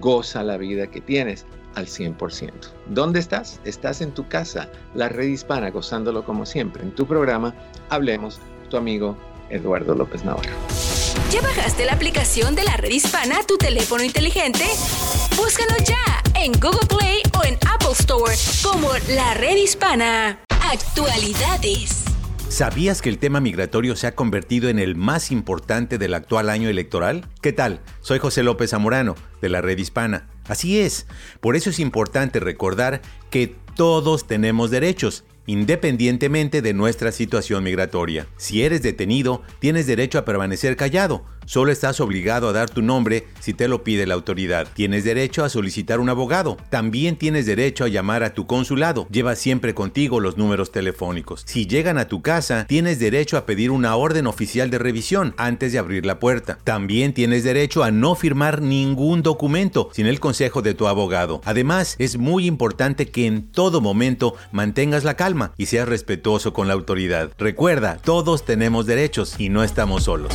goza 0.00 0.42
la 0.42 0.56
vida 0.56 0.86
que 0.86 1.02
tienes 1.02 1.44
al 1.74 1.86
100%. 1.86 2.50
¿Dónde 2.86 3.20
estás? 3.20 3.60
Estás 3.64 4.00
en 4.00 4.12
tu 4.12 4.26
casa, 4.26 4.70
la 4.94 5.10
red 5.10 5.26
hispana, 5.26 5.70
gozándolo 5.70 6.24
como 6.24 6.46
siempre. 6.46 6.82
En 6.82 6.94
tu 6.94 7.06
programa, 7.06 7.54
hablemos, 7.90 8.40
tu 8.70 8.78
amigo 8.78 9.18
Eduardo 9.50 9.94
López 9.94 10.24
Navarro. 10.24 10.50
¿Ya 11.30 11.42
bajaste 11.42 11.84
la 11.84 11.92
aplicación 11.92 12.54
de 12.54 12.64
la 12.64 12.78
red 12.78 12.90
hispana 12.90 13.40
a 13.40 13.46
tu 13.46 13.58
teléfono 13.58 14.02
inteligente? 14.02 14.64
Búscalo 15.36 15.76
ya 15.84 16.22
en 16.40 16.52
Google 16.52 16.86
Play 16.88 17.20
o 17.38 17.44
en 17.44 17.58
Apple 17.70 17.92
Store 17.92 18.34
como 18.62 18.88
la 19.14 19.34
red 19.34 19.56
hispana. 19.56 20.40
Actualidades. 20.72 22.15
¿Sabías 22.48 23.02
que 23.02 23.08
el 23.08 23.18
tema 23.18 23.40
migratorio 23.40 23.96
se 23.96 24.06
ha 24.06 24.14
convertido 24.14 24.68
en 24.68 24.78
el 24.78 24.94
más 24.94 25.32
importante 25.32 25.98
del 25.98 26.14
actual 26.14 26.48
año 26.48 26.68
electoral? 26.68 27.28
¿Qué 27.42 27.52
tal? 27.52 27.80
Soy 28.00 28.20
José 28.20 28.44
López 28.44 28.70
Zamorano, 28.70 29.16
de 29.42 29.48
la 29.48 29.60
Red 29.60 29.78
Hispana. 29.78 30.28
Así 30.46 30.78
es, 30.78 31.06
por 31.40 31.56
eso 31.56 31.70
es 31.70 31.80
importante 31.80 32.38
recordar 32.38 33.02
que 33.30 33.56
todos 33.74 34.26
tenemos 34.26 34.70
derechos 34.70 35.24
independientemente 35.46 36.62
de 36.62 36.72
nuestra 36.74 37.12
situación 37.12 37.64
migratoria. 37.64 38.26
Si 38.36 38.62
eres 38.62 38.82
detenido, 38.82 39.42
tienes 39.58 39.86
derecho 39.86 40.18
a 40.18 40.24
permanecer 40.24 40.76
callado. 40.76 41.24
Solo 41.46 41.70
estás 41.70 42.00
obligado 42.00 42.48
a 42.48 42.52
dar 42.52 42.68
tu 42.68 42.82
nombre 42.82 43.28
si 43.38 43.54
te 43.54 43.68
lo 43.68 43.84
pide 43.84 44.04
la 44.04 44.14
autoridad. 44.14 44.66
Tienes 44.74 45.04
derecho 45.04 45.44
a 45.44 45.48
solicitar 45.48 46.00
un 46.00 46.08
abogado. 46.08 46.56
También 46.70 47.16
tienes 47.16 47.46
derecho 47.46 47.84
a 47.84 47.88
llamar 47.88 48.24
a 48.24 48.34
tu 48.34 48.48
consulado. 48.48 49.06
Lleva 49.10 49.36
siempre 49.36 49.72
contigo 49.72 50.18
los 50.18 50.36
números 50.36 50.72
telefónicos. 50.72 51.44
Si 51.46 51.66
llegan 51.68 51.98
a 51.98 52.08
tu 52.08 52.20
casa, 52.20 52.66
tienes 52.66 52.98
derecho 52.98 53.36
a 53.36 53.46
pedir 53.46 53.70
una 53.70 53.94
orden 53.94 54.26
oficial 54.26 54.70
de 54.70 54.78
revisión 54.78 55.34
antes 55.36 55.72
de 55.72 55.78
abrir 55.78 56.04
la 56.04 56.18
puerta. 56.18 56.58
También 56.64 57.14
tienes 57.14 57.44
derecho 57.44 57.84
a 57.84 57.92
no 57.92 58.16
firmar 58.16 58.60
ningún 58.60 59.22
documento 59.22 59.90
sin 59.92 60.06
el 60.06 60.18
consejo 60.18 60.62
de 60.62 60.74
tu 60.74 60.88
abogado. 60.88 61.40
Además, 61.44 61.94
es 62.00 62.18
muy 62.18 62.46
importante 62.46 63.06
que 63.06 63.26
en 63.26 63.52
todo 63.52 63.80
momento 63.80 64.34
mantengas 64.50 65.04
la 65.04 65.14
calma 65.14 65.52
y 65.56 65.66
seas 65.66 65.88
respetuoso 65.88 66.52
con 66.52 66.66
la 66.66 66.74
autoridad. 66.74 67.30
Recuerda, 67.38 67.98
todos 68.02 68.44
tenemos 68.44 68.86
derechos 68.86 69.36
y 69.38 69.48
no 69.48 69.62
estamos 69.62 70.04
solos. 70.04 70.34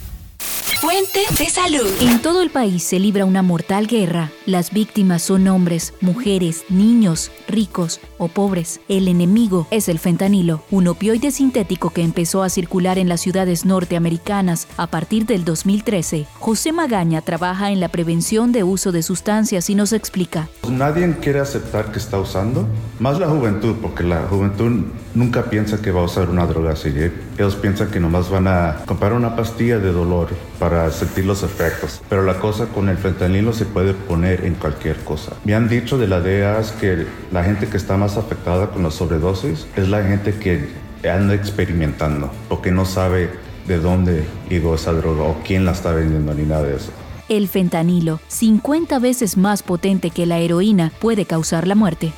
Fuente 0.81 1.19
de 1.37 1.45
salud. 1.47 1.87
En 1.99 2.23
todo 2.23 2.41
el 2.41 2.49
país 2.49 2.81
se 2.81 2.97
libra 2.97 3.23
una 3.23 3.43
mortal 3.43 3.85
guerra. 3.85 4.31
Las 4.47 4.73
víctimas 4.73 5.21
son 5.21 5.47
hombres, 5.47 5.93
mujeres, 6.01 6.65
niños, 6.69 7.29
ricos 7.47 7.99
o 8.17 8.29
pobres. 8.29 8.79
El 8.89 9.07
enemigo 9.07 9.67
es 9.69 9.89
el 9.89 9.99
fentanilo, 9.99 10.63
un 10.71 10.87
opioide 10.87 11.29
sintético 11.29 11.91
que 11.91 12.01
empezó 12.01 12.41
a 12.41 12.49
circular 12.49 12.97
en 12.97 13.09
las 13.09 13.21
ciudades 13.21 13.63
norteamericanas 13.63 14.67
a 14.75 14.87
partir 14.87 15.27
del 15.27 15.45
2013. 15.45 16.25
José 16.39 16.71
Magaña 16.71 17.21
trabaja 17.21 17.69
en 17.69 17.79
la 17.79 17.89
prevención 17.89 18.51
de 18.51 18.63
uso 18.63 18.91
de 18.91 19.03
sustancias 19.03 19.69
y 19.69 19.75
nos 19.75 19.93
explica. 19.93 20.49
Nadie 20.67 21.15
quiere 21.21 21.41
aceptar 21.41 21.91
que 21.91 21.99
está 21.99 22.17
usando, 22.17 22.67
más 22.99 23.19
la 23.19 23.27
juventud, 23.27 23.75
porque 23.79 24.01
la 24.03 24.23
juventud 24.23 24.85
nunca 25.13 25.43
piensa 25.43 25.79
que 25.79 25.91
va 25.91 26.01
a 26.01 26.05
usar 26.05 26.31
una 26.31 26.47
droga 26.47 26.71
así. 26.71 26.89
Ellos 27.37 27.55
piensan 27.55 27.91
que 27.91 27.99
nomás 27.99 28.31
van 28.31 28.47
a 28.47 28.77
comprar 28.87 29.13
una 29.13 29.35
pastilla 29.35 29.77
de 29.77 29.91
dolor 29.91 30.29
para 30.57 30.70
sentir 30.91 31.25
los 31.25 31.43
efectos. 31.43 32.01
Pero 32.09 32.23
la 32.23 32.39
cosa 32.39 32.67
con 32.67 32.89
el 32.89 32.97
fentanilo 32.97 33.53
se 33.53 33.65
puede 33.65 33.93
poner 33.93 34.45
en 34.45 34.55
cualquier 34.55 34.97
cosa. 35.03 35.33
Me 35.43 35.55
han 35.55 35.67
dicho 35.67 35.97
de 35.97 36.07
la 36.07 36.21
DEA 36.21 36.61
que 36.79 37.05
la 37.31 37.43
gente 37.43 37.67
que 37.67 37.77
está 37.77 37.97
más 37.97 38.17
afectada 38.17 38.67
con 38.67 38.83
la 38.83 38.91
sobredosis 38.91 39.67
es 39.75 39.89
la 39.89 40.03
gente 40.03 40.33
que 40.33 40.69
anda 41.09 41.33
experimentando 41.33 42.31
o 42.49 42.61
que 42.61 42.71
no 42.71 42.85
sabe 42.85 43.29
de 43.67 43.79
dónde 43.79 44.23
llegó 44.49 44.75
esa 44.75 44.93
droga 44.93 45.23
o 45.23 45.41
quién 45.45 45.65
la 45.65 45.71
está 45.71 45.91
vendiendo 45.91 46.33
ni 46.33 46.43
nada 46.43 46.63
de 46.63 46.75
eso. 46.75 46.91
El 47.29 47.47
fentanilo, 47.47 48.19
50 48.27 48.99
veces 48.99 49.37
más 49.37 49.63
potente 49.63 50.09
que 50.09 50.25
la 50.25 50.39
heroína, 50.39 50.91
puede 50.99 51.25
causar 51.25 51.65
la 51.65 51.75
muerte. 51.75 52.11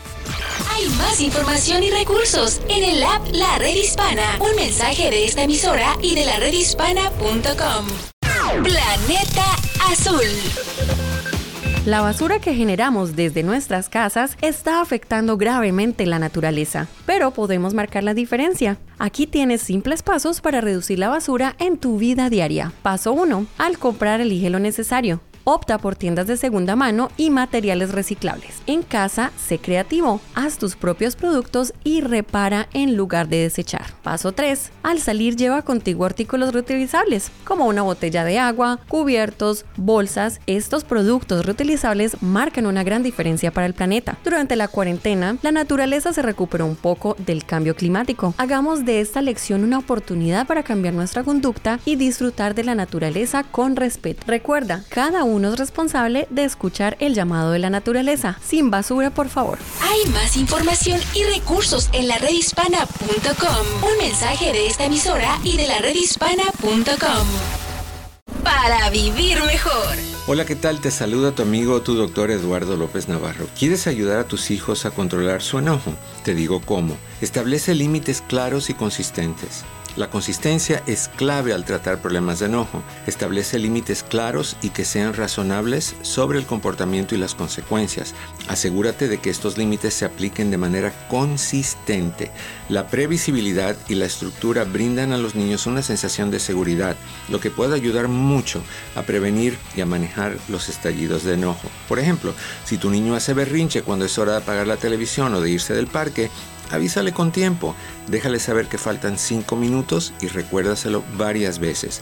Hay 0.71 0.87
más 0.97 1.21
información 1.21 1.83
y 1.83 1.91
recursos 1.91 2.61
en 2.67 2.83
el 2.83 3.03
app 3.03 3.21
La 3.31 3.59
Red 3.59 3.75
Hispana. 3.75 4.39
Un 4.39 4.55
mensaje 4.55 5.11
de 5.11 5.25
esta 5.25 5.43
emisora 5.43 5.95
y 6.01 6.15
de 6.15 6.25
la 6.25 6.37
redhispana.com. 6.37 8.12
Planeta 8.49 9.45
Azul. 9.89 10.21
La 11.85 12.01
basura 12.01 12.39
que 12.39 12.53
generamos 12.53 13.15
desde 13.15 13.41
nuestras 13.41 13.89
casas 13.89 14.37
está 14.41 14.81
afectando 14.81 15.37
gravemente 15.37 16.05
la 16.05 16.19
naturaleza, 16.19 16.87
pero 17.05 17.31
podemos 17.31 17.73
marcar 17.73 18.03
la 18.03 18.13
diferencia. 18.13 18.77
Aquí 18.99 19.27
tienes 19.27 19.61
simples 19.61 20.03
pasos 20.03 20.41
para 20.41 20.61
reducir 20.61 20.99
la 20.99 21.09
basura 21.09 21.55
en 21.57 21.77
tu 21.77 21.97
vida 21.97 22.29
diaria. 22.29 22.73
Paso 22.83 23.13
1. 23.13 23.45
Al 23.57 23.77
comprar 23.79 24.21
elige 24.21 24.49
lo 24.49 24.59
necesario. 24.59 25.21
Opta 25.45 25.77
por 25.77 25.97
tiendas 25.97 26.27
de 26.27 26.37
segunda 26.37 26.77
mano 26.77 27.09
y 27.17 27.29
materiales 27.29 27.91
reciclables. 27.91 28.61
En 28.65 28.81
casa, 28.81 29.33
sé 29.37 29.59
creativo, 29.59 30.21
haz 30.35 30.57
tus 30.57 30.77
propios 30.77 31.17
productos 31.17 31.73
y 31.83 31.99
repara 31.99 32.69
en 32.73 32.95
lugar 32.95 33.27
de 33.27 33.39
desechar. 33.39 33.87
Paso 34.03 34.31
3. 34.31 34.71
Al 34.83 34.99
salir 34.99 35.35
lleva 35.35 35.61
contigo 35.61 36.05
artículos 36.05 36.53
reutilizables, 36.53 37.29
como 37.43 37.65
una 37.65 37.81
botella 37.81 38.23
de 38.23 38.39
agua, 38.39 38.79
cubiertos, 38.87 39.65
bolsas. 39.75 40.39
Estos 40.47 40.85
productos 40.85 41.45
reutilizables 41.45 42.21
marcan 42.21 42.65
una 42.65 42.85
gran 42.85 43.03
diferencia 43.03 43.51
para 43.51 43.67
el 43.67 43.73
planeta. 43.73 44.17
Durante 44.23 44.55
la 44.55 44.69
cuarentena, 44.69 45.35
la 45.41 45.51
naturaleza 45.51 46.13
se 46.13 46.21
recuperó 46.21 46.65
un 46.65 46.77
poco 46.77 47.17
del 47.19 47.43
cambio 47.43 47.75
climático. 47.75 48.33
Hagamos 48.37 48.85
de 48.85 49.01
esta 49.01 49.21
lección 49.21 49.65
una 49.65 49.79
oportunidad 49.79 50.47
para 50.47 50.63
cambiar 50.63 50.93
nuestra 50.93 51.25
conducta 51.25 51.81
y 51.83 51.97
disfrutar 51.97 52.55
de 52.55 52.63
la 52.63 52.75
naturaleza 52.75 53.43
con 53.43 53.75
respeto. 53.75 54.23
Recuerda, 54.25 54.85
cada 54.87 55.25
uno 55.25 55.32
es 55.41 55.57
responsable 55.57 56.27
de 56.29 56.43
escuchar 56.43 56.95
el 56.99 57.15
llamado 57.15 57.51
de 57.51 57.59
la 57.59 57.69
naturaleza. 57.69 58.37
Sin 58.45 58.69
basura, 58.69 59.09
por 59.09 59.29
favor. 59.29 59.57
Hay 59.81 60.11
más 60.11 60.37
información 60.37 60.99
y 61.15 61.23
recursos 61.23 61.89
en 61.93 62.07
la 62.07 62.17
redhispana.com. 62.19 63.89
Un 63.91 63.97
mensaje 63.97 64.53
de 64.53 64.67
esta 64.67 64.85
emisora 64.85 65.39
y 65.43 65.57
de 65.57 65.67
la 65.67 65.79
redhispana.com. 65.79 67.27
Para 68.43 68.89
vivir 68.89 69.41
mejor. 69.43 69.95
Hola, 70.27 70.45
¿qué 70.45 70.55
tal? 70.55 70.79
Te 70.79 70.91
saluda 70.91 71.33
tu 71.33 71.41
amigo, 71.41 71.81
tu 71.81 71.95
doctor 71.95 72.31
Eduardo 72.31 72.77
López 72.77 73.09
Navarro. 73.09 73.47
¿Quieres 73.57 73.87
ayudar 73.87 74.19
a 74.19 74.27
tus 74.27 74.51
hijos 74.51 74.85
a 74.85 74.91
controlar 74.91 75.41
su 75.41 75.59
enojo? 75.59 75.93
Te 76.23 76.33
digo 76.33 76.61
cómo. 76.61 76.95
Establece 77.21 77.73
límites 77.73 78.21
claros 78.21 78.69
y 78.69 78.73
consistentes. 78.73 79.65
La 79.95 80.09
consistencia 80.09 80.81
es 80.87 81.07
clave 81.07 81.53
al 81.53 81.65
tratar 81.65 82.01
problemas 82.01 82.39
de 82.39 82.47
enojo. 82.47 82.81
Establece 83.05 83.59
límites 83.59 84.01
claros 84.01 84.57
y 84.63 84.69
que 84.69 84.85
sean 84.85 85.13
razonables 85.13 85.95
sobre 86.01 86.39
el 86.39 86.47
comportamiento 86.47 87.13
y 87.13 87.19
las 87.19 87.35
consecuencias. 87.35 88.15
Asegúrate 88.47 89.07
de 89.07 89.19
que 89.19 89.29
estos 89.29 89.55
límites 89.55 89.93
se 89.93 90.05
apliquen 90.05 90.49
de 90.49 90.57
manera 90.57 90.91
consistente. 91.09 92.31
La 92.69 92.87
previsibilidad 92.87 93.75
y 93.87 93.93
la 93.93 94.05
estructura 94.05 94.63
brindan 94.63 95.13
a 95.13 95.19
los 95.19 95.35
niños 95.35 95.67
una 95.67 95.83
sensación 95.83 96.31
de 96.31 96.39
seguridad, 96.39 96.95
lo 97.29 97.39
que 97.39 97.51
puede 97.51 97.75
ayudar 97.75 98.07
mucho 98.07 98.63
a 98.95 99.03
prevenir 99.03 99.59
y 99.75 99.81
a 99.81 99.85
manejar 99.85 100.37
los 100.49 100.69
estallidos 100.69 101.23
de 101.23 101.35
enojo. 101.35 101.69
Por 101.87 101.99
ejemplo, 101.99 102.33
si 102.65 102.79
tu 102.79 102.89
niño 102.89 103.13
hace 103.13 103.35
berrinche 103.35 103.83
cuando 103.83 104.05
es 104.05 104.17
hora 104.17 104.31
de 104.31 104.37
apagar 104.39 104.65
la 104.65 104.77
televisión 104.77 105.35
o 105.35 105.41
de 105.41 105.51
irse 105.51 105.75
del 105.75 105.85
parque, 105.85 106.31
Avísale 106.73 107.13
con 107.13 107.31
tiempo, 107.31 107.75
déjale 108.07 108.39
saber 108.39 108.67
que 108.67 108.79
faltan 108.79 109.19
5 109.19 109.55
minutos 109.55 110.11
y 110.21 110.27
recuérdaselo 110.27 111.03
varias 111.17 111.59
veces. 111.59 112.01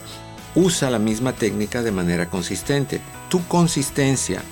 Usa 0.54 0.88
la 0.88 0.98
misma 0.98 1.34
técnica 1.34 1.82
de 1.82 1.92
manera 1.92 2.30
consistente. 2.30 3.02
Tu 3.28 3.46
consistencia 3.48 4.42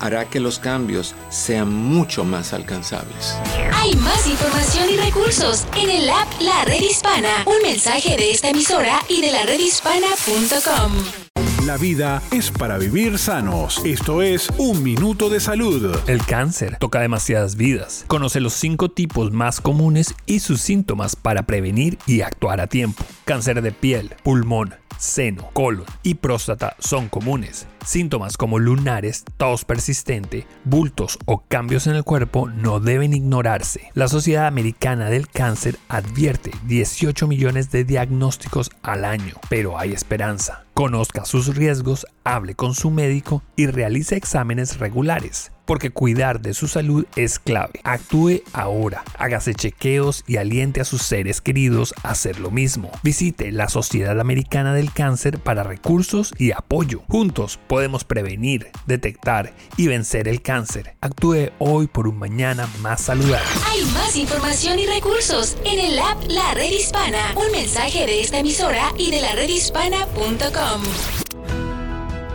hará 0.00 0.24
que 0.24 0.40
los 0.40 0.58
cambios 0.58 1.14
sean 1.30 1.72
mucho 1.72 2.24
más 2.24 2.52
alcanzables. 2.52 3.36
Hay 3.72 3.94
más 3.96 4.26
información 4.26 4.90
y 4.90 4.96
recursos 4.96 5.64
en 5.76 5.90
el 5.90 6.10
app 6.10 6.28
La 6.40 6.64
Red 6.64 6.82
Hispana. 6.82 7.44
Un 7.46 7.62
mensaje 7.62 8.16
de 8.16 8.32
esta 8.32 8.50
emisora 8.50 9.00
y 9.08 9.20
de 9.20 9.30
la 9.30 9.44
redhispana.com. 9.44 11.27
La 11.68 11.76
vida 11.76 12.22
es 12.30 12.50
para 12.50 12.78
vivir 12.78 13.18
sanos. 13.18 13.82
Esto 13.84 14.22
es 14.22 14.48
Un 14.56 14.82
Minuto 14.82 15.28
de 15.28 15.38
Salud. 15.38 15.94
El 16.06 16.24
cáncer 16.24 16.78
toca 16.78 17.00
demasiadas 17.00 17.56
vidas. 17.56 18.06
Conoce 18.08 18.40
los 18.40 18.54
cinco 18.54 18.90
tipos 18.90 19.32
más 19.32 19.60
comunes 19.60 20.14
y 20.24 20.40
sus 20.40 20.62
síntomas 20.62 21.14
para 21.14 21.42
prevenir 21.42 21.98
y 22.06 22.22
actuar 22.22 22.62
a 22.62 22.68
tiempo. 22.68 23.04
Cáncer 23.26 23.60
de 23.60 23.70
piel, 23.70 24.14
pulmón, 24.22 24.76
seno, 24.96 25.50
colon 25.52 25.84
y 26.02 26.14
próstata 26.14 26.74
son 26.78 27.10
comunes. 27.10 27.66
Síntomas 27.84 28.38
como 28.38 28.58
lunares, 28.58 29.24
tos 29.36 29.66
persistente, 29.66 30.46
bultos 30.64 31.18
o 31.26 31.44
cambios 31.48 31.86
en 31.86 31.96
el 31.96 32.04
cuerpo 32.04 32.48
no 32.48 32.80
deben 32.80 33.12
ignorarse. 33.12 33.90
La 33.92 34.08
Sociedad 34.08 34.46
Americana 34.46 35.10
del 35.10 35.28
Cáncer 35.28 35.78
advierte 35.90 36.50
18 36.64 37.26
millones 37.26 37.70
de 37.70 37.84
diagnósticos 37.84 38.70
al 38.82 39.04
año, 39.04 39.34
pero 39.50 39.78
hay 39.78 39.92
esperanza. 39.92 40.64
Conozca 40.78 41.24
sus 41.24 41.56
riesgos, 41.56 42.06
hable 42.22 42.54
con 42.54 42.72
su 42.72 42.92
médico 42.92 43.42
y 43.56 43.66
realice 43.66 44.14
exámenes 44.14 44.78
regulares 44.78 45.50
porque 45.68 45.90
cuidar 45.90 46.40
de 46.40 46.54
su 46.54 46.66
salud 46.66 47.04
es 47.14 47.38
clave. 47.38 47.80
Actúe 47.84 48.40
ahora, 48.54 49.04
hágase 49.18 49.54
chequeos 49.54 50.24
y 50.26 50.38
aliente 50.38 50.80
a 50.80 50.84
sus 50.86 51.02
seres 51.02 51.42
queridos 51.42 51.92
a 52.02 52.12
hacer 52.12 52.40
lo 52.40 52.50
mismo. 52.50 52.90
Visite 53.02 53.52
la 53.52 53.68
Sociedad 53.68 54.18
Americana 54.18 54.72
del 54.72 54.90
Cáncer 54.94 55.38
para 55.38 55.64
recursos 55.64 56.32
y 56.38 56.52
apoyo. 56.52 57.02
Juntos 57.08 57.60
podemos 57.68 58.04
prevenir, 58.04 58.70
detectar 58.86 59.52
y 59.76 59.88
vencer 59.88 60.26
el 60.26 60.40
cáncer. 60.40 60.96
Actúe 61.02 61.50
hoy 61.58 61.86
por 61.86 62.08
un 62.08 62.18
mañana 62.18 62.66
más 62.80 63.02
saludable. 63.02 63.46
Hay 63.66 63.84
más 63.92 64.16
información 64.16 64.78
y 64.78 64.86
recursos 64.86 65.58
en 65.66 65.80
el 65.80 65.98
app 65.98 66.22
La 66.28 66.54
Red 66.54 66.72
Hispana. 66.72 67.34
Un 67.36 67.52
mensaje 67.52 68.06
de 68.06 68.22
esta 68.22 68.38
emisora 68.38 68.94
y 68.96 69.10
de 69.10 69.20
la 69.20 69.32
redhispana.com. 69.32 70.67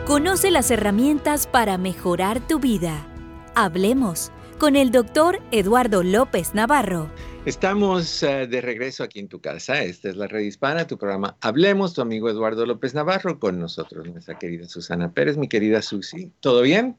Conoce 0.08 0.52
las 0.52 0.72
herramientas 0.72 1.48
para 1.48 1.78
mejorar 1.78 2.40
tu 2.40 2.60
vida. 2.60 3.06
Hablemos 3.56 4.32
con 4.58 4.76
el 4.76 4.92
doctor 4.92 5.40
Eduardo 5.52 6.04
López 6.04 6.56
Navarro. 6.56 7.10
Estamos 7.46 8.24
eh, 8.24 8.48
de 8.48 8.62
regreso 8.62 9.04
aquí 9.04 9.20
en 9.20 9.28
tu 9.28 9.40
casa. 9.40 9.84
Esta 9.84 10.10
es 10.10 10.16
la 10.16 10.28
Red 10.28 10.42
Hispana, 10.42 10.88
tu 10.88 10.98
programa 10.98 11.38
Hablemos, 11.42 11.94
tu 11.94 12.02
amigo 12.02 12.30
Eduardo 12.30 12.66
López 12.66 12.94
Navarro, 12.94 13.40
con 13.40 13.60
nosotros 13.60 14.08
nuestra 14.08 14.40
querida 14.40 14.68
Susana 14.68 15.12
Pérez, 15.12 15.38
mi 15.38 15.48
querida 15.48 15.82
Susi. 15.82 16.32
¿Todo 16.40 16.62
bien? 16.62 16.98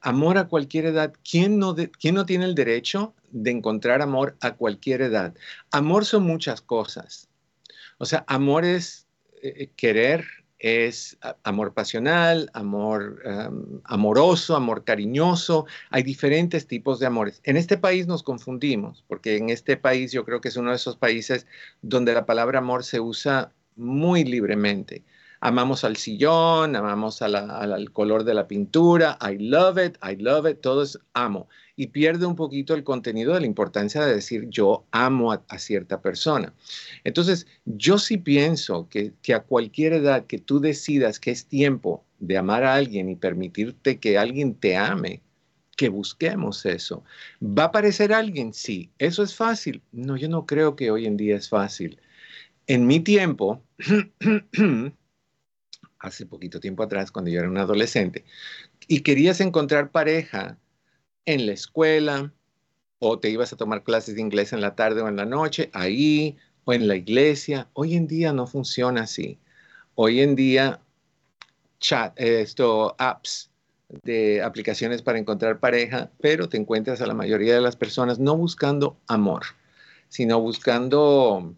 amor 0.00 0.38
a 0.38 0.48
cualquier 0.48 0.86
edad. 0.86 1.12
¿Quién 1.28 1.58
no, 1.58 1.74
¿quién 1.98 2.14
no 2.14 2.26
tiene 2.26 2.44
el 2.44 2.54
derecho 2.54 3.14
de 3.30 3.50
encontrar 3.50 4.02
amor 4.02 4.36
a 4.40 4.52
cualquier 4.54 5.02
edad? 5.02 5.34
Amor 5.70 6.04
son 6.04 6.24
muchas 6.24 6.60
cosas. 6.60 7.28
O 7.98 8.06
sea, 8.06 8.24
amor 8.28 8.64
es 8.64 9.06
eh, 9.42 9.70
querer, 9.76 10.24
es 10.58 11.18
amor 11.44 11.72
pasional, 11.72 12.50
amor 12.52 13.22
amoroso, 13.84 14.56
amor 14.56 14.84
cariñoso. 14.84 15.66
Hay 15.90 16.02
diferentes 16.02 16.66
tipos 16.66 16.98
de 16.98 17.06
amores. 17.06 17.40
En 17.44 17.56
este 17.56 17.78
país 17.78 18.06
nos 18.06 18.22
confundimos, 18.22 19.04
porque 19.06 19.36
en 19.36 19.50
este 19.50 19.76
país 19.76 20.10
yo 20.10 20.24
creo 20.24 20.40
que 20.40 20.48
es 20.48 20.56
uno 20.56 20.70
de 20.70 20.76
esos 20.76 20.96
países 20.96 21.46
donde 21.82 22.12
la 22.12 22.26
palabra 22.26 22.58
amor 22.58 22.84
se 22.84 22.98
usa 22.98 23.52
muy 23.76 24.24
libremente 24.24 25.04
amamos 25.40 25.84
al 25.84 25.96
sillón, 25.96 26.76
amamos 26.76 27.22
al 27.22 27.92
color 27.92 28.24
de 28.24 28.34
la 28.34 28.48
pintura, 28.48 29.18
I 29.22 29.38
love 29.38 29.78
it, 29.78 29.96
I 30.02 30.16
love 30.16 30.48
it, 30.50 30.60
todo 30.60 30.82
es 30.82 30.98
amo. 31.14 31.48
Y 31.76 31.88
pierde 31.88 32.26
un 32.26 32.34
poquito 32.34 32.74
el 32.74 32.82
contenido 32.82 33.34
de 33.34 33.40
la 33.40 33.46
importancia 33.46 34.04
de 34.04 34.14
decir 34.14 34.48
yo 34.48 34.84
amo 34.90 35.32
a, 35.32 35.58
cierta 35.58 36.00
persona. 36.02 36.52
Entonces, 37.04 37.46
yo 37.64 37.98
sí 37.98 38.16
pienso 38.16 38.88
que, 38.88 39.12
que 39.22 39.34
a 39.34 39.44
cualquier 39.44 39.92
edad 39.92 40.26
que 40.26 40.38
tú 40.38 40.60
decidas 40.60 41.20
que 41.20 41.30
es 41.30 41.46
tiempo 41.46 42.04
de 42.18 42.36
amar 42.36 42.64
a 42.64 42.74
alguien 42.74 43.08
y 43.08 43.14
permitirte 43.14 43.98
que 43.98 44.18
alguien 44.18 44.54
te 44.54 44.76
ame, 44.76 45.22
que 45.78 45.88
busquemos 45.88 46.66
eso. 46.66 47.04
¿Va 47.40 47.62
a 47.62 47.66
aparecer 47.66 48.12
alguien? 48.12 48.52
Sí. 48.52 48.90
¿Eso 48.98 49.22
es 49.22 49.34
fácil? 49.34 49.80
No, 49.92 50.16
yo 50.16 50.28
no 50.28 50.44
creo 50.44 50.74
que 50.74 50.90
hoy 50.90 51.06
en 51.06 51.16
día 51.16 51.36
es 51.36 51.48
fácil. 51.48 52.00
En 52.66 52.86
mi 52.86 52.98
tiempo, 53.00 53.62
hace 55.98 56.26
poquito 56.26 56.60
tiempo 56.60 56.82
atrás, 56.82 57.10
cuando 57.10 57.30
yo 57.30 57.40
era 57.40 57.48
un 57.48 57.58
adolescente, 57.58 58.24
y 58.86 59.00
querías 59.00 59.40
encontrar 59.40 59.90
pareja 59.90 60.58
en 61.26 61.46
la 61.46 61.52
escuela, 61.52 62.32
o 62.98 63.18
te 63.18 63.30
ibas 63.30 63.52
a 63.52 63.56
tomar 63.56 63.84
clases 63.84 64.16
de 64.16 64.20
inglés 64.20 64.52
en 64.52 64.60
la 64.60 64.74
tarde 64.74 65.02
o 65.02 65.08
en 65.08 65.16
la 65.16 65.24
noche, 65.24 65.70
ahí, 65.72 66.36
o 66.64 66.72
en 66.72 66.88
la 66.88 66.96
iglesia. 66.96 67.68
Hoy 67.72 67.94
en 67.94 68.06
día 68.06 68.32
no 68.32 68.46
funciona 68.46 69.02
así. 69.02 69.38
Hoy 69.94 70.20
en 70.20 70.34
día, 70.34 70.80
chat, 71.80 72.12
esto, 72.20 72.94
apps 72.98 73.50
de 74.02 74.42
aplicaciones 74.42 75.00
para 75.00 75.18
encontrar 75.18 75.60
pareja, 75.60 76.10
pero 76.20 76.48
te 76.48 76.56
encuentras 76.56 77.00
a 77.00 77.06
la 77.06 77.14
mayoría 77.14 77.54
de 77.54 77.60
las 77.60 77.76
personas 77.76 78.18
no 78.18 78.36
buscando 78.36 78.98
amor, 79.06 79.42
sino 80.08 80.40
buscando 80.40 81.54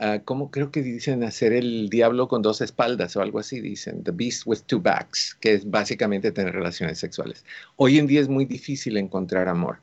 Ah, 0.00 0.20
¿cómo 0.24 0.50
creo 0.50 0.72
que 0.72 0.82
dicen 0.82 1.22
hacer 1.22 1.52
el 1.52 1.88
diablo 1.88 2.26
con 2.26 2.42
dos 2.42 2.60
espaldas 2.60 3.16
o 3.16 3.22
algo 3.22 3.38
así? 3.38 3.60
Dicen, 3.60 4.02
the 4.02 4.10
beast 4.10 4.44
with 4.44 4.60
two 4.66 4.80
backs, 4.80 5.36
que 5.40 5.54
es 5.54 5.70
básicamente 5.70 6.32
tener 6.32 6.52
relaciones 6.52 6.98
sexuales. 6.98 7.44
Hoy 7.76 7.98
en 7.98 8.08
día 8.08 8.20
es 8.20 8.28
muy 8.28 8.44
difícil 8.44 8.96
encontrar 8.96 9.48
amor. 9.48 9.78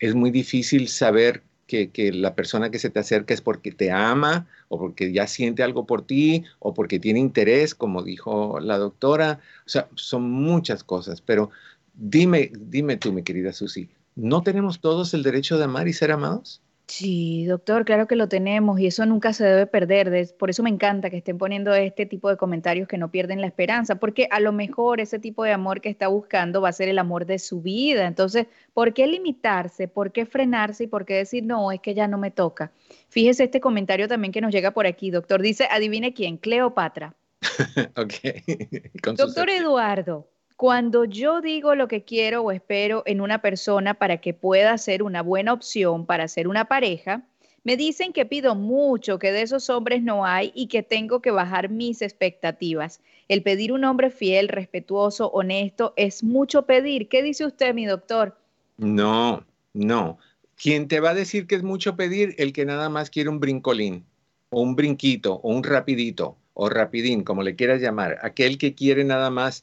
Es 0.00 0.14
muy 0.14 0.30
difícil 0.30 0.88
saber 0.88 1.42
que, 1.66 1.90
que, 1.90 2.12
la 2.12 2.34
persona 2.34 2.70
que 2.70 2.78
se 2.78 2.90
te 2.90 3.00
acerca 3.00 3.32
es 3.32 3.40
porque 3.40 3.72
te 3.72 3.90
ama 3.90 4.46
o 4.68 4.78
porque 4.78 5.12
ya 5.12 5.26
siente 5.26 5.62
algo 5.62 5.86
por 5.86 6.06
ti 6.06 6.44
o 6.58 6.74
porque 6.74 6.98
tiene 7.00 7.18
interés, 7.18 7.74
como 7.74 8.02
dijo 8.02 8.60
la 8.60 8.76
doctora. 8.76 9.40
O 9.66 9.68
sea, 9.68 9.88
son 9.94 10.30
muchas 10.30 10.84
cosas, 10.84 11.22
pero 11.22 11.50
dime, 11.94 12.52
dime 12.54 12.96
tú, 12.98 13.12
mi 13.12 13.22
querida 13.22 13.52
Susi, 13.54 13.88
¿no 14.14 14.42
tenemos 14.42 14.80
todos 14.80 15.14
el 15.14 15.22
derecho 15.22 15.58
de 15.58 15.64
amar 15.64 15.88
y 15.88 15.94
ser 15.94 16.12
amados? 16.12 16.62
Sí, 16.88 17.44
doctor, 17.44 17.84
claro 17.84 18.06
que 18.08 18.16
lo 18.16 18.28
tenemos 18.28 18.80
y 18.80 18.86
eso 18.86 19.04
nunca 19.04 19.34
se 19.34 19.44
debe 19.44 19.66
perder. 19.66 20.34
Por 20.38 20.48
eso 20.48 20.62
me 20.62 20.70
encanta 20.70 21.10
que 21.10 21.18
estén 21.18 21.36
poniendo 21.36 21.74
este 21.74 22.06
tipo 22.06 22.30
de 22.30 22.38
comentarios 22.38 22.88
que 22.88 22.96
no 22.96 23.10
pierden 23.10 23.42
la 23.42 23.46
esperanza, 23.46 23.96
porque 23.96 24.26
a 24.30 24.40
lo 24.40 24.52
mejor 24.52 24.98
ese 24.98 25.18
tipo 25.18 25.44
de 25.44 25.52
amor 25.52 25.82
que 25.82 25.90
está 25.90 26.08
buscando 26.08 26.62
va 26.62 26.70
a 26.70 26.72
ser 26.72 26.88
el 26.88 26.98
amor 26.98 27.26
de 27.26 27.38
su 27.38 27.60
vida. 27.60 28.06
Entonces, 28.06 28.46
¿por 28.72 28.94
qué 28.94 29.06
limitarse? 29.06 29.86
¿Por 29.86 30.12
qué 30.12 30.24
frenarse? 30.24 30.84
¿Y 30.84 30.86
por 30.86 31.04
qué 31.04 31.16
decir, 31.16 31.44
no, 31.44 31.70
es 31.72 31.80
que 31.80 31.92
ya 31.92 32.08
no 32.08 32.16
me 32.16 32.30
toca? 32.30 32.72
Fíjese 33.10 33.44
este 33.44 33.60
comentario 33.60 34.08
también 34.08 34.32
que 34.32 34.40
nos 34.40 34.50
llega 34.50 34.70
por 34.70 34.86
aquí, 34.86 35.10
doctor. 35.10 35.42
Dice, 35.42 35.68
adivine 35.70 36.14
quién, 36.14 36.38
Cleopatra. 36.38 37.14
ok. 37.96 38.14
doctor 39.14 39.50
Eduardo, 39.50 40.30
cuando 40.58 41.04
yo 41.04 41.40
digo 41.40 41.76
lo 41.76 41.86
que 41.86 42.02
quiero 42.02 42.42
o 42.42 42.50
espero 42.50 43.04
en 43.06 43.20
una 43.20 43.40
persona 43.40 43.94
para 43.94 44.16
que 44.16 44.34
pueda 44.34 44.76
ser 44.76 45.04
una 45.04 45.22
buena 45.22 45.52
opción 45.52 46.04
para 46.04 46.26
ser 46.26 46.48
una 46.48 46.64
pareja, 46.64 47.22
me 47.62 47.76
dicen 47.76 48.12
que 48.12 48.26
pido 48.26 48.56
mucho, 48.56 49.20
que 49.20 49.30
de 49.30 49.42
esos 49.42 49.70
hombres 49.70 50.02
no 50.02 50.26
hay 50.26 50.50
y 50.56 50.66
que 50.66 50.82
tengo 50.82 51.22
que 51.22 51.30
bajar 51.30 51.68
mis 51.70 52.02
expectativas. 52.02 53.00
El 53.28 53.44
pedir 53.44 53.70
un 53.70 53.84
hombre 53.84 54.10
fiel, 54.10 54.48
respetuoso, 54.48 55.30
honesto, 55.30 55.94
es 55.94 56.24
mucho 56.24 56.66
pedir. 56.66 57.08
¿Qué 57.08 57.22
dice 57.22 57.46
usted, 57.46 57.72
mi 57.72 57.86
doctor? 57.86 58.36
No, 58.78 59.44
no. 59.74 60.18
¿Quién 60.56 60.88
te 60.88 60.98
va 60.98 61.10
a 61.10 61.14
decir 61.14 61.46
que 61.46 61.54
es 61.54 61.62
mucho 61.62 61.94
pedir? 61.94 62.34
El 62.36 62.52
que 62.52 62.64
nada 62.64 62.88
más 62.88 63.10
quiere 63.10 63.30
un 63.30 63.38
brincolín, 63.38 64.04
o 64.50 64.60
un 64.60 64.74
brinquito, 64.74 65.34
o 65.34 65.54
un 65.54 65.62
rapidito, 65.62 66.36
o 66.54 66.68
rapidín, 66.68 67.22
como 67.22 67.44
le 67.44 67.54
quieras 67.54 67.80
llamar. 67.80 68.18
Aquel 68.22 68.58
que 68.58 68.74
quiere 68.74 69.04
nada 69.04 69.30
más 69.30 69.62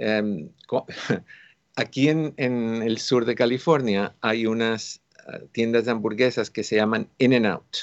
Em, 0.00 0.50
aquí 1.76 2.08
en, 2.08 2.34
el 2.82 2.98
sur 2.98 3.26
de 3.26 3.34
California 3.34 4.16
hay 4.22 4.46
unas 4.46 5.02
ah, 5.26 5.40
tiendas 5.52 5.84
de 5.84 5.90
hamburguesas 5.90 6.50
que 6.50 6.64
se 6.64 6.76
llaman 6.76 7.10
In 7.18 7.34
and 7.34 7.46
Out. 7.46 7.76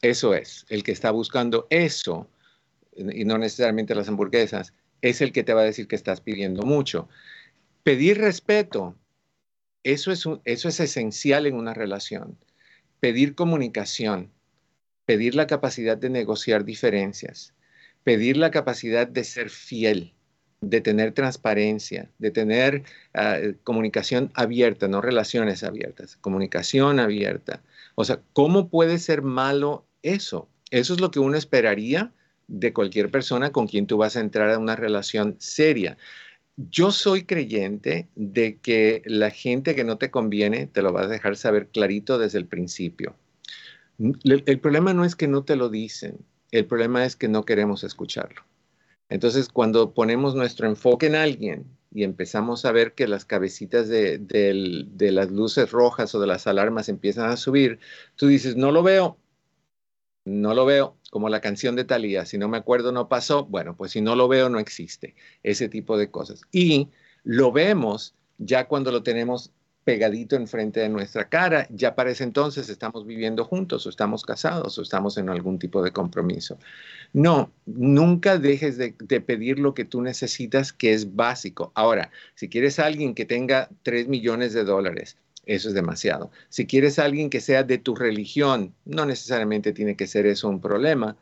Eso 0.00 0.32
es, 0.34 0.64
el 0.68 0.84
que 0.84 0.92
está 0.92 1.10
buscando 1.10 1.66
eso, 1.70 2.30
y 2.94 3.24
no 3.24 3.36
necesariamente 3.36 3.96
las 3.96 4.08
hamburguesas, 4.08 4.72
es 5.02 5.20
el 5.20 5.32
que 5.32 5.42
te 5.42 5.54
va 5.54 5.62
a 5.62 5.64
decir 5.64 5.88
que 5.88 5.96
estás 5.96 6.20
pidiendo 6.20 6.62
mucho. 6.62 7.08
Pedir 7.82 8.18
respeto, 8.18 8.96
eso 9.82 10.12
es, 10.12 10.24
eso 10.44 10.68
es 10.68 10.80
esencial 10.80 11.46
en 11.46 11.56
una 11.56 11.74
relación. 11.74 12.38
Pedir 13.00 13.34
comunicación, 13.34 14.30
pedir 15.04 15.34
la 15.34 15.48
capacidad 15.48 15.96
de 15.96 16.10
negociar 16.10 16.64
diferencias, 16.64 17.54
pedir 18.04 18.36
la 18.36 18.52
capacidad 18.52 19.08
de 19.08 19.24
ser 19.24 19.50
fiel 19.50 20.15
de 20.60 20.80
tener 20.80 21.12
transparencia, 21.12 22.10
de 22.18 22.30
tener 22.30 22.82
ah, 23.14 23.38
comunicación 23.62 24.30
abierta, 24.34 24.88
no 24.88 25.00
relaciones 25.00 25.62
abiertas, 25.62 26.16
comunicación 26.16 26.98
abierta. 26.98 27.62
O 27.94 28.04
sea, 28.04 28.20
¿cómo 28.32 28.68
puede 28.68 28.98
ser 28.98 29.22
malo 29.22 29.86
eso? 30.02 30.48
Eso 30.70 30.94
es 30.94 31.00
lo 31.00 31.10
que 31.10 31.20
uno 31.20 31.36
esperaría 31.36 32.12
de 32.48 32.72
cualquier 32.72 33.10
persona 33.10 33.50
con 33.50 33.66
quien 33.66 33.86
tú 33.86 33.96
vas 33.96 34.16
a 34.16 34.20
entrar 34.20 34.50
a 34.50 34.58
una 34.58 34.76
relación 34.76 35.36
seria. 35.38 35.96
Yo 36.56 36.90
soy 36.90 37.24
creyente 37.24 38.08
de 38.14 38.58
que 38.58 39.02
la 39.04 39.30
gente 39.30 39.74
que 39.74 39.84
no 39.84 39.98
te 39.98 40.10
conviene 40.10 40.66
te 40.66 40.82
lo 40.82 40.92
vas 40.92 41.06
a 41.06 41.10
dejar 41.10 41.36
saber 41.36 41.68
clarito 41.68 42.18
desde 42.18 42.38
el 42.38 42.46
principio. 42.46 43.14
El, 44.24 44.60
problema 44.60 44.94
no 44.94 45.04
es 45.04 45.16
que 45.16 45.28
no 45.28 45.44
te 45.44 45.56
lo 45.56 45.68
dicen, 45.68 46.18
el 46.50 46.66
problema 46.66 47.04
es 47.04 47.16
que 47.16 47.28
no 47.28 47.44
queremos 47.44 47.82
escucharlo. 47.84 48.42
Entonces, 49.08 49.48
cuando 49.48 49.94
ponemos 49.94 50.34
nuestro 50.34 50.66
enfoque 50.66 51.06
en 51.06 51.14
alguien 51.14 51.66
y 51.92 52.02
empezamos 52.04 52.64
a 52.64 52.72
ver 52.72 52.94
que 52.94 53.06
las 53.06 53.24
cabecitas 53.24 53.88
de, 53.88 54.20
las 54.98 55.30
luces 55.30 55.70
rojas 55.70 56.14
o 56.14 56.20
de 56.20 56.26
las 56.26 56.46
alarmas 56.46 56.88
empiezan 56.88 57.30
a 57.30 57.36
subir, 57.36 57.78
tú 58.16 58.26
dices, 58.26 58.56
no 58.56 58.72
lo 58.72 58.82
veo, 58.82 59.18
no 60.24 60.54
lo 60.54 60.66
veo, 60.66 60.96
como 61.10 61.28
la 61.28 61.40
canción 61.40 61.76
de 61.76 61.84
Thalía, 61.84 62.26
si 62.26 62.36
no 62.36 62.48
me 62.48 62.56
acuerdo 62.56 62.90
no 62.90 63.08
pasó, 63.08 63.46
bueno, 63.46 63.76
pues 63.76 63.92
si 63.92 64.00
no 64.00 64.16
lo 64.16 64.26
veo 64.26 64.48
no 64.48 64.58
existe, 64.58 65.14
ese 65.44 65.68
tipo 65.68 65.96
de 65.96 66.10
cosas. 66.10 66.42
Y 66.50 66.88
lo 67.22 67.52
vemos 67.52 68.14
ya 68.38 68.66
cuando 68.66 68.90
lo 68.90 69.02
tenemos 69.02 69.52
pegadito 69.86 70.34
enfrente 70.34 70.80
de 70.80 70.88
nuestra 70.88 71.28
cara, 71.28 71.68
ya 71.70 71.94
para 71.94 72.10
entonces 72.10 72.68
estamos 72.68 73.06
viviendo 73.06 73.44
juntos 73.44 73.86
o 73.86 73.88
estamos 73.88 74.24
casados 74.24 74.76
o 74.78 74.82
estamos 74.82 75.16
en 75.16 75.28
algún 75.28 75.60
tipo 75.60 75.80
de 75.80 75.92
compromiso. 75.92 76.58
No, 77.12 77.52
nunca 77.66 78.36
dejes 78.36 78.78
de, 78.78 79.20
pedir 79.20 79.60
lo 79.60 79.74
que 79.74 79.84
tú 79.84 80.02
necesitas, 80.02 80.72
que 80.72 80.92
es 80.92 81.14
básico. 81.14 81.70
Ahora, 81.76 82.10
si 82.34 82.48
quieres 82.48 82.80
a 82.80 82.86
alguien 82.86 83.14
que 83.14 83.26
tenga 83.26 83.68
3 83.84 84.08
millones 84.08 84.54
de 84.54 84.64
dólares, 84.64 85.18
eso 85.44 85.68
es 85.68 85.74
demasiado. 85.74 86.32
Si 86.48 86.66
quieres 86.66 86.98
a 86.98 87.04
alguien 87.04 87.30
que 87.30 87.40
sea 87.40 87.62
de 87.62 87.78
tu 87.78 87.94
religión, 87.94 88.74
no 88.86 89.06
necesariamente 89.06 89.72
tiene 89.72 89.94
que 89.94 90.08
ser 90.08 90.26
eso 90.26 90.48
un 90.48 90.60
problema, 90.60 91.16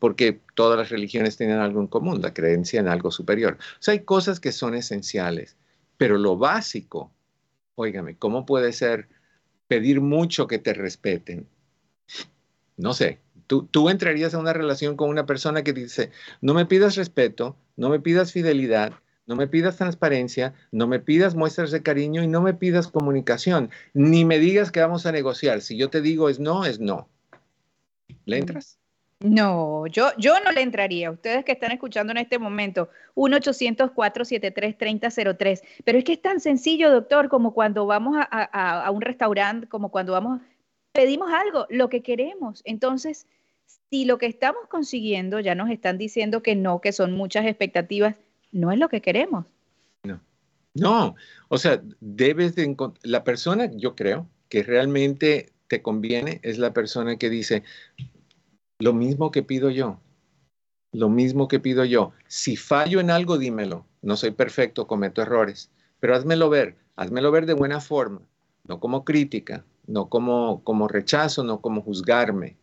porque 0.00 0.40
todas 0.56 0.76
las 0.76 0.88
religiones 0.88 1.36
tienen 1.36 1.58
algo 1.58 1.80
en 1.80 1.86
común, 1.86 2.20
la 2.20 2.34
creencia 2.34 2.80
en 2.80 2.88
algo 2.88 3.12
superior. 3.12 3.58
O 3.60 3.76
sea, 3.78 3.92
hay 3.92 4.00
cosas 4.00 4.40
que 4.40 4.50
son 4.50 4.74
esenciales, 4.74 5.56
pero 5.96 6.18
lo 6.18 6.36
básico 6.36 7.12
Óigame, 7.80 8.16
¿cómo 8.16 8.44
puede 8.44 8.72
ser 8.72 9.08
pedir 9.68 10.00
mucho 10.00 10.48
que 10.48 10.58
te 10.58 10.74
respeten? 10.74 11.46
No 12.76 12.92
sé, 12.92 13.20
tú, 13.46 13.68
tú 13.70 13.88
entrarías 13.88 14.34
a 14.34 14.40
una 14.40 14.52
relación 14.52 14.96
con 14.96 15.10
una 15.10 15.26
persona 15.26 15.62
que 15.62 15.72
dice, 15.72 16.10
no 16.40 16.54
me 16.54 16.66
pidas 16.66 16.96
respeto, 16.96 17.56
no 17.76 17.88
me 17.88 18.00
pidas 18.00 18.32
fidelidad, 18.32 18.94
no 19.26 19.36
me 19.36 19.46
pidas 19.46 19.76
transparencia, 19.76 20.54
no 20.72 20.88
me 20.88 20.98
pidas 20.98 21.36
muestras 21.36 21.70
de 21.70 21.84
cariño 21.84 22.24
y 22.24 22.26
no 22.26 22.42
me 22.42 22.52
pidas 22.52 22.88
comunicación, 22.88 23.70
ni 23.94 24.24
me 24.24 24.40
digas 24.40 24.72
que 24.72 24.80
vamos 24.80 25.06
a 25.06 25.12
negociar. 25.12 25.60
Si 25.60 25.76
yo 25.76 25.88
te 25.88 26.00
digo 26.00 26.28
es 26.28 26.40
no, 26.40 26.64
es 26.64 26.80
no. 26.80 27.08
¿Le 28.24 28.38
entras? 28.38 28.80
No, 29.20 29.88
yo, 29.88 30.12
yo 30.16 30.34
no 30.44 30.52
le 30.52 30.62
entraría. 30.62 31.10
Ustedes 31.10 31.44
que 31.44 31.50
están 31.50 31.72
escuchando 31.72 32.12
en 32.12 32.18
este 32.18 32.38
momento, 32.38 32.88
1-800-473-3003. 33.16 35.60
Pero 35.84 35.98
es 35.98 36.04
que 36.04 36.12
es 36.12 36.22
tan 36.22 36.38
sencillo, 36.38 36.92
doctor, 36.92 37.28
como 37.28 37.52
cuando 37.52 37.84
vamos 37.86 38.16
a, 38.18 38.88
un 38.92 39.00
restaurante, 39.00 39.66
como 39.66 39.90
cuando 39.90 40.12
vamos, 40.12 40.40
pedimos 40.92 41.32
algo, 41.32 41.66
lo 41.68 41.88
que 41.88 42.00
queremos. 42.02 42.62
Entonces, 42.64 43.26
si 43.90 44.04
lo 44.04 44.18
que 44.18 44.26
estamos 44.26 44.68
consiguiendo, 44.68 45.40
ya 45.40 45.56
nos 45.56 45.68
están 45.70 45.98
diciendo 45.98 46.40
que 46.40 46.54
no, 46.54 46.80
que 46.80 46.92
son 46.92 47.10
muchas 47.12 47.44
expectativas, 47.44 48.14
no 48.52 48.70
es 48.70 48.78
lo 48.78 48.88
que 48.88 49.00
queremos. 49.00 49.46
No, 50.04 50.20
no, 50.74 51.16
o 51.48 51.58
sea, 51.58 51.82
debes 52.00 52.54
de 52.54 52.62
encontrar, 52.62 53.04
la 53.04 53.24
persona, 53.24 53.68
yo 53.74 53.96
creo, 53.96 54.28
que 54.48 54.62
realmente 54.62 55.50
te 55.66 55.82
conviene 55.82 56.38
es 56.42 56.58
la 56.58 56.72
persona 56.72 57.16
que 57.16 57.28
dice, 57.28 57.64
lo 58.78 58.92
mismo 58.92 59.30
que 59.30 59.42
pido 59.42 59.70
yo. 59.70 60.00
Lo 60.92 61.08
mismo 61.08 61.48
que 61.48 61.60
pido 61.60 61.84
yo. 61.84 62.12
Si 62.28 62.56
fallo 62.56 63.00
en 63.00 63.10
algo, 63.10 63.36
dímelo. 63.36 63.86
No 64.02 64.16
soy 64.16 64.30
perfecto, 64.30 64.86
cometo 64.86 65.20
errores. 65.20 65.70
Pero 66.00 66.14
házmelo 66.14 66.48
ver. 66.48 66.76
Házmelo 66.96 67.30
ver 67.30 67.46
de 67.46 67.54
buena 67.54 67.80
forma. 67.80 68.22
No 68.64 68.80
como 68.80 69.04
crítica, 69.04 69.64
no 69.86 70.08
como, 70.08 70.62
como 70.62 70.88
rechazo, 70.88 71.42
no 71.42 71.60
como 71.60 71.82
juzgarme. 71.82 72.56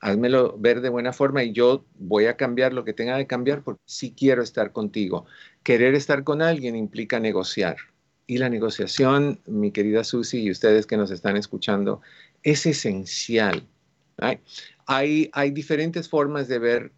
Házmelo 0.00 0.56
ver 0.58 0.80
de 0.80 0.88
buena 0.88 1.12
forma 1.12 1.42
y 1.42 1.52
yo 1.52 1.84
voy 1.94 2.26
a 2.26 2.36
cambiar 2.36 2.72
lo 2.72 2.84
que 2.84 2.92
tenga 2.92 3.16
que 3.18 3.26
cambiar 3.26 3.62
porque 3.62 3.82
sí 3.84 4.14
quiero 4.16 4.42
estar 4.42 4.72
contigo. 4.72 5.26
Querer 5.62 5.94
estar 5.94 6.24
con 6.24 6.42
alguien 6.42 6.76
implica 6.76 7.20
negociar. 7.20 7.76
Y 8.26 8.38
la 8.38 8.48
negociación, 8.48 9.40
mi 9.46 9.72
querida 9.72 10.04
Susi 10.04 10.42
y 10.42 10.50
ustedes 10.50 10.86
que 10.86 10.96
nos 10.96 11.10
están 11.10 11.36
escuchando, 11.36 12.00
es 12.42 12.66
esencial. 12.66 13.68
Hay, 14.86 15.50
diferentes 15.50 16.08
formas 16.08 16.48
de 16.48 16.58
ver 16.58 16.92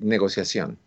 negociación. 0.00 0.78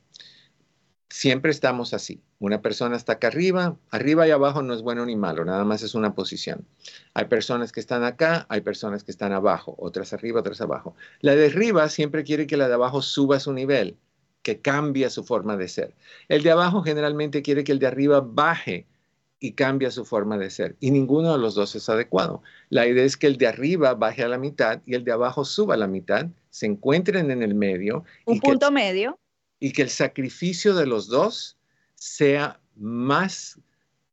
Siempre 1.10 1.52
estamos 1.52 1.94
así. 1.94 2.22
Una 2.40 2.62
persona 2.62 2.96
está 2.96 3.14
acá 3.14 3.28
arriba, 3.28 3.78
arriba 3.92 4.28
y 4.28 4.32
abajo 4.32 4.64
no 4.64 4.74
es 4.74 4.82
bueno 4.82 5.06
ni 5.06 5.16
malo, 5.16 5.46
nada 5.46 5.64
más 5.64 5.84
es 5.84 5.94
una 5.94 6.16
posición. 6.16 6.66
Hay 7.14 7.26
personas 7.26 7.72
que 7.72 7.80
están 7.80 8.04
acá, 8.04 8.48
hay 8.50 8.62
personas 8.62 9.04
que 9.04 9.12
están 9.12 9.32
abajo, 9.32 9.76
otras 9.78 10.14
arriba, 10.14 10.40
otras 10.40 10.60
abajo. 10.62 10.96
La 11.20 11.36
de 11.36 11.48
arriba 11.48 11.88
siempre 11.90 12.24
quiere 12.24 12.48
que 12.48 12.58
la 12.58 12.68
de 12.68 12.74
abajo 12.74 13.02
suba 13.04 13.40
su 13.40 13.54
nivel, 13.54 13.98
que 14.42 14.60
cambie 14.60 15.10
su 15.12 15.24
forma 15.24 15.56
de 15.56 15.68
ser. 15.68 15.94
El 16.30 16.42
de 16.42 16.50
abajo 16.50 16.82
generalmente 16.82 17.44
quiere 17.44 17.64
que 17.64 17.74
el 17.74 17.80
de 17.80 17.88
arriba 17.88 18.22
baje 18.22 18.88
y 19.44 19.54
cambia 19.54 19.90
su 19.90 20.06
forma 20.06 20.38
de 20.38 20.52
ser. 20.52 20.78
Y 20.80 20.92
ninguno 20.92 21.34
de 21.34 21.40
los 21.40 21.56
dos 21.56 21.76
es 21.76 21.90
adecuado. 21.90 22.44
La 22.70 22.88
idea 22.88 23.04
es 23.04 23.18
que 23.18 23.26
el 23.26 23.38
de 23.38 23.48
arriba 23.48 23.96
baje 23.96 24.24
a 24.24 24.28
la 24.28 24.38
mitad 24.38 24.82
y 24.86 24.94
el 24.94 25.04
de 25.04 25.12
abajo 25.12 25.44
suba 25.44 25.74
a 25.74 25.78
la 25.78 25.88
mitad, 25.88 26.28
se 26.52 26.68
encuentren 26.68 27.32
en 27.32 27.42
el 27.42 27.56
medio. 27.56 28.06
Un 28.26 28.40
punto 28.40 28.72
medio. 28.72 29.20
Y 29.60 29.74
que 29.74 29.82
el 29.82 29.90
sacrificio 29.90 30.76
de 30.76 30.86
los 30.86 31.08
dos 31.08 31.58
sea 31.96 32.60
más 32.76 33.60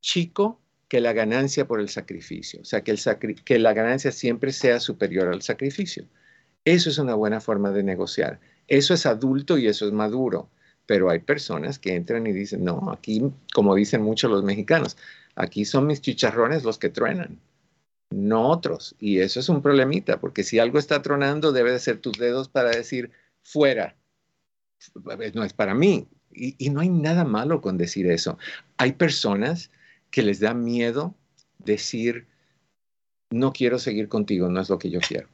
chico 0.00 0.62
que 0.88 1.02
la 1.02 1.12
ganancia 1.12 1.68
por 1.68 1.80
el 1.80 1.90
sacrificio. 1.90 2.62
O 2.62 2.64
sea, 2.64 2.82
que, 2.82 2.92
el 2.92 3.44
que 3.44 3.58
la 3.58 3.74
ganancia 3.74 4.10
siempre 4.12 4.50
sea 4.50 4.80
superior 4.80 5.28
al 5.28 5.42
sacrificio. 5.42 6.06
Eso 6.64 6.88
es 6.88 6.96
una 6.96 7.14
buena 7.14 7.42
forma 7.42 7.70
de 7.70 7.82
negociar. 7.82 8.40
Eso 8.66 8.94
es 8.94 9.04
adulto 9.04 9.58
y 9.58 9.66
eso 9.66 9.86
es 9.86 9.92
maduro 9.92 10.48
pero 10.88 11.10
hay 11.10 11.18
personas 11.18 11.78
que 11.78 11.94
entran 11.94 12.26
y 12.26 12.32
dicen, 12.32 12.64
no, 12.64 12.90
aquí, 12.90 13.22
como 13.52 13.74
dicen 13.74 14.00
muchos 14.00 14.30
los 14.30 14.42
mexicanos, 14.42 14.96
aquí 15.36 15.66
son 15.66 15.86
mis 15.86 16.00
chicharrones 16.00 16.64
los 16.64 16.78
que 16.78 16.88
truenan, 16.88 17.38
no 18.08 18.48
otros. 18.48 18.96
Y 18.98 19.18
eso 19.18 19.38
es 19.38 19.50
un 19.50 19.60
problemita, 19.60 20.18
porque 20.18 20.44
si 20.44 20.58
algo 20.58 20.78
está 20.78 21.02
tronando, 21.02 21.52
debe 21.52 21.72
de 21.72 21.78
ser 21.78 21.98
tus 21.98 22.16
dedos 22.16 22.48
para 22.48 22.70
decir, 22.70 23.10
fuera, 23.42 23.96
no 25.34 25.44
es 25.44 25.52
para 25.52 25.74
mí. 25.74 26.08
Y, 26.32 26.54
y 26.56 26.70
no 26.70 26.80
hay 26.80 26.88
nada 26.88 27.24
malo 27.24 27.60
con 27.60 27.76
decir 27.76 28.10
eso. 28.10 28.38
Hay 28.78 28.92
personas 28.92 29.70
que 30.10 30.22
les 30.22 30.40
da 30.40 30.54
miedo 30.54 31.14
decir, 31.58 32.26
no 33.28 33.52
quiero 33.52 33.78
seguir 33.78 34.08
contigo, 34.08 34.48
no 34.48 34.58
es 34.62 34.70
lo 34.70 34.78
que 34.78 34.88
yo 34.88 35.00
quiero. 35.00 35.28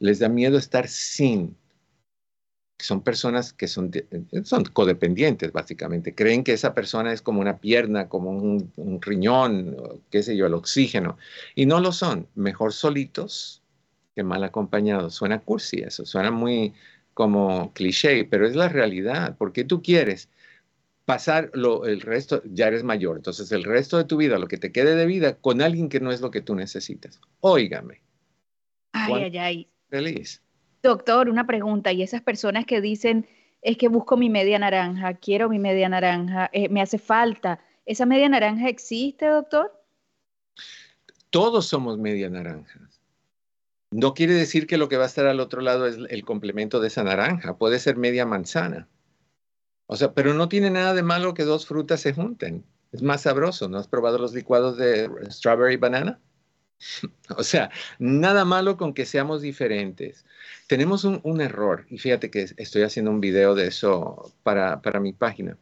Les 0.00 0.18
da 0.18 0.28
miedo 0.28 0.58
estar 0.58 0.88
sin 0.88 1.56
son 2.78 3.02
personas 3.02 3.52
que 3.52 3.68
son, 3.68 3.90
son 4.42 4.64
codependientes, 4.64 5.52
básicamente. 5.52 6.14
Creen 6.14 6.44
que 6.44 6.52
esa 6.52 6.74
persona 6.74 7.12
es 7.12 7.22
como 7.22 7.40
una 7.40 7.58
pierna, 7.58 8.08
como 8.08 8.30
un, 8.30 9.00
riñón, 9.00 9.76
qué 10.10 10.22
sé 10.22 10.36
yo, 10.36 10.46
el 10.46 10.54
oxígeno. 10.54 11.16
Y 11.54 11.66
no 11.66 11.80
lo 11.80 11.92
son. 11.92 12.28
Mejor 12.34 12.72
solitos 12.72 13.62
que 14.14 14.22
mal 14.22 14.44
acompañados. 14.44 15.14
Suena 15.14 15.40
cursi 15.40 15.80
eso, 15.80 16.04
suena 16.04 16.30
muy 16.30 16.74
como 17.14 17.72
cliché, 17.72 18.24
pero 18.24 18.46
es 18.46 18.56
la 18.56 18.68
realidad. 18.68 19.36
Porque 19.38 19.64
tú 19.64 19.82
quieres 19.82 20.28
pasar 21.04 21.50
lo, 21.54 21.86
el 21.86 22.00
resto, 22.00 22.42
ya 22.44 22.68
eres 22.68 22.82
mayor, 22.82 23.16
entonces 23.16 23.52
el 23.52 23.64
resto 23.64 23.98
de 23.98 24.04
tu 24.04 24.16
vida, 24.16 24.38
lo 24.38 24.48
que 24.48 24.56
te 24.56 24.72
quede 24.72 24.94
de 24.94 25.04
vida, 25.04 25.36
con 25.36 25.60
alguien 25.60 25.88
que 25.88 26.00
no 26.00 26.10
es 26.10 26.20
lo 26.20 26.30
que 26.30 26.40
tú 26.40 26.54
necesitas. 26.54 27.20
Óigame. 27.40 28.00
Ay, 28.92 29.14
ay, 29.14 29.38
ay. 29.38 29.68
Feliz. 29.90 30.42
Doctor, 30.84 31.30
una 31.30 31.46
pregunta, 31.46 31.92
y 31.92 32.02
esas 32.02 32.20
personas 32.20 32.66
que 32.66 32.82
dicen, 32.82 33.26
es 33.62 33.78
que 33.78 33.88
busco 33.88 34.18
mi 34.18 34.28
media 34.28 34.58
naranja, 34.58 35.14
quiero 35.14 35.48
mi 35.48 35.58
media 35.58 35.88
naranja, 35.88 36.50
eh, 36.52 36.68
me 36.68 36.82
hace 36.82 36.98
falta, 36.98 37.58
¿esa 37.86 38.04
media 38.04 38.28
naranja 38.28 38.68
existe, 38.68 39.26
doctor? 39.26 39.72
Todos 41.30 41.64
somos 41.64 41.96
media 41.96 42.28
naranja. 42.28 42.86
No 43.92 44.12
quiere 44.12 44.34
decir 44.34 44.66
que 44.66 44.76
lo 44.76 44.90
que 44.90 44.98
va 44.98 45.04
a 45.04 45.06
estar 45.06 45.24
al 45.24 45.40
otro 45.40 45.62
lado 45.62 45.86
es 45.86 45.96
el 46.10 46.22
complemento 46.22 46.80
de 46.80 46.88
esa 46.88 47.02
naranja, 47.02 47.56
puede 47.56 47.78
ser 47.78 47.96
media 47.96 48.26
manzana. 48.26 48.86
O 49.86 49.96
sea, 49.96 50.12
pero 50.12 50.34
no 50.34 50.50
tiene 50.50 50.68
nada 50.68 50.92
de 50.92 51.02
malo 51.02 51.32
que 51.32 51.44
dos 51.44 51.64
frutas 51.64 52.02
se 52.02 52.12
junten. 52.12 52.62
Es 52.92 53.00
más 53.02 53.22
sabroso. 53.22 53.70
¿No 53.70 53.78
has 53.78 53.88
probado 53.88 54.18
los 54.18 54.34
licuados 54.34 54.76
de 54.76 55.10
strawberry 55.30 55.78
banana? 55.78 56.20
O 57.36 57.42
sea, 57.42 57.70
nada 57.98 58.44
malo 58.44 58.76
con 58.76 58.94
que 58.94 59.06
seamos 59.06 59.42
diferentes. 59.42 60.24
Tenemos 60.66 61.04
un, 61.04 61.40
error, 61.40 61.86
y 61.88 61.98
fíjate 61.98 62.30
que 62.30 62.46
estoy 62.56 62.82
haciendo 62.82 63.10
un 63.10 63.20
video 63.20 63.54
de 63.54 63.68
eso 63.68 64.32
para, 64.42 64.82
para 64.82 65.00
mi 65.00 65.12
página. 65.12 65.56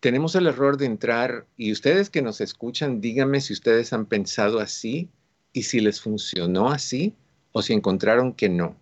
Tenemos 0.00 0.34
el 0.34 0.46
error 0.46 0.76
de 0.76 0.86
entrar, 0.86 1.46
y 1.56 1.72
ustedes 1.72 2.10
que 2.10 2.22
nos 2.22 2.40
escuchan, 2.40 3.00
díganme 3.00 3.40
si 3.40 3.52
ustedes 3.52 3.92
han 3.92 4.06
pensado 4.06 4.60
así 4.60 5.08
y 5.52 5.64
si 5.64 5.80
les 5.80 6.00
funcionó 6.00 6.70
así 6.70 7.14
o 7.52 7.62
si 7.62 7.72
encontraron 7.72 8.32
que 8.32 8.48
no. 8.48 8.76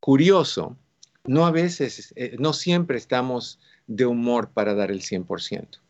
Curioso, 0.00 0.76
no 1.24 1.46
a 1.46 1.50
veces, 1.50 2.12
eh, 2.16 2.36
no 2.38 2.52
siempre 2.52 2.98
estamos 2.98 3.58
de 3.86 4.06
humor 4.06 4.50
para 4.50 4.74
dar 4.74 4.90
el 4.90 5.00
100%. 5.02 5.80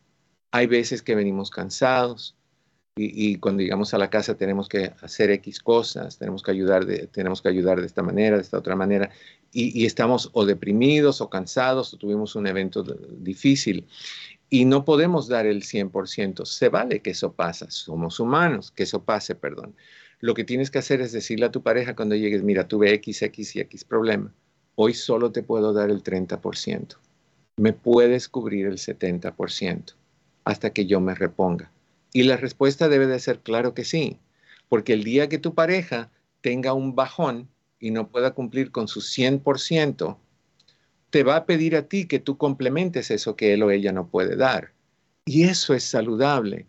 Hay 0.53 0.67
veces 0.67 1.01
que 1.01 1.15
venimos 1.15 1.51
cansados 1.51 2.37
y, 2.95 3.37
cuando 3.37 3.63
llegamos 3.63 3.95
a 3.95 3.99
la 3.99 4.11
casa 4.11 4.37
tenemos 4.37 4.69
que 4.69 4.93
hacer 5.01 5.31
X 5.31 5.61
cosas, 5.61 6.19
tenemos 6.19 6.43
que 6.43 6.51
ayudar 6.51 6.85
de, 6.85 7.07
tenemos 7.07 7.41
que 7.41 7.49
ayudar 7.49 7.81
de 7.81 7.87
esta 7.87 8.03
manera, 8.03 8.37
de 8.37 8.43
esta 8.43 8.59
otra 8.59 8.77
manera, 8.77 9.11
y, 9.51 9.87
estamos 9.87 10.29
o 10.35 10.45
deprimidos 10.45 11.23
o 11.23 11.31
cansados 11.31 11.95
o 11.95 11.97
tuvimos 11.97 12.37
un 12.37 12.47
evento 12.47 12.83
difícil 12.83 13.87
y 14.51 14.67
no 14.67 14.85
podemos 14.85 15.27
dar 15.27 15.47
el 15.47 15.63
100%. 15.63 16.45
Se 16.45 16.69
vale 16.69 17.01
que 17.01 17.11
eso 17.13 17.33
pasa, 17.33 17.71
somos 17.71 18.21
humanos, 18.21 18.71
que 18.71 18.83
eso 18.83 19.03
pase, 19.03 19.35
perdón. 19.35 19.75
Lo 20.21 20.35
que 20.35 20.45
tienes 20.45 20.71
que 20.71 20.79
hacer 20.79 21.01
es 21.01 21.13
decirle 21.13 21.47
a 21.47 21.51
tu 21.51 21.63
pareja 21.63 21.97
cuando 21.97 22.15
llegues, 22.15 22.43
mira, 22.43 22.69
tuve 22.69 22.93
X, 22.93 23.23
X 23.23 23.57
y 23.57 23.61
X 23.61 23.85
problema. 23.85 24.35
Hoy 24.75 24.93
solo 24.93 25.33
te 25.33 25.43
puedo 25.43 25.73
dar 25.73 25.89
el 25.89 26.03
30%. 26.03 26.97
Me 27.57 27.73
puedes 27.73 28.29
cubrir 28.29 28.67
el 28.67 28.77
70% 28.77 29.95
hasta 30.45 30.71
que 30.71 30.87
yo 30.87 31.01
me 31.01 31.15
reponga? 31.15 31.71
Y 32.13 32.25
la 32.25 32.37
respuesta 32.37 32.89
debe 32.89 33.07
de 33.07 33.19
ser 33.19 33.41
claro 33.41 33.75
que 33.75 33.85
sí, 33.85 34.19
porque 34.69 34.93
el 34.93 35.05
día 35.05 35.29
que 35.29 35.39
tu 35.39 35.55
pareja 35.55 36.11
tenga 36.41 36.73
un 36.73 36.95
bajón 36.95 37.49
y 37.79 37.91
no 37.91 38.09
pueda 38.09 38.33
cumplir 38.33 38.71
con 38.71 38.89
su 38.89 39.01
100%, 39.01 40.19
te 41.11 41.23
va 41.25 41.37
a 41.37 41.47
pedir 41.47 41.77
a 41.77 41.89
ti 41.89 42.07
que 42.07 42.19
tú 42.19 42.37
complementes 42.39 43.11
eso 43.11 43.37
que 43.37 43.53
él 43.55 43.63
o 43.63 43.71
ella 43.71 43.93
no 43.93 44.09
puede 44.09 44.37
dar. 44.37 44.73
Y 45.27 45.45
eso 45.45 45.75
es 45.75 45.85
saludable. 45.85 46.67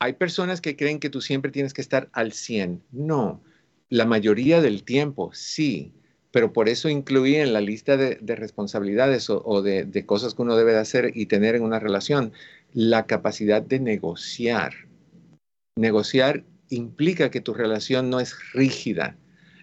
Hay 0.00 0.14
personas 0.14 0.60
que 0.60 0.76
creen 0.76 1.00
que 1.00 1.10
tú 1.10 1.20
siempre 1.20 1.50
tienes 1.50 1.72
que 1.72 1.80
estar 1.80 2.08
al 2.12 2.32
100. 2.32 2.82
No, 2.92 3.40
la 3.88 4.04
mayoría 4.04 4.60
del 4.60 4.82
tiempo 4.82 5.30
sí, 5.32 5.92
pero 6.30 6.52
por 6.52 6.68
eso 6.68 6.88
incluí 6.88 7.36
en 7.36 7.52
la 7.52 7.60
lista 7.60 7.96
de, 7.96 8.18
responsabilidades 8.34 9.30
o, 9.30 9.62
de, 9.62 9.84
de, 9.84 10.04
cosas 10.04 10.34
que 10.34 10.42
uno 10.42 10.56
debe 10.56 10.72
de 10.72 10.80
hacer 10.80 11.12
y 11.14 11.26
tener 11.26 11.54
en 11.54 11.62
una 11.62 11.78
relación 11.78 12.32
la 12.74 13.06
capacidad 13.06 13.62
de 13.62 13.78
negociar. 13.78 14.74
Negociar 15.76 16.44
implica 16.68 17.30
que 17.30 17.40
tu 17.40 17.54
relación 17.54 18.10
no 18.10 18.18
es 18.18 18.36
rígida, 18.52 19.16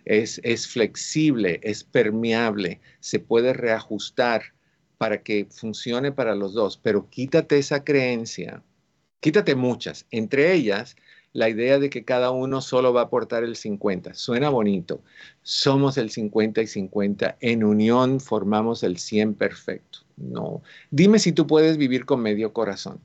es, 0.06 0.40
es 0.44 0.68
flexible, 0.68 1.60
es 1.62 1.84
permeable, 1.84 2.80
se 3.02 3.20
puede 3.20 3.54
reajustar 3.54 4.54
para 4.98 5.22
que 5.22 5.46
funcione 5.50 6.12
para 6.14 6.36
los 6.36 6.54
dos, 6.54 6.78
pero 6.78 7.10
quítate 7.10 7.58
esa 7.58 7.84
creencia, 7.84 8.64
quítate 9.20 9.56
muchas, 9.56 10.06
entre 10.12 10.54
ellas 10.54 10.96
la 11.34 11.50
idea 11.50 11.80
de 11.80 11.90
que 11.90 12.06
cada 12.06 12.32
uno 12.32 12.62
solo 12.62 12.94
va 12.94 13.02
a 13.02 13.06
aportar 13.06 13.44
el 13.44 13.56
50. 13.56 14.14
Suena 14.14 14.50
bonito. 14.50 15.02
Somos 15.44 15.98
el 15.98 16.10
50 16.10 16.62
y 16.62 16.68
50. 16.68 17.38
En 17.40 17.64
unión 17.64 18.20
formamos 18.20 18.84
el 18.84 18.98
100 18.98 19.36
perfecto. 19.36 20.00
No. 20.18 20.62
Dime 20.90 21.20
si 21.20 21.32
tú 21.32 21.48
puedes 21.48 21.78
vivir 21.78 22.06
con 22.06 22.22
medio 22.22 22.54
corazón. 22.54 23.02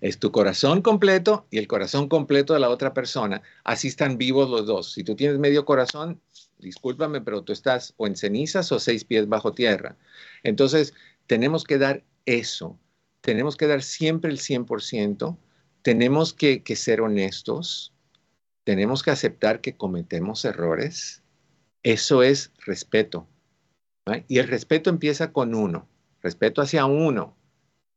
Es 0.00 0.18
tu 0.18 0.30
corazón 0.32 0.82
completo 0.82 1.46
y 1.50 1.58
el 1.58 1.66
corazón 1.66 2.08
completo 2.08 2.52
de 2.52 2.60
la 2.60 2.68
otra 2.68 2.92
persona. 2.92 3.42
Así 3.64 3.88
están 3.88 4.18
vivos 4.18 4.50
los 4.50 4.66
dos. 4.66 4.92
Si 4.92 5.02
tú 5.02 5.16
tienes 5.16 5.38
medio 5.38 5.64
corazón, 5.64 6.20
discúlpame, 6.58 7.22
pero 7.22 7.42
tú 7.42 7.52
estás 7.52 7.94
o 7.96 8.06
en 8.06 8.16
cenizas 8.16 8.70
o 8.70 8.78
seis 8.78 9.04
pies 9.04 9.28
bajo 9.28 9.52
tierra. 9.52 9.96
Entonces, 10.42 10.92
tenemos 11.26 11.64
que 11.64 11.78
dar 11.78 12.04
eso. 12.26 12.78
Tenemos 13.22 13.56
que 13.56 13.66
dar 13.66 13.82
siempre 13.82 14.30
el 14.30 14.38
100%. 14.38 15.38
Tenemos 15.82 16.34
que, 16.34 16.62
ser 16.76 17.00
honestos. 17.00 17.94
Tenemos 18.64 19.02
que 19.02 19.10
aceptar 19.10 19.60
que 19.62 19.76
cometemos 19.76 20.44
errores. 20.44 21.22
Eso 21.82 22.22
es 22.22 22.52
respeto. 22.66 23.26
Y 24.28 24.38
el 24.38 24.48
respeto 24.48 24.90
empieza 24.90 25.32
con 25.32 25.54
uno, 25.54 25.88
respeto 26.22 26.62
hacia 26.62 26.86
uno. 26.86 27.36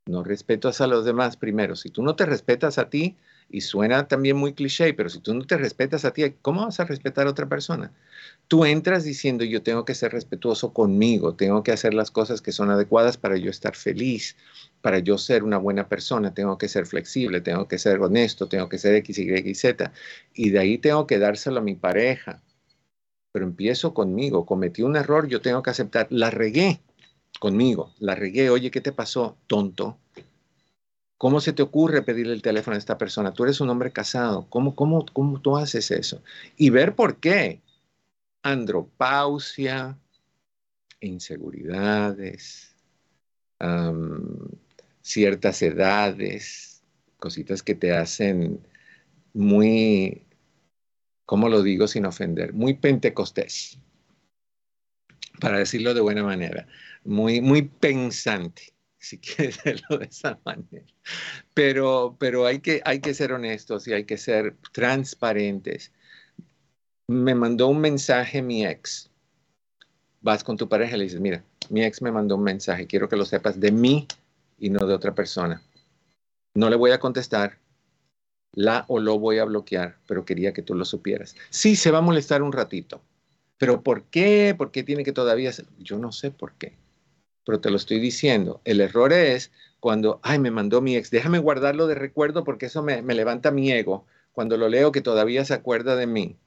No 0.05 0.23
respetas 0.23 0.81
a 0.81 0.87
los 0.87 1.05
demás 1.05 1.37
primero. 1.37 1.75
Si 1.75 1.89
tú 1.89 2.03
no 2.03 2.15
te 2.15 2.25
respetas 2.25 2.77
a 2.77 2.89
ti, 2.89 3.15
y 3.49 3.61
suena 3.61 4.07
también 4.07 4.35
muy 4.35 4.53
cliché, 4.53 4.93
pero 4.93 5.09
si 5.09 5.19
tú 5.19 5.33
no 5.33 5.45
te 5.45 5.57
respetas 5.57 6.05
a 6.05 6.11
ti, 6.11 6.23
¿cómo 6.41 6.65
vas 6.65 6.79
a 6.79 6.85
respetar 6.85 7.27
a 7.27 7.29
otra 7.29 7.47
persona? 7.47 7.91
Tú 8.47 8.65
entras 8.65 9.03
diciendo 9.03 9.43
yo 9.43 9.61
tengo 9.61 9.85
que 9.85 9.95
ser 9.95 10.11
respetuoso 10.11 10.73
conmigo, 10.73 11.35
tengo 11.35 11.63
que 11.63 11.71
hacer 11.71 11.93
las 11.93 12.11
cosas 12.11 12.41
que 12.41 12.51
son 12.51 12.69
adecuadas 12.71 13.17
para 13.17 13.37
yo 13.37 13.49
estar 13.49 13.75
feliz, 13.75 14.35
para 14.81 14.99
yo 14.99 15.17
ser 15.17 15.43
una 15.43 15.57
buena 15.57 15.87
persona, 15.87 16.33
tengo 16.33 16.57
que 16.57 16.67
ser 16.67 16.85
flexible, 16.85 17.41
tengo 17.41 17.67
que 17.67 17.77
ser 17.77 17.99
honesto, 17.99 18.47
tengo 18.47 18.69
que 18.69 18.79
ser 18.79 18.95
X, 18.95 19.19
y 19.19 19.55
Z. 19.55 19.91
Y 20.33 20.49
de 20.49 20.59
ahí 20.59 20.77
tengo 20.77 21.07
que 21.07 21.19
dárselo 21.19 21.59
a 21.59 21.63
mi 21.63 21.75
pareja. 21.75 22.41
Pero 23.33 23.45
empiezo 23.45 23.93
conmigo, 23.93 24.45
cometí 24.45 24.83
un 24.83 24.95
error, 24.95 25.27
yo 25.27 25.41
tengo 25.41 25.61
que 25.61 25.71
aceptar, 25.71 26.07
la 26.09 26.29
regué 26.29 26.79
conmigo, 27.39 27.91
la 27.99 28.15
regué, 28.15 28.49
oye, 28.49 28.71
¿qué 28.71 28.79
te 28.79 28.93
pasó, 28.93 29.35
tonto? 29.47 29.97
¿Cómo 31.17 31.41
se 31.41 31.51
te 31.51 31.63
ocurre 31.63 32.03
pedirle 32.03 32.33
el 32.33 32.41
teléfono 32.41 32.75
a 32.75 32.77
esta 32.77 32.97
persona? 32.97 33.33
Tú 33.33 33.43
eres 33.43 33.59
un 33.59 33.69
hombre 33.69 33.91
casado, 33.91 34.45
¿cómo, 34.49 34.75
cómo, 34.75 35.05
cómo 35.11 35.41
tú 35.41 35.57
haces 35.57 35.91
eso? 35.91 36.21
Y 36.57 36.69
ver 36.69 36.95
por 36.95 37.17
qué. 37.17 37.61
Andropausia, 38.43 39.97
inseguridades, 40.99 42.75
ciertas 45.01 45.61
edades, 45.61 46.83
cositas 47.17 47.63
que 47.63 47.75
te 47.75 47.93
hacen 47.93 48.59
muy, 49.33 50.23
¿cómo 51.33 51.49
lo 51.49 51.63
digo 51.63 51.87
sin 51.87 52.05
ofender? 52.05 52.53
Muy 52.53 52.75
pentecostés, 52.75 53.79
para 55.39 55.57
decirlo 55.57 55.95
de 55.95 56.01
buena 56.01 56.21
manera 56.21 56.67
muy, 57.03 57.41
muy 57.41 57.63
pensante, 57.63 58.71
si 58.99 59.17
quieres 59.19 59.57
verlo 59.63 59.97
de 59.97 60.05
esa 60.05 60.39
manera. 60.45 60.85
Pero, 61.55 62.15
pero 62.19 62.45
hay, 62.45 62.59
que, 62.59 62.83
hay 62.85 62.99
que 62.99 63.15
ser 63.15 63.33
honestos 63.33 63.87
y 63.87 63.93
hay 63.93 64.03
que 64.03 64.19
ser 64.19 64.55
transparentes. 64.73 65.91
Me 67.07 67.33
mandó 67.33 67.67
un 67.67 67.81
mensaje 67.81 68.43
mi 68.43 68.63
ex. 68.63 69.09
Vas 70.21 70.43
con 70.43 70.55
tu 70.55 70.69
pareja 70.69 70.95
y 70.95 70.99
le 70.99 71.05
dices, 71.05 71.19
mira, 71.19 71.43
mi 71.71 71.83
ex 71.83 71.99
me 72.03 72.11
mandó 72.11 72.35
un 72.35 72.43
mensaje, 72.43 72.85
quiero 72.85 73.09
que 73.09 73.17
lo 73.17 73.25
sepas 73.25 73.59
de 73.59 73.71
mí 73.71 74.07
y 74.59 74.69
no 74.69 74.85
de 74.85 74.93
otra 74.93 75.15
persona. 75.15 75.63
No 76.53 76.69
le 76.69 76.75
voy 76.75 76.91
a 76.91 76.99
contestar, 76.99 77.57
la 78.53 78.85
o 78.87 78.99
lo 78.99 79.19
voy 79.19 79.39
a 79.39 79.45
bloquear, 79.45 79.97
pero 80.07 80.25
quería 80.25 80.53
que 80.53 80.61
tú 80.61 80.75
lo 80.75 80.85
supieras. 80.85 81.35
Sí, 81.49 81.75
se 81.75 81.91
va 81.91 81.99
a 81.99 82.01
molestar 82.01 82.41
un 82.41 82.51
ratito, 82.51 83.01
pero 83.57 83.81
¿por 83.83 84.03
qué? 84.05 84.55
¿Por 84.57 84.71
qué 84.71 84.83
tiene 84.83 85.03
que 85.03 85.11
todavía 85.11 85.51
ser? 85.51 85.65
Yo 85.79 85.97
no 85.97 86.11
sé 86.11 86.31
por 86.31 86.53
qué 86.53 86.77
pero 87.45 87.59
te 87.59 87.69
lo 87.69 87.77
estoy 87.77 87.99
diciendo. 87.99 88.61
El 88.65 88.81
error 88.81 89.13
es 89.13 89.51
cuando, 89.79 90.19
ay, 90.23 90.39
me 90.39 90.51
mandó 90.51 90.81
mi 90.81 90.95
ex, 90.95 91.11
déjame 91.11 91.39
guardarlo 91.39 91.87
de 91.87 91.95
recuerdo 91.95 92.43
porque 92.43 92.67
eso 92.67 92.83
me, 92.83 93.01
me 93.01 93.13
levanta 93.13 93.51
mi 93.51 93.71
ego 93.71 94.05
cuando 94.31 94.57
lo 94.57 94.69
leo 94.69 94.91
que 94.91 95.01
todavía 95.01 95.45
se 95.45 95.53
acuerda 95.53 95.95
de 95.95 96.07
mí. 96.07 96.37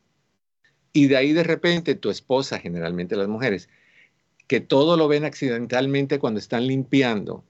Y 0.92 1.08
de 1.08 1.16
ahí 1.16 1.32
de 1.32 1.44
repente 1.44 1.94
tu 1.94 2.10
esposa, 2.10 2.58
generalmente 2.58 3.16
las 3.16 3.28
mujeres, 3.28 3.68
que 4.46 4.60
todo 4.60 4.96
lo 4.96 5.08
ven 5.08 5.24
accidentalmente 5.24 6.18
cuando 6.18 6.40
están 6.40 6.66
limpiando, 6.66 7.44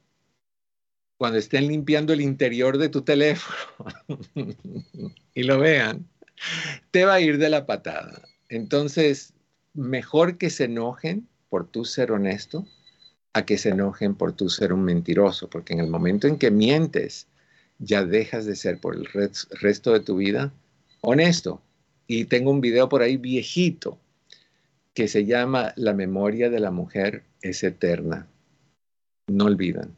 cuando 1.19 1.39
estén 1.39 1.69
limpiando 1.69 2.13
el 2.13 2.21
interior 2.21 2.79
de 2.79 2.89
tu 2.89 3.03
teléfono 3.03 3.61
y 5.35 5.43
lo 5.43 5.59
vean, 5.59 6.07
te 6.91 7.05
va 7.05 7.15
a 7.15 7.21
ir 7.21 7.39
de 7.39 7.49
la 7.49 7.67
patada. 7.67 8.23
Entonces, 8.49 9.33
mejor 9.75 10.39
que 10.39 10.51
se 10.51 10.65
enojen 10.65 11.29
por 11.49 11.67
tu 11.67 11.85
ser 11.85 12.13
honesto 12.13 12.67
a 13.33 13.45
que 13.45 13.59
se 13.59 13.71
enojen 13.71 14.15
por 14.15 14.33
tu 14.33 14.49
ser 14.49 14.73
un 14.73 14.83
mentiroso, 14.83 15.49
porque 15.49 15.75
en 15.75 15.81
el 15.81 15.89
momento 15.89 16.27
en 16.27 16.39
que 16.39 16.51
mientes, 16.51 17.27
ya 17.79 18.05
dejas 18.05 18.47
de 18.47 18.57
ser 18.57 18.79
por 18.81 18.95
el 18.95 19.07
resto 19.61 19.93
de 19.93 20.01
tu 20.01 20.17
vida 20.17 20.53
honesto. 21.03 21.61
Y 22.07 22.25
tengo 22.27 22.51
un 22.51 22.61
video 22.61 22.89
por 22.89 23.03
ahí 23.03 23.17
viejito 23.17 23.99
que 24.95 25.09
se 25.09 25.27
llama 25.27 25.75
La 25.77 25.93
memoria 25.93 26.49
de 26.49 26.61
la 26.61 26.71
mujer 26.71 27.25
es 27.43 27.63
eterna. 27.63 28.27
No 29.27 29.45
olvidan, 29.45 29.95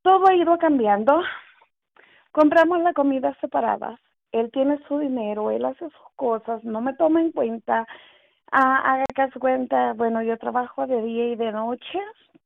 Todo 0.04 0.28
ha 0.28 0.36
ido 0.36 0.56
cambiando. 0.60 1.22
Compramos 2.32 2.80
la 2.82 2.94
comida 2.94 3.36
separadas. 3.42 4.00
Él 4.32 4.52
tiene 4.52 4.78
su 4.88 5.00
dinero, 5.00 5.50
él 5.50 5.66
hace 5.66 5.86
sus 5.86 6.10
cosas, 6.16 6.64
no 6.64 6.82
me 6.82 6.94
toma 6.94 7.22
en 7.22 7.32
cuenta. 7.32 7.88
Ah, 8.52 9.02
haga 9.10 9.32
su 9.32 9.40
cuenta, 9.40 9.94
bueno, 9.94 10.22
yo 10.22 10.38
trabajo 10.38 10.86
de 10.86 11.02
día 11.02 11.30
y 11.30 11.36
de 11.36 11.52
noche, 11.52 12.00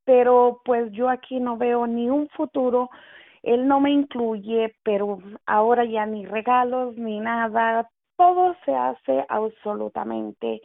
pero 0.05 0.61
pues 0.63 0.91
yo 0.93 1.09
aquí 1.09 1.39
no 1.39 1.57
veo 1.57 1.85
ni 1.85 2.09
un 2.09 2.29
futuro 2.29 2.89
él 3.43 3.67
no 3.67 3.79
me 3.79 3.91
incluye, 3.91 4.75
pero 4.83 5.19
ahora 5.45 5.85
ya 5.85 6.05
ni 6.05 6.25
regalos 6.25 6.95
ni 6.97 7.19
nada, 7.19 7.89
todo 8.15 8.55
se 8.65 8.75
hace 8.75 9.25
absolutamente 9.29 10.61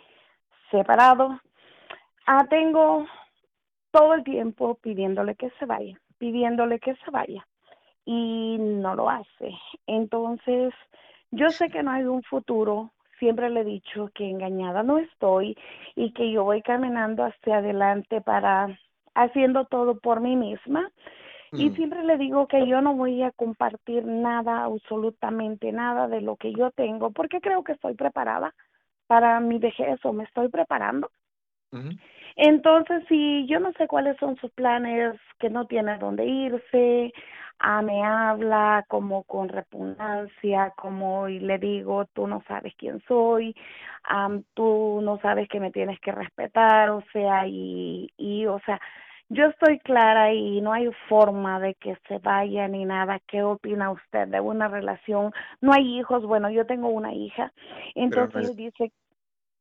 separado. 0.71 1.41
Ah, 2.27 2.45
tengo 2.49 3.07
todo 3.91 4.15
el 4.15 4.25
tiempo 4.25 4.75
pidiéndole 4.75 5.37
que 5.37 5.51
se 5.59 5.65
vaya, 5.65 5.99
pidiéndole 6.19 6.79
que 6.79 6.95
se 6.97 7.11
vaya 7.11 7.47
y 8.05 8.59
no 8.59 8.95
lo 8.95 9.09
hace. 9.09 9.55
Entonces, 9.87 10.75
yo 11.31 11.51
sé 11.51 11.71
que 11.71 11.83
no 11.83 11.93
hay 11.93 12.05
un 12.05 12.23
futuro, 12.23 12.93
siempre 13.19 13.49
le 13.49 13.61
he 13.61 13.65
dicho 13.65 14.11
que 14.15 14.29
engañada 14.29 14.83
no 14.83 14.99
estoy 14.99 15.57
y 15.95 16.13
que 16.13 16.31
yo 16.31 16.45
voy 16.45 16.63
caminando 16.63 17.25
hacia 17.25 17.59
adelante 17.59 18.21
para 18.21 18.79
haciendo 19.15 19.65
todo 19.65 19.99
por 19.99 20.21
mí 20.21 20.37
misma 20.37 20.91
y 21.53 21.71
siempre 21.71 22.03
le 22.05 22.17
digo 22.19 22.47
que 22.47 22.67
yo 22.67 22.81
no 22.81 22.95
voy 22.95 23.23
a 23.23 23.31
compartir 23.33 24.05
nada, 24.05 24.65
absolutamente 24.65 25.73
nada 25.73 26.09
de 26.09 26.21
lo 26.21 26.37
que 26.37 26.53
yo 26.53 26.71
tengo, 26.71 27.11
porque 27.11 27.41
creo 27.41 27.65
que 27.65 27.73
estoy 27.73 27.95
preparada 27.95 28.55
para 29.07 29.41
mi 29.41 29.59
vejez 29.59 30.05
o 30.05 30.13
me 30.13 30.25
estoy 30.25 30.49
preparando. 30.49 31.11
Entonces, 32.37 33.03
si 33.09 33.47
yo 33.47 33.61
no 33.61 33.73
sé 33.73 33.87
cuáles 33.87 34.17
son 34.19 34.37
sus 34.37 34.51
planes, 34.53 35.19
que 35.39 35.49
no 35.49 35.67
tiene 35.67 35.97
dónde 35.99 36.27
irse, 36.27 37.13
ah, 37.59 37.83
me 37.83 38.05
habla 38.05 38.85
como 38.89 39.25
con 39.25 39.49
repugnancia, 39.49 40.73
como 40.77 41.29
y 41.29 41.41
le 41.41 41.59
digo, 41.59 42.05
tú 42.13 42.27
no 42.27 42.43
sabes 42.47 42.75
quién 42.77 43.03
soy, 43.09 43.55
tú 44.55 45.01
no 45.03 45.19
sabes 45.21 45.49
que 45.49 45.61
me 45.61 45.73
tienes 45.73 45.99
que 46.01 46.13
respetar, 46.13 46.91
o 46.91 47.03
sea, 47.13 47.47
y, 47.47 48.11
y 48.17 48.47
o 48.47 48.59
sea, 48.61 48.81
yo 49.29 49.47
estoy 49.47 49.79
clara 49.81 50.33
y 50.33 50.61
no 50.61 50.73
hay 50.73 50.89
forma 51.09 51.59
de 51.59 51.75
que 51.75 51.97
se 52.07 52.19
vaya 52.19 52.69
ni 52.69 52.85
nada. 52.85 53.21
¿Qué 53.27 53.43
opina 53.43 53.91
usted 53.91 54.29
de 54.29 54.41
una 54.41 54.69
relación? 54.69 55.33
No 55.61 55.73
hay 55.73 55.99
hijos. 55.99 56.25
Bueno, 56.25 56.51
yo 56.51 56.67
tengo 56.67 56.89
una 56.89 57.13
hija. 57.13 57.53
Entonces 57.95 58.51
él 58.51 58.57
dice, 58.57 58.93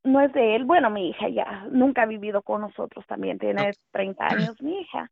no 0.03 0.21
es 0.21 0.31
de 0.33 0.55
él. 0.55 0.65
Bueno, 0.65 0.89
mi 0.89 1.09
hija 1.09 1.29
ya 1.29 1.67
nunca 1.71 2.03
ha 2.03 2.05
vivido 2.05 2.43
con 2.43 2.61
nosotros 2.61 3.05
también. 3.07 3.39
Tiene 3.39 3.71
30 3.91 4.25
años 4.27 4.61
mi 4.61 4.81
hija. 4.81 5.11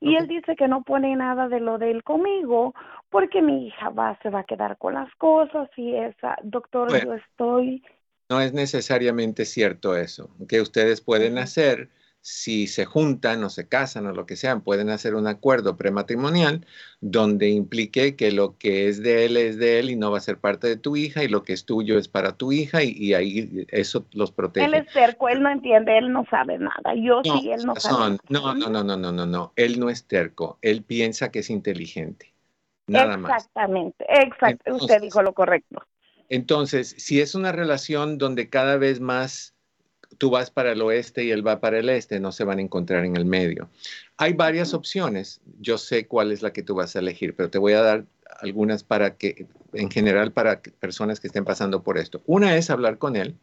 Y 0.00 0.14
él 0.14 0.28
dice 0.28 0.54
que 0.54 0.68
no 0.68 0.82
pone 0.82 1.16
nada 1.16 1.48
de 1.48 1.58
lo 1.58 1.76
de 1.78 1.90
él 1.90 2.04
conmigo 2.04 2.72
porque 3.10 3.42
mi 3.42 3.66
hija 3.66 3.90
va, 3.90 4.16
se 4.22 4.30
va 4.30 4.40
a 4.40 4.44
quedar 4.44 4.78
con 4.78 4.94
las 4.94 5.12
cosas 5.16 5.68
y 5.76 5.96
esa, 5.96 6.36
doctor, 6.44 6.88
yo 7.04 7.14
estoy... 7.14 7.82
No 8.28 8.40
es 8.40 8.52
necesariamente 8.52 9.44
cierto 9.44 9.96
eso. 9.96 10.30
Que 10.48 10.60
ustedes 10.60 11.00
pueden 11.00 11.38
hacer 11.38 11.88
si 12.20 12.66
se 12.66 12.84
juntan 12.84 13.42
o 13.44 13.48
se 13.48 13.68
casan 13.68 14.06
o 14.06 14.12
lo 14.12 14.26
que 14.26 14.36
sean, 14.36 14.60
pueden 14.60 14.90
hacer 14.90 15.14
un 15.14 15.26
acuerdo 15.26 15.76
prematrimonial 15.76 16.66
donde 17.00 17.48
implique 17.48 18.16
que 18.16 18.32
lo 18.32 18.58
que 18.58 18.88
es 18.88 19.02
de 19.02 19.24
él 19.24 19.36
es 19.36 19.56
de 19.56 19.78
él 19.78 19.90
y 19.90 19.96
no 19.96 20.10
va 20.10 20.18
a 20.18 20.22
ser 20.22 20.38
parte 20.38 20.66
de 20.66 20.76
tu 20.76 20.96
hija 20.96 21.22
y 21.22 21.28
lo 21.28 21.42
que 21.42 21.52
es 21.52 21.64
tuyo 21.64 21.96
es 21.96 22.08
para 22.08 22.36
tu 22.36 22.52
hija 22.52 22.82
y, 22.82 23.14
ahí 23.14 23.66
eso 23.68 24.06
los 24.12 24.32
protege. 24.32 24.66
Él 24.66 24.74
es 24.74 24.92
terco, 24.92 25.28
él 25.28 25.42
no 25.42 25.50
entiende, 25.50 25.96
él 25.96 26.12
no 26.12 26.24
sabe 26.28 26.58
nada. 26.58 26.94
Yo 26.96 27.22
sí, 27.22 27.50
él 27.50 27.64
no 27.64 27.76
sabe. 27.76 28.18
No, 28.28 28.54
no, 28.54 28.68
no, 28.68 28.84
no, 28.84 28.96
no, 28.96 29.12
no, 29.12 29.26
no. 29.26 29.52
Él 29.56 29.78
no 29.78 29.88
es 29.88 30.04
terco, 30.06 30.58
él 30.60 30.82
piensa 30.82 31.30
que 31.30 31.38
es 31.38 31.50
inteligente. 31.50 32.34
Nada 32.88 33.16
más. 33.16 33.30
Exactamente, 33.30 34.04
exacto. 34.08 34.74
Usted 34.74 35.00
dijo 35.00 35.22
lo 35.22 35.34
correcto. 35.34 35.82
Entonces, 36.30 36.94
si 36.98 37.20
es 37.20 37.34
una 37.34 37.52
relación 37.52 38.18
donde 38.18 38.50
cada 38.50 38.76
vez 38.76 39.00
más 39.00 39.54
tú 40.18 40.30
vas 40.30 40.50
para 40.50 40.72
el 40.72 40.82
oeste 40.82 41.24
y 41.24 41.30
él 41.30 41.46
va 41.46 41.60
para 41.60 41.78
el 41.78 41.88
este, 41.88 42.20
no 42.20 42.32
se 42.32 42.44
van 42.44 42.58
a 42.58 42.62
encontrar 42.62 43.04
en 43.04 43.16
el 43.16 43.24
medio. 43.24 43.70
Hay 44.16 44.32
varias 44.32 44.74
opciones, 44.74 45.40
yo 45.60 45.78
sé 45.78 46.06
cuál 46.06 46.32
es 46.32 46.42
la 46.42 46.52
que 46.52 46.64
tú 46.64 46.74
vas 46.74 46.96
a 46.96 46.98
elegir, 46.98 47.34
pero 47.34 47.50
te 47.50 47.58
voy 47.58 47.72
a 47.72 47.82
dar 47.82 48.04
algunas 48.40 48.82
para 48.82 49.16
que, 49.16 49.46
en 49.72 49.90
general, 49.90 50.32
para 50.32 50.60
personas 50.60 51.20
que 51.20 51.28
estén 51.28 51.44
pasando 51.44 51.82
por 51.82 51.98
esto. 51.98 52.22
Una 52.26 52.56
es 52.56 52.68
hablar 52.70 52.98
con 52.98 53.16
él 53.16 53.36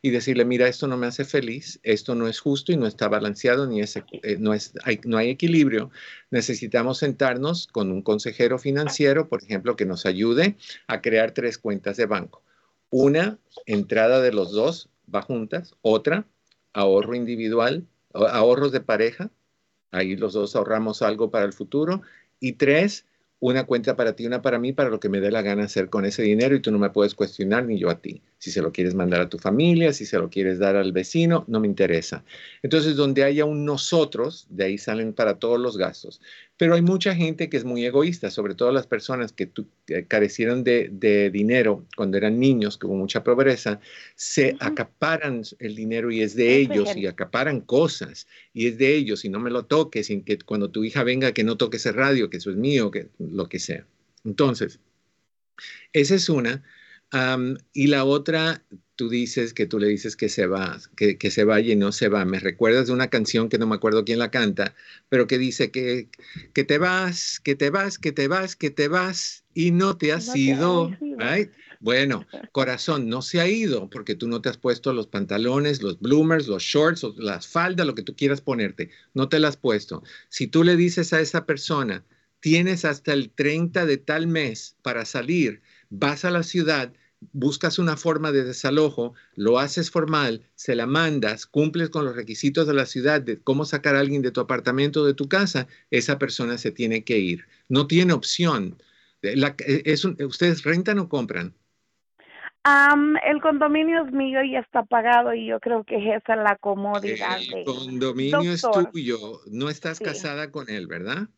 y 0.00 0.10
decirle, 0.10 0.44
mira, 0.44 0.68
esto 0.68 0.86
no 0.86 0.96
me 0.96 1.06
hace 1.06 1.24
feliz, 1.24 1.80
esto 1.82 2.14
no 2.14 2.28
es 2.28 2.40
justo 2.40 2.72
y 2.72 2.76
no 2.76 2.86
está 2.86 3.08
balanceado, 3.08 3.66
ni 3.66 3.80
es, 3.80 3.96
eh, 3.96 4.36
no, 4.38 4.54
es, 4.54 4.72
hay, 4.84 5.00
no 5.04 5.16
hay 5.16 5.30
equilibrio. 5.30 5.90
Necesitamos 6.30 6.98
sentarnos 6.98 7.66
con 7.66 7.90
un 7.90 8.02
consejero 8.02 8.58
financiero, 8.58 9.28
por 9.28 9.42
ejemplo, 9.42 9.76
que 9.76 9.86
nos 9.86 10.06
ayude 10.06 10.56
a 10.86 11.00
crear 11.00 11.32
tres 11.32 11.58
cuentas 11.58 11.96
de 11.96 12.06
banco. 12.06 12.42
Una, 12.90 13.38
entrada 13.66 14.20
de 14.20 14.32
los 14.32 14.52
dos 14.52 14.88
va 15.14 15.22
juntas. 15.22 15.74
Otra, 15.82 16.26
ahorro 16.72 17.14
individual, 17.14 17.86
ahorros 18.12 18.72
de 18.72 18.80
pareja. 18.80 19.30
Ahí 19.90 20.16
los 20.16 20.34
dos 20.34 20.54
ahorramos 20.56 21.02
algo 21.02 21.30
para 21.30 21.46
el 21.46 21.52
futuro. 21.52 22.02
Y 22.40 22.52
tres, 22.52 23.06
una 23.40 23.64
cuenta 23.66 23.96
para 23.96 24.14
ti, 24.16 24.26
una 24.26 24.42
para 24.42 24.58
mí, 24.58 24.72
para 24.72 24.90
lo 24.90 25.00
que 25.00 25.08
me 25.08 25.20
dé 25.20 25.30
la 25.30 25.42
gana 25.42 25.64
hacer 25.64 25.90
con 25.90 26.04
ese 26.04 26.22
dinero 26.22 26.56
y 26.56 26.60
tú 26.60 26.72
no 26.72 26.78
me 26.78 26.90
puedes 26.90 27.14
cuestionar 27.14 27.64
ni 27.64 27.78
yo 27.78 27.88
a 27.88 28.00
ti. 28.00 28.22
Si 28.38 28.50
se 28.50 28.62
lo 28.62 28.72
quieres 28.72 28.94
mandar 28.94 29.20
a 29.20 29.28
tu 29.28 29.38
familia, 29.38 29.92
si 29.92 30.06
se 30.06 30.18
lo 30.18 30.28
quieres 30.28 30.58
dar 30.58 30.76
al 30.76 30.92
vecino, 30.92 31.44
no 31.46 31.60
me 31.60 31.68
interesa. 31.68 32.24
Entonces, 32.62 32.96
donde 32.96 33.24
haya 33.24 33.44
un 33.44 33.64
nosotros, 33.64 34.46
de 34.50 34.64
ahí 34.64 34.78
salen 34.78 35.12
para 35.12 35.38
todos 35.38 35.60
los 35.60 35.76
gastos. 35.76 36.20
Pero 36.58 36.74
hay 36.74 36.82
mucha 36.82 37.14
gente 37.14 37.48
que 37.48 37.56
es 37.56 37.64
muy 37.64 37.86
egoísta, 37.86 38.30
sobre 38.30 38.56
todo 38.56 38.72
las 38.72 38.88
personas 38.88 39.32
que, 39.32 39.48
carecieron 40.08 40.64
de, 40.64 41.30
dinero 41.32 41.86
cuando 41.96 42.16
eran 42.18 42.40
niños, 42.40 42.76
que 42.76 42.86
hubo 42.86 42.96
mucha 42.96 43.22
pobreza, 43.22 43.80
se 44.16 44.56
acaparan 44.58 45.42
el 45.60 45.76
dinero 45.76 46.10
y 46.10 46.20
es 46.20 46.34
de 46.34 46.56
ellos 46.56 46.96
y 46.96 47.06
acaparan 47.06 47.60
cosas 47.60 48.26
y 48.52 48.66
es 48.66 48.76
de 48.76 48.96
ellos 48.96 49.24
y 49.24 49.28
no 49.28 49.38
me 49.38 49.50
lo 49.50 49.66
toques, 49.66 50.08
sin 50.08 50.24
que 50.24 50.36
cuando 50.38 50.68
tu 50.70 50.82
hija 50.82 51.04
venga 51.04 51.32
que 51.32 51.44
no 51.44 51.56
toque 51.56 51.76
ese 51.76 51.92
radio, 51.92 52.28
que 52.28 52.38
eso 52.38 52.50
es 52.50 52.56
mío, 52.56 52.90
que 52.90 53.06
lo 53.20 53.48
que 53.48 53.60
sea. 53.60 53.86
Entonces, 54.24 54.80
esa 55.92 56.16
es 56.16 56.28
una. 56.28 56.64
Y 57.72 57.86
la 57.86 58.04
otra, 58.04 58.64
tú 58.96 59.08
dices 59.08 59.54
que 59.54 59.66
tú 59.66 59.78
le 59.78 59.86
dices 59.88 60.16
que 60.16 60.28
se 60.28 60.46
va, 60.46 60.78
que, 60.96 61.16
que, 61.16 61.30
se 61.30 61.44
vaya 61.44 61.72
y 61.72 61.76
no 61.76 61.92
se 61.92 62.08
va. 62.08 62.24
Me 62.24 62.40
recuerdas 62.40 62.88
de 62.88 62.92
una 62.92 63.08
canción 63.08 63.48
que 63.48 63.58
no 63.58 63.66
me 63.66 63.76
acuerdo 63.76 64.04
quién 64.04 64.18
la 64.18 64.30
canta, 64.30 64.74
pero 65.08 65.26
que 65.26 65.38
dice 65.38 65.70
que, 65.70 66.08
que 66.52 66.64
te 66.64 66.78
vas, 66.78 67.40
que 67.40 67.54
te 67.54 67.70
vas, 67.70 67.98
que 67.98 68.12
te 68.12 68.28
vas, 68.28 68.56
que 68.56 68.70
te 68.70 68.88
vas 68.88 69.44
y 69.54 69.70
no 69.70 69.96
te 69.96 70.12
has 70.12 70.34
ido. 70.34 70.90
Bueno, 71.80 72.26
corazón, 72.50 73.08
no 73.08 73.22
se 73.22 73.40
ha 73.40 73.46
ido 73.46 73.88
porque 73.88 74.16
tú 74.16 74.26
no 74.26 74.42
te 74.42 74.48
has 74.48 74.58
puesto 74.58 74.92
los 74.92 75.06
pantalones, 75.06 75.80
los 75.80 76.00
bloomers, 76.00 76.48
los 76.48 76.64
shorts, 76.64 77.06
las 77.16 77.46
faldas, 77.46 77.86
lo 77.86 77.94
que 77.94 78.02
tú 78.02 78.16
quieras 78.16 78.40
ponerte. 78.40 78.90
No 79.14 79.28
te 79.28 79.38
las 79.38 79.50
has 79.50 79.56
puesto. 79.58 80.02
Si 80.28 80.48
tú 80.48 80.64
le 80.64 80.76
dices 80.76 81.12
a 81.12 81.20
esa 81.20 81.46
persona, 81.46 82.04
tienes 82.40 82.84
hasta 82.84 83.12
el 83.12 83.30
30 83.30 83.86
de 83.86 83.96
tal 83.96 84.26
mes 84.26 84.76
para 84.82 85.04
salir, 85.04 85.62
vas 85.90 86.24
a 86.24 86.30
la 86.30 86.42
ciudad, 86.42 86.92
buscas 87.32 87.78
una 87.78 87.96
forma 87.96 88.32
de 88.32 88.44
desalojo, 88.44 89.14
lo 89.34 89.58
haces 89.58 89.90
formal, 89.90 90.42
se 90.54 90.74
la 90.74 90.86
mandas, 90.86 91.46
cumples 91.46 91.90
con 91.90 92.04
los 92.04 92.16
requisitos 92.16 92.66
de 92.66 92.74
la 92.74 92.86
ciudad 92.86 93.20
de 93.20 93.40
cómo 93.40 93.64
sacar 93.64 93.96
a 93.96 94.00
alguien 94.00 94.22
de 94.22 94.30
tu 94.30 94.40
apartamento 94.40 95.02
o 95.02 95.06
de 95.06 95.14
tu 95.14 95.28
casa, 95.28 95.66
esa 95.90 96.18
persona 96.18 96.58
se 96.58 96.70
tiene 96.70 97.04
que 97.04 97.18
ir. 97.18 97.46
No 97.68 97.86
tiene 97.86 98.12
opción. 98.12 98.80
¿Ustedes 99.22 100.62
rentan 100.62 100.98
o 100.98 101.08
compran? 101.08 101.54
el 103.24 103.40
condominio 103.40 104.04
es 104.04 104.12
mío 104.12 104.42
y 104.42 104.56
está 104.56 104.82
pagado 104.82 105.32
y 105.32 105.46
yo 105.46 105.60
creo 105.60 105.84
que 105.84 105.96
esa 105.96 106.34
es 106.34 106.40
la 106.42 106.56
comodidad. 106.56 107.38
El 107.38 107.64
condominio 107.64 108.52
es 108.52 108.62
tuyo, 108.92 109.16
no 109.50 109.70
estás 109.70 110.00
casada 110.00 110.50
con 110.50 110.68
él, 110.68 110.86
¿verdad? 110.86 111.28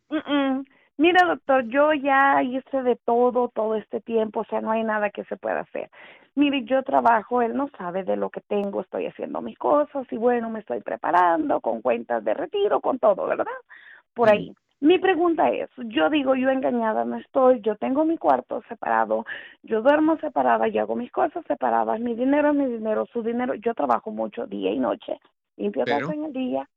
Mira, 1.01 1.25
doctor, 1.25 1.63
yo 1.67 1.93
ya 1.93 2.43
hice 2.43 2.83
de 2.83 2.95
todo 2.95 3.47
todo 3.47 3.73
este 3.73 4.01
tiempo, 4.01 4.41
o 4.41 4.45
sea, 4.45 4.61
no 4.61 4.69
hay 4.69 4.83
nada 4.83 5.09
que 5.09 5.23
se 5.23 5.35
pueda 5.35 5.61
hacer. 5.61 5.89
Mire, 6.35 6.63
yo 6.63 6.83
trabajo, 6.83 7.41
él 7.41 7.55
no 7.55 7.71
sabe 7.75 8.03
de 8.03 8.15
lo 8.17 8.29
que 8.29 8.41
tengo, 8.41 8.81
estoy 8.81 9.07
haciendo 9.07 9.41
mis 9.41 9.57
cosas 9.57 10.05
y 10.11 10.17
bueno, 10.17 10.51
me 10.51 10.59
estoy 10.59 10.81
preparando 10.81 11.59
con 11.59 11.81
cuentas 11.81 12.23
de 12.23 12.35
retiro, 12.35 12.81
con 12.81 12.99
todo, 12.99 13.25
¿verdad? 13.25 13.47
Por 14.13 14.29
ahí. 14.29 14.53
Mi 14.79 14.99
pregunta 14.99 15.49
es, 15.49 15.71
yo 15.75 16.11
digo, 16.11 16.35
yo 16.35 16.51
engañada 16.51 17.03
no 17.03 17.17
estoy, 17.17 17.61
yo 17.61 17.75
tengo 17.77 18.05
mi 18.05 18.19
cuarto 18.19 18.61
separado, 18.69 19.25
yo 19.63 19.81
duermo 19.81 20.17
separada, 20.17 20.67
yo 20.67 20.81
hago 20.81 20.95
mis 20.95 21.11
cosas 21.11 21.43
separadas, 21.47 21.99
mi 21.99 22.13
dinero 22.13 22.51
es 22.51 22.55
mi 22.55 22.67
dinero, 22.67 23.07
su 23.11 23.23
dinero, 23.23 23.55
yo 23.55 23.73
trabajo 23.73 24.11
mucho 24.11 24.45
día 24.45 24.71
y 24.71 24.77
noche, 24.77 25.19
limpio 25.57 25.83
casa 25.83 26.13
en 26.13 26.25
el 26.25 26.33
día, 26.33 26.69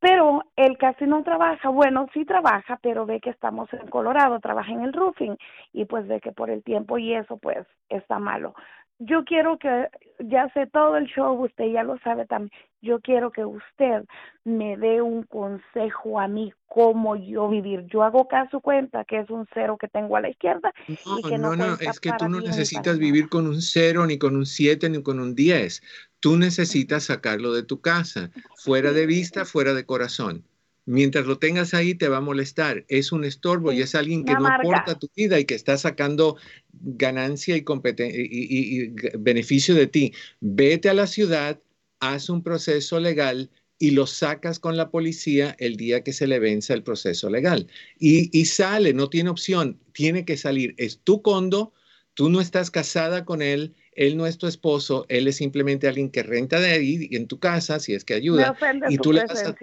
pero 0.00 0.42
él 0.56 0.76
casi 0.78 1.06
no 1.06 1.22
trabaja, 1.22 1.68
bueno, 1.68 2.08
sí 2.12 2.24
trabaja, 2.24 2.78
pero 2.82 3.06
ve 3.06 3.20
que 3.20 3.30
estamos 3.30 3.72
en 3.72 3.88
Colorado, 3.88 4.40
trabaja 4.40 4.72
en 4.72 4.82
el 4.82 4.92
roofing 4.92 5.36
y 5.72 5.84
pues 5.84 6.06
ve 6.06 6.20
que 6.20 6.32
por 6.32 6.50
el 6.50 6.62
tiempo 6.62 6.98
y 6.98 7.14
eso 7.14 7.36
pues 7.38 7.66
está 7.88 8.18
malo. 8.18 8.54
Yo 9.00 9.24
quiero 9.24 9.58
que, 9.58 9.88
ya 10.20 10.48
sé 10.54 10.68
todo 10.68 10.96
el 10.96 11.06
show, 11.06 11.32
usted 11.42 11.66
ya 11.66 11.82
lo 11.82 11.98
sabe 11.98 12.26
también, 12.26 12.52
yo 12.80 13.00
quiero 13.00 13.32
que 13.32 13.44
usted 13.44 14.04
me 14.44 14.76
dé 14.76 15.02
un 15.02 15.24
consejo 15.24 16.20
a 16.20 16.28
mí 16.28 16.52
cómo 16.66 17.16
yo 17.16 17.48
vivir. 17.48 17.86
Yo 17.86 18.02
hago 18.02 18.28
caso 18.28 18.60
cuenta 18.60 19.04
que 19.04 19.18
es 19.18 19.30
un 19.30 19.46
cero 19.52 19.76
que 19.80 19.88
tengo 19.88 20.16
a 20.16 20.20
la 20.20 20.28
izquierda. 20.28 20.72
No, 21.06 21.18
y 21.18 21.22
que 21.22 21.38
no, 21.38 21.56
no, 21.56 21.74
es 21.74 21.98
que 21.98 22.12
tú 22.18 22.28
no 22.28 22.40
necesitas 22.40 22.98
vivir 22.98 23.28
con 23.28 23.46
un 23.46 23.60
cero, 23.60 24.06
ni 24.06 24.18
con 24.18 24.36
un 24.36 24.46
siete, 24.46 24.88
ni 24.88 25.02
con 25.02 25.18
un 25.18 25.34
diez. 25.34 25.82
Tú 26.24 26.38
necesitas 26.38 27.04
sacarlo 27.04 27.52
de 27.52 27.64
tu 27.64 27.82
casa, 27.82 28.30
fuera 28.56 28.94
de 28.94 29.04
vista, 29.04 29.44
fuera 29.44 29.74
de 29.74 29.84
corazón. 29.84 30.42
Mientras 30.86 31.26
lo 31.26 31.38
tengas 31.38 31.74
ahí 31.74 31.94
te 31.94 32.08
va 32.08 32.16
a 32.16 32.22
molestar. 32.22 32.86
Es 32.88 33.12
un 33.12 33.26
estorbo 33.26 33.72
y 33.72 33.82
es 33.82 33.94
alguien 33.94 34.24
que 34.24 34.32
no 34.32 34.46
aporta 34.46 34.98
tu 34.98 35.10
vida 35.14 35.38
y 35.38 35.44
que 35.44 35.54
está 35.54 35.76
sacando 35.76 36.38
ganancia 36.72 37.58
y, 37.58 37.62
y, 37.62 38.94
beneficio 39.18 39.74
de 39.74 39.86
ti. 39.86 40.14
Vete 40.40 40.88
a 40.88 40.94
la 40.94 41.06
ciudad, 41.06 41.60
haz 42.00 42.30
un 42.30 42.42
proceso 42.42 43.00
legal 43.00 43.50
y 43.78 43.90
lo 43.90 44.06
sacas 44.06 44.58
con 44.58 44.78
la 44.78 44.88
policía 44.88 45.54
el 45.58 45.76
día 45.76 46.02
que 46.04 46.14
se 46.14 46.26
le 46.26 46.38
venza 46.38 46.72
el 46.72 46.84
proceso 46.84 47.28
legal. 47.28 47.66
Y, 47.98 48.30
y 48.32 48.46
sale, 48.46 48.94
no 48.94 49.10
tiene 49.10 49.28
opción, 49.28 49.78
tiene 49.92 50.24
que 50.24 50.38
salir. 50.38 50.74
Es 50.78 51.00
tu 51.00 51.20
condo, 51.20 51.74
tú 52.14 52.30
no 52.30 52.40
estás 52.40 52.70
casada 52.70 53.26
con 53.26 53.42
él 53.42 53.74
él 53.96 54.16
no 54.16 54.26
es 54.26 54.38
tu 54.38 54.46
esposo, 54.46 55.06
él 55.08 55.28
es 55.28 55.36
simplemente 55.36 55.88
alguien 55.88 56.10
que 56.10 56.22
renta 56.22 56.60
de 56.60 56.72
ahí 56.72 57.08
en 57.12 57.26
tu 57.26 57.38
casa, 57.38 57.80
si 57.80 57.94
es 57.94 58.04
que 58.04 58.14
ayuda. 58.14 58.56
y 58.88 58.98
tú 58.98 59.12
le 59.12 59.24
vas 59.24 59.42
a, 59.44 59.56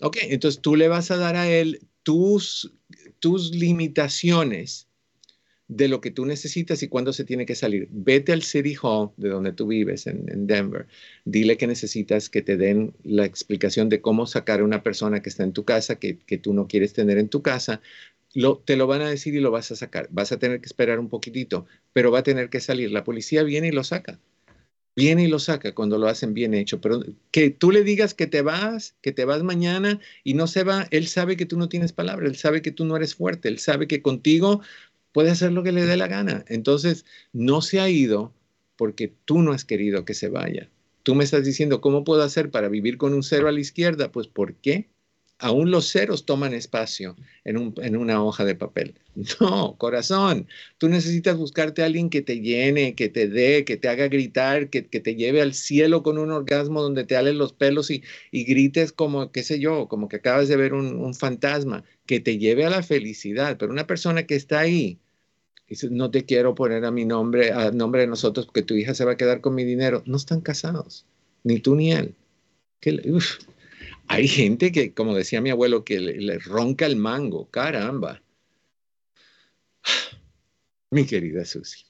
ok, 0.00 0.16
entonces 0.22 0.60
tú 0.60 0.76
le 0.76 0.88
vas 0.88 1.10
a 1.10 1.16
dar 1.16 1.36
a 1.36 1.48
él 1.48 1.80
tus, 2.02 2.72
tus 3.18 3.50
limitaciones 3.50 4.88
de 5.68 5.86
lo 5.86 6.00
que 6.00 6.10
tú 6.10 6.24
necesitas 6.24 6.82
y 6.82 6.88
cuándo 6.88 7.12
se 7.12 7.24
tiene 7.24 7.44
que 7.44 7.54
salir. 7.54 7.88
Vete 7.90 8.32
al 8.32 8.42
City 8.42 8.74
Hall 8.80 9.10
de 9.18 9.28
donde 9.28 9.52
tú 9.52 9.66
vives, 9.66 10.06
en, 10.06 10.46
Denver. 10.46 10.86
Dile 11.26 11.58
que 11.58 11.66
necesitas 11.66 12.30
que 12.30 12.40
te 12.40 12.56
den 12.56 12.94
la 13.04 13.26
explicación 13.26 13.90
de 13.90 14.00
cómo 14.00 14.26
sacar 14.26 14.60
a 14.60 14.64
una 14.64 14.82
persona 14.82 15.20
que 15.20 15.28
está 15.28 15.44
en 15.44 15.52
tu 15.52 15.64
casa, 15.64 15.96
que, 15.96 16.18
que 16.18 16.38
tú 16.38 16.54
no 16.54 16.66
quieres 16.66 16.94
tener 16.94 17.18
en 17.18 17.28
tu 17.28 17.42
casa, 17.42 17.82
te 18.64 18.76
lo 18.76 18.86
van 18.86 19.02
a 19.02 19.08
decir 19.08 19.34
y 19.34 19.40
lo 19.40 19.50
vas 19.50 19.70
a 19.70 19.76
sacar. 19.76 20.08
Vas 20.10 20.32
a 20.32 20.38
tener 20.38 20.60
que 20.60 20.66
esperar 20.66 20.98
un 20.98 21.08
poquitito, 21.08 21.66
pero 21.92 22.10
va 22.10 22.20
a 22.20 22.22
tener 22.22 22.50
que 22.50 22.60
salir. 22.60 22.92
La 22.92 23.04
policía 23.04 23.42
viene 23.42 23.68
y 23.68 23.72
lo 23.72 23.84
saca. 23.84 24.18
Viene 24.96 25.24
y 25.24 25.28
lo 25.28 25.38
saca 25.38 25.74
cuando 25.74 25.96
lo 25.96 26.08
hacen 26.08 26.34
bien 26.34 26.54
hecho. 26.54 26.80
Pero 26.80 27.02
que 27.30 27.50
tú 27.50 27.70
le 27.70 27.84
digas 27.84 28.14
que 28.14 28.26
te 28.26 28.42
vas, 28.42 28.96
que 29.00 29.12
te 29.12 29.24
vas 29.24 29.42
mañana 29.42 30.00
y 30.24 30.34
no 30.34 30.46
se 30.46 30.64
va, 30.64 30.88
él 30.90 31.06
sabe 31.06 31.36
que 31.36 31.46
tú 31.46 31.56
no 31.56 31.68
tienes 31.68 31.92
palabra, 31.92 32.26
él 32.26 32.36
sabe 32.36 32.62
que 32.62 32.72
tú 32.72 32.84
no 32.84 32.96
eres 32.96 33.14
fuerte, 33.14 33.48
él 33.48 33.58
sabe 33.58 33.86
que 33.86 34.02
contigo 34.02 34.60
puede 35.12 35.30
hacer 35.30 35.52
lo 35.52 35.62
que 35.62 35.72
le 35.72 35.86
dé 35.86 35.96
la 35.96 36.08
gana. 36.08 36.44
Entonces, 36.48 37.04
no 37.32 37.62
se 37.62 37.80
ha 37.80 37.88
ido 37.88 38.34
porque 38.76 39.12
tú 39.24 39.42
no 39.42 39.52
has 39.52 39.64
querido 39.64 40.04
que 40.04 40.14
se 40.14 40.28
vaya. 40.28 40.70
Tú 41.02 41.14
me 41.14 41.24
estás 41.24 41.44
diciendo, 41.44 41.80
¿cómo 41.80 42.04
puedo 42.04 42.22
hacer 42.22 42.50
para 42.50 42.68
vivir 42.68 42.98
con 42.98 43.14
un 43.14 43.22
cero 43.22 43.48
a 43.48 43.52
la 43.52 43.60
izquierda? 43.60 44.12
Pues, 44.12 44.28
¿por 44.28 44.54
qué? 44.54 44.88
Aún 45.38 45.70
los 45.70 45.90
ceros 45.90 46.26
toman 46.26 46.52
espacio 46.52 47.16
en, 47.44 47.96
una 47.96 48.22
hoja 48.22 48.44
de 48.44 48.54
papel. 48.54 48.94
No, 49.40 49.76
corazón, 49.78 50.46
tú 50.78 50.88
necesitas 50.88 51.36
buscarte 51.36 51.82
a 51.82 51.86
alguien 51.86 52.08
que 52.08 52.22
te 52.22 52.40
llene, 52.40 52.94
que 52.94 53.08
te 53.08 53.28
dé, 53.28 53.64
que 53.64 53.76
te 53.76 53.88
haga 53.88 54.06
gritar, 54.06 54.70
que, 54.70 54.82
te 54.82 55.14
lleve 55.16 55.40
al 55.40 55.54
cielo 55.54 56.04
con 56.04 56.18
un 56.18 56.30
orgasmo 56.30 56.82
donde 56.82 57.02
te 57.04 57.16
alen 57.16 57.36
los 57.36 57.52
pelos 57.52 57.90
y, 57.90 58.02
grites 58.32 58.92
como, 58.92 59.32
qué 59.32 59.42
sé 59.42 59.58
yo, 59.58 59.88
como 59.88 60.08
que 60.08 60.16
acabas 60.16 60.46
de 60.46 60.56
ver 60.56 60.72
un, 60.72 61.14
fantasma, 61.14 61.84
que 62.06 62.20
te 62.20 62.38
lleve 62.38 62.64
a 62.64 62.70
la 62.70 62.82
felicidad. 62.84 63.56
Pero 63.58 63.72
una 63.72 63.88
persona 63.88 64.24
que 64.24 64.36
está 64.36 64.60
ahí, 64.60 64.98
dice, 65.68 65.88
no 65.90 66.12
te 66.12 66.24
quiero 66.24 66.54
poner 66.54 66.84
a 66.84 66.92
mi 66.92 67.04
nombre, 67.04 67.50
a 67.50 67.72
nombre 67.72 68.02
de 68.02 68.06
nosotros, 68.06 68.46
porque 68.46 68.62
tu 68.62 68.74
hija 68.74 68.94
se 68.94 69.04
va 69.04 69.12
a 69.12 69.16
quedar 69.16 69.40
con 69.40 69.54
mi 69.54 69.64
dinero. 69.64 70.02
No 70.06 70.16
están 70.16 70.40
casados, 70.42 71.06
ni 71.42 71.58
tú 71.58 71.74
ni 71.74 71.92
él. 71.92 72.14
Que, 72.80 73.02
hay 74.08 74.26
gente 74.26 74.72
que, 74.72 74.92
como 74.94 75.14
decía 75.14 75.40
mi 75.40 75.50
abuelo, 75.50 75.84
que 75.84 76.00
le, 76.00 76.38
ronca 76.38 76.86
el 76.86 76.96
mango. 76.96 77.48
Caramba. 77.50 78.20
Mi 80.90 81.06
querida 81.06 81.44
Susi. 81.44 81.84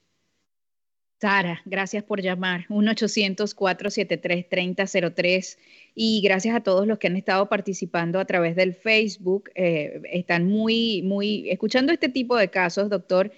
Sara, 1.21 1.63
gracias 1.65 2.05
por 2.05 2.21
llamar. 2.21 2.67
1-800-473-3003. 2.69 5.57
Y 5.95 6.21
gracias 6.23 6.57
a 6.57 6.61
todos 6.61 6.87
los 6.87 6.99
que 6.99 7.07
han 7.07 7.17
estado 7.17 7.49
participando 7.49 8.21
a 8.21 8.25
través 8.25 8.57
del 8.57 8.75
Facebook. 8.75 9.51
Eh, 9.55 10.03
están 10.13 10.47
muy, 10.47 11.03
muy, 11.03 11.49
escuchando 11.51 11.93
este 11.93 12.09
tipo 12.09 12.37
de 12.37 12.51
casos, 12.51 12.91
doctor. 12.91 13.33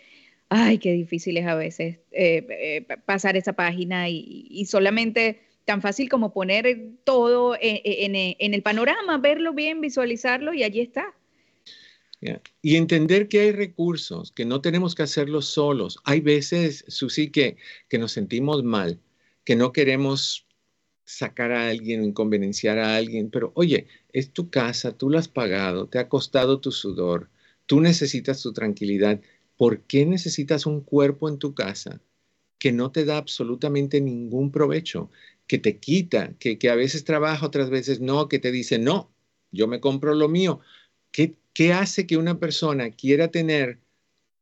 Ay, 0.48 0.78
qué 0.78 0.92
difícil 0.92 1.36
es 1.36 1.46
a 1.46 1.54
veces 1.54 1.98
eh, 2.10 2.46
eh, 2.50 2.86
pasar 3.04 3.36
esa 3.36 3.52
página 3.52 4.08
y 4.08 4.64
solamente 4.66 5.38
tan 5.70 5.82
fácil 5.82 6.08
como 6.08 6.32
poner 6.32 6.96
todo 7.04 7.54
en, 7.60 8.16
el 8.54 8.62
panorama, 8.62 9.18
verlo 9.18 9.52
bien, 9.52 9.80
visualizarlo 9.80 10.52
y 10.52 10.64
allí 10.64 10.80
está. 10.80 11.14
Y 12.60 12.74
entender 12.74 13.28
que 13.28 13.38
hay 13.38 13.52
recursos, 13.52 14.32
que 14.32 14.44
no 14.44 14.60
tenemos 14.62 14.96
que 14.96 15.04
hacerlo 15.04 15.42
solos. 15.42 16.00
Hay 16.02 16.22
veces, 16.22 16.84
Susi, 16.88 17.30
que, 17.30 17.56
que 17.88 17.98
nos 17.98 18.10
sentimos 18.10 18.64
mal, 18.64 18.98
que 19.44 19.54
no 19.54 19.72
queremos 19.72 20.44
sacar 21.04 21.52
a 21.52 21.68
alguien, 21.68 22.02
inconvenienciar 22.02 22.80
a 22.80 22.96
alguien, 22.96 23.30
pero 23.30 23.52
oye, 23.54 23.86
es 24.12 24.32
tu 24.32 24.50
casa, 24.50 24.98
tú 24.98 25.08
la 25.08 25.20
has 25.20 25.28
pagado, 25.28 25.86
te 25.86 26.00
ha 26.00 26.08
costado 26.08 26.58
tu 26.58 26.72
sudor, 26.72 27.30
tú 27.66 27.80
necesitas 27.80 28.42
tu 28.42 28.52
tranquilidad. 28.52 29.20
¿Por 29.56 29.82
qué 29.82 30.04
necesitas 30.04 30.66
un 30.66 30.80
cuerpo 30.80 31.28
en 31.28 31.38
tu 31.38 31.54
casa 31.54 32.00
que 32.58 32.72
no 32.72 32.90
te 32.90 33.04
da 33.04 33.18
absolutamente 33.18 34.00
ningún 34.00 34.50
provecho? 34.50 35.10
Que 35.50 35.58
te 35.58 35.78
quita, 35.78 36.32
que, 36.38 36.70
a 36.70 36.76
veces 36.76 37.02
trabaja, 37.02 37.44
otras 37.44 37.70
veces 37.70 37.98
no, 37.98 38.28
que 38.28 38.38
te 38.38 38.52
dice, 38.52 38.78
no, 38.78 39.10
yo 39.50 39.66
me 39.66 39.80
compro 39.80 40.14
lo 40.14 40.28
mío. 40.28 40.60
¿Qué, 41.10 41.34
¿Qué 41.52 41.72
hace 41.72 42.06
que 42.06 42.16
una 42.16 42.38
persona 42.38 42.92
quiera 42.92 43.32
tener 43.32 43.80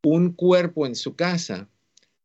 un 0.02 0.34
cuerpo 0.34 0.86
en 0.86 0.94
su 0.94 1.16
casa 1.16 1.70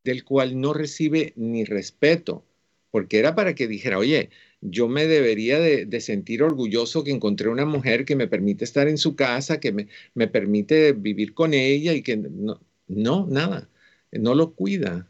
del 0.04 0.26
cual 0.26 0.60
no 0.60 0.74
recibe 0.74 1.32
ni 1.38 1.64
respeto? 1.64 2.44
Porque 2.92 3.20
era 3.20 3.36
para 3.36 3.56
que 3.56 3.70
dijera, 3.70 3.98
oye, 3.98 4.32
yo 4.60 4.90
me 4.90 5.08
debería 5.08 5.60
de, 5.62 6.02
sentir 6.02 6.44
orgulloso 6.44 7.06
que 7.06 7.12
encontré 7.12 7.48
una 7.48 7.64
mujer 7.64 8.04
que 8.04 8.18
me 8.18 8.28
permite 8.28 8.66
estar 8.66 8.90
en 8.90 8.98
su 8.98 9.16
casa, 9.16 9.62
que 9.62 9.72
me, 9.72 9.88
me 10.14 10.28
permite 10.28 10.92
vivir 10.92 11.34
con 11.34 11.54
ella 11.54 11.94
y 11.94 12.02
que 12.02 12.18
no, 12.18 12.60
no 12.90 13.28
nada, 13.28 13.70
no 14.12 14.36
lo 14.36 14.54
cuida. 14.56 15.08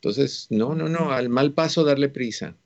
Entonces, 0.00 0.46
no, 0.50 0.74
no, 0.74 0.88
no, 0.88 1.10
al 1.10 1.28
mal 1.28 1.52
paso 1.52 1.84
darle 1.84 2.08
prisa. 2.08 2.56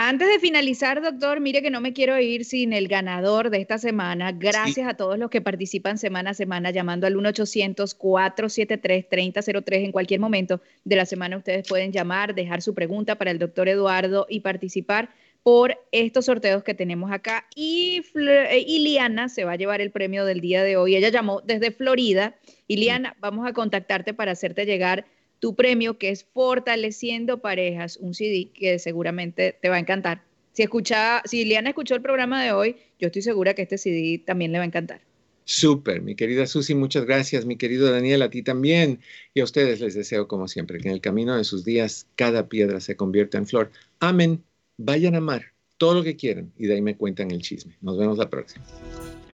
Antes 0.00 0.28
de 0.28 0.38
finalizar, 0.38 1.02
doctor, 1.02 1.40
mire 1.40 1.60
que 1.60 1.70
no 1.70 1.80
me 1.80 1.92
quiero 1.92 2.16
ir 2.20 2.44
sin 2.44 2.72
el 2.72 2.86
ganador 2.86 3.50
de 3.50 3.60
esta 3.60 3.78
semana. 3.78 4.30
Gracias 4.30 4.88
a 4.88 4.94
todos 4.94 5.18
los 5.18 5.28
que 5.28 5.40
participan 5.40 5.98
semana 5.98 6.30
a 6.30 6.34
semana 6.34 6.70
llamando 6.70 7.08
al 7.08 7.16
1-800-473-3003. 7.16 9.84
En 9.84 9.90
cualquier 9.90 10.20
momento 10.20 10.60
de 10.84 10.94
la 10.94 11.04
semana 11.04 11.36
ustedes 11.36 11.66
pueden 11.66 11.90
llamar, 11.90 12.36
dejar 12.36 12.62
su 12.62 12.74
pregunta 12.74 13.16
para 13.16 13.32
el 13.32 13.40
doctor 13.40 13.68
Eduardo 13.68 14.24
y 14.28 14.38
participar 14.38 15.12
por 15.42 15.76
estos 15.90 16.26
sorteos 16.26 16.62
que 16.62 16.74
tenemos 16.74 17.10
acá. 17.10 17.48
Y 17.56 18.04
eh, 18.14 18.64
Iliana 18.68 19.28
se 19.28 19.44
va 19.44 19.52
a 19.52 19.56
llevar 19.56 19.80
el 19.80 19.90
premio 19.90 20.24
del 20.24 20.40
día 20.40 20.62
de 20.62 20.76
hoy. 20.76 20.94
Ella 20.94 21.08
llamó 21.08 21.40
desde 21.40 21.72
Florida. 21.72 22.36
Iliana, 22.68 23.16
vamos 23.18 23.48
a 23.48 23.52
contactarte 23.52 24.14
para 24.14 24.30
hacerte 24.30 24.64
llegar 24.64 25.06
tu 25.40 25.54
premio 25.54 25.98
que 25.98 26.10
es 26.10 26.24
Fortaleciendo 26.24 27.40
Parejas, 27.40 27.96
un 27.96 28.14
CD 28.14 28.50
que 28.52 28.78
seguramente 28.78 29.56
te 29.60 29.68
va 29.68 29.76
a 29.76 29.80
encantar. 29.80 30.22
Si, 30.52 30.62
escucha, 30.62 31.22
si 31.24 31.44
Liana 31.44 31.70
escuchó 31.70 31.94
el 31.94 32.02
programa 32.02 32.42
de 32.42 32.52
hoy, 32.52 32.76
yo 32.98 33.06
estoy 33.06 33.22
segura 33.22 33.54
que 33.54 33.62
este 33.62 33.78
CD 33.78 34.18
también 34.18 34.52
le 34.52 34.58
va 34.58 34.64
a 34.64 34.66
encantar. 34.66 35.00
Súper, 35.44 36.02
mi 36.02 36.14
querida 36.14 36.46
Susi, 36.46 36.74
muchas 36.74 37.06
gracias. 37.06 37.46
Mi 37.46 37.56
querido 37.56 37.90
Daniel, 37.90 38.20
a 38.20 38.28
ti 38.28 38.42
también. 38.42 39.00
Y 39.32 39.40
a 39.40 39.44
ustedes 39.44 39.80
les 39.80 39.94
deseo, 39.94 40.28
como 40.28 40.46
siempre, 40.46 40.78
que 40.78 40.88
en 40.88 40.94
el 40.94 41.00
camino 41.00 41.36
de 41.36 41.44
sus 41.44 41.64
días 41.64 42.06
cada 42.16 42.48
piedra 42.48 42.80
se 42.80 42.96
convierta 42.96 43.38
en 43.38 43.46
flor. 43.46 43.70
Amén. 43.98 44.42
Vayan 44.76 45.14
a 45.14 45.18
amar 45.18 45.52
todo 45.78 45.94
lo 45.94 46.02
que 46.02 46.16
quieran 46.16 46.52
y 46.58 46.66
de 46.66 46.74
ahí 46.74 46.82
me 46.82 46.96
cuentan 46.96 47.30
el 47.30 47.40
chisme. 47.40 47.78
Nos 47.80 47.96
vemos 47.96 48.18
la 48.18 48.28
próxima. 48.28 48.64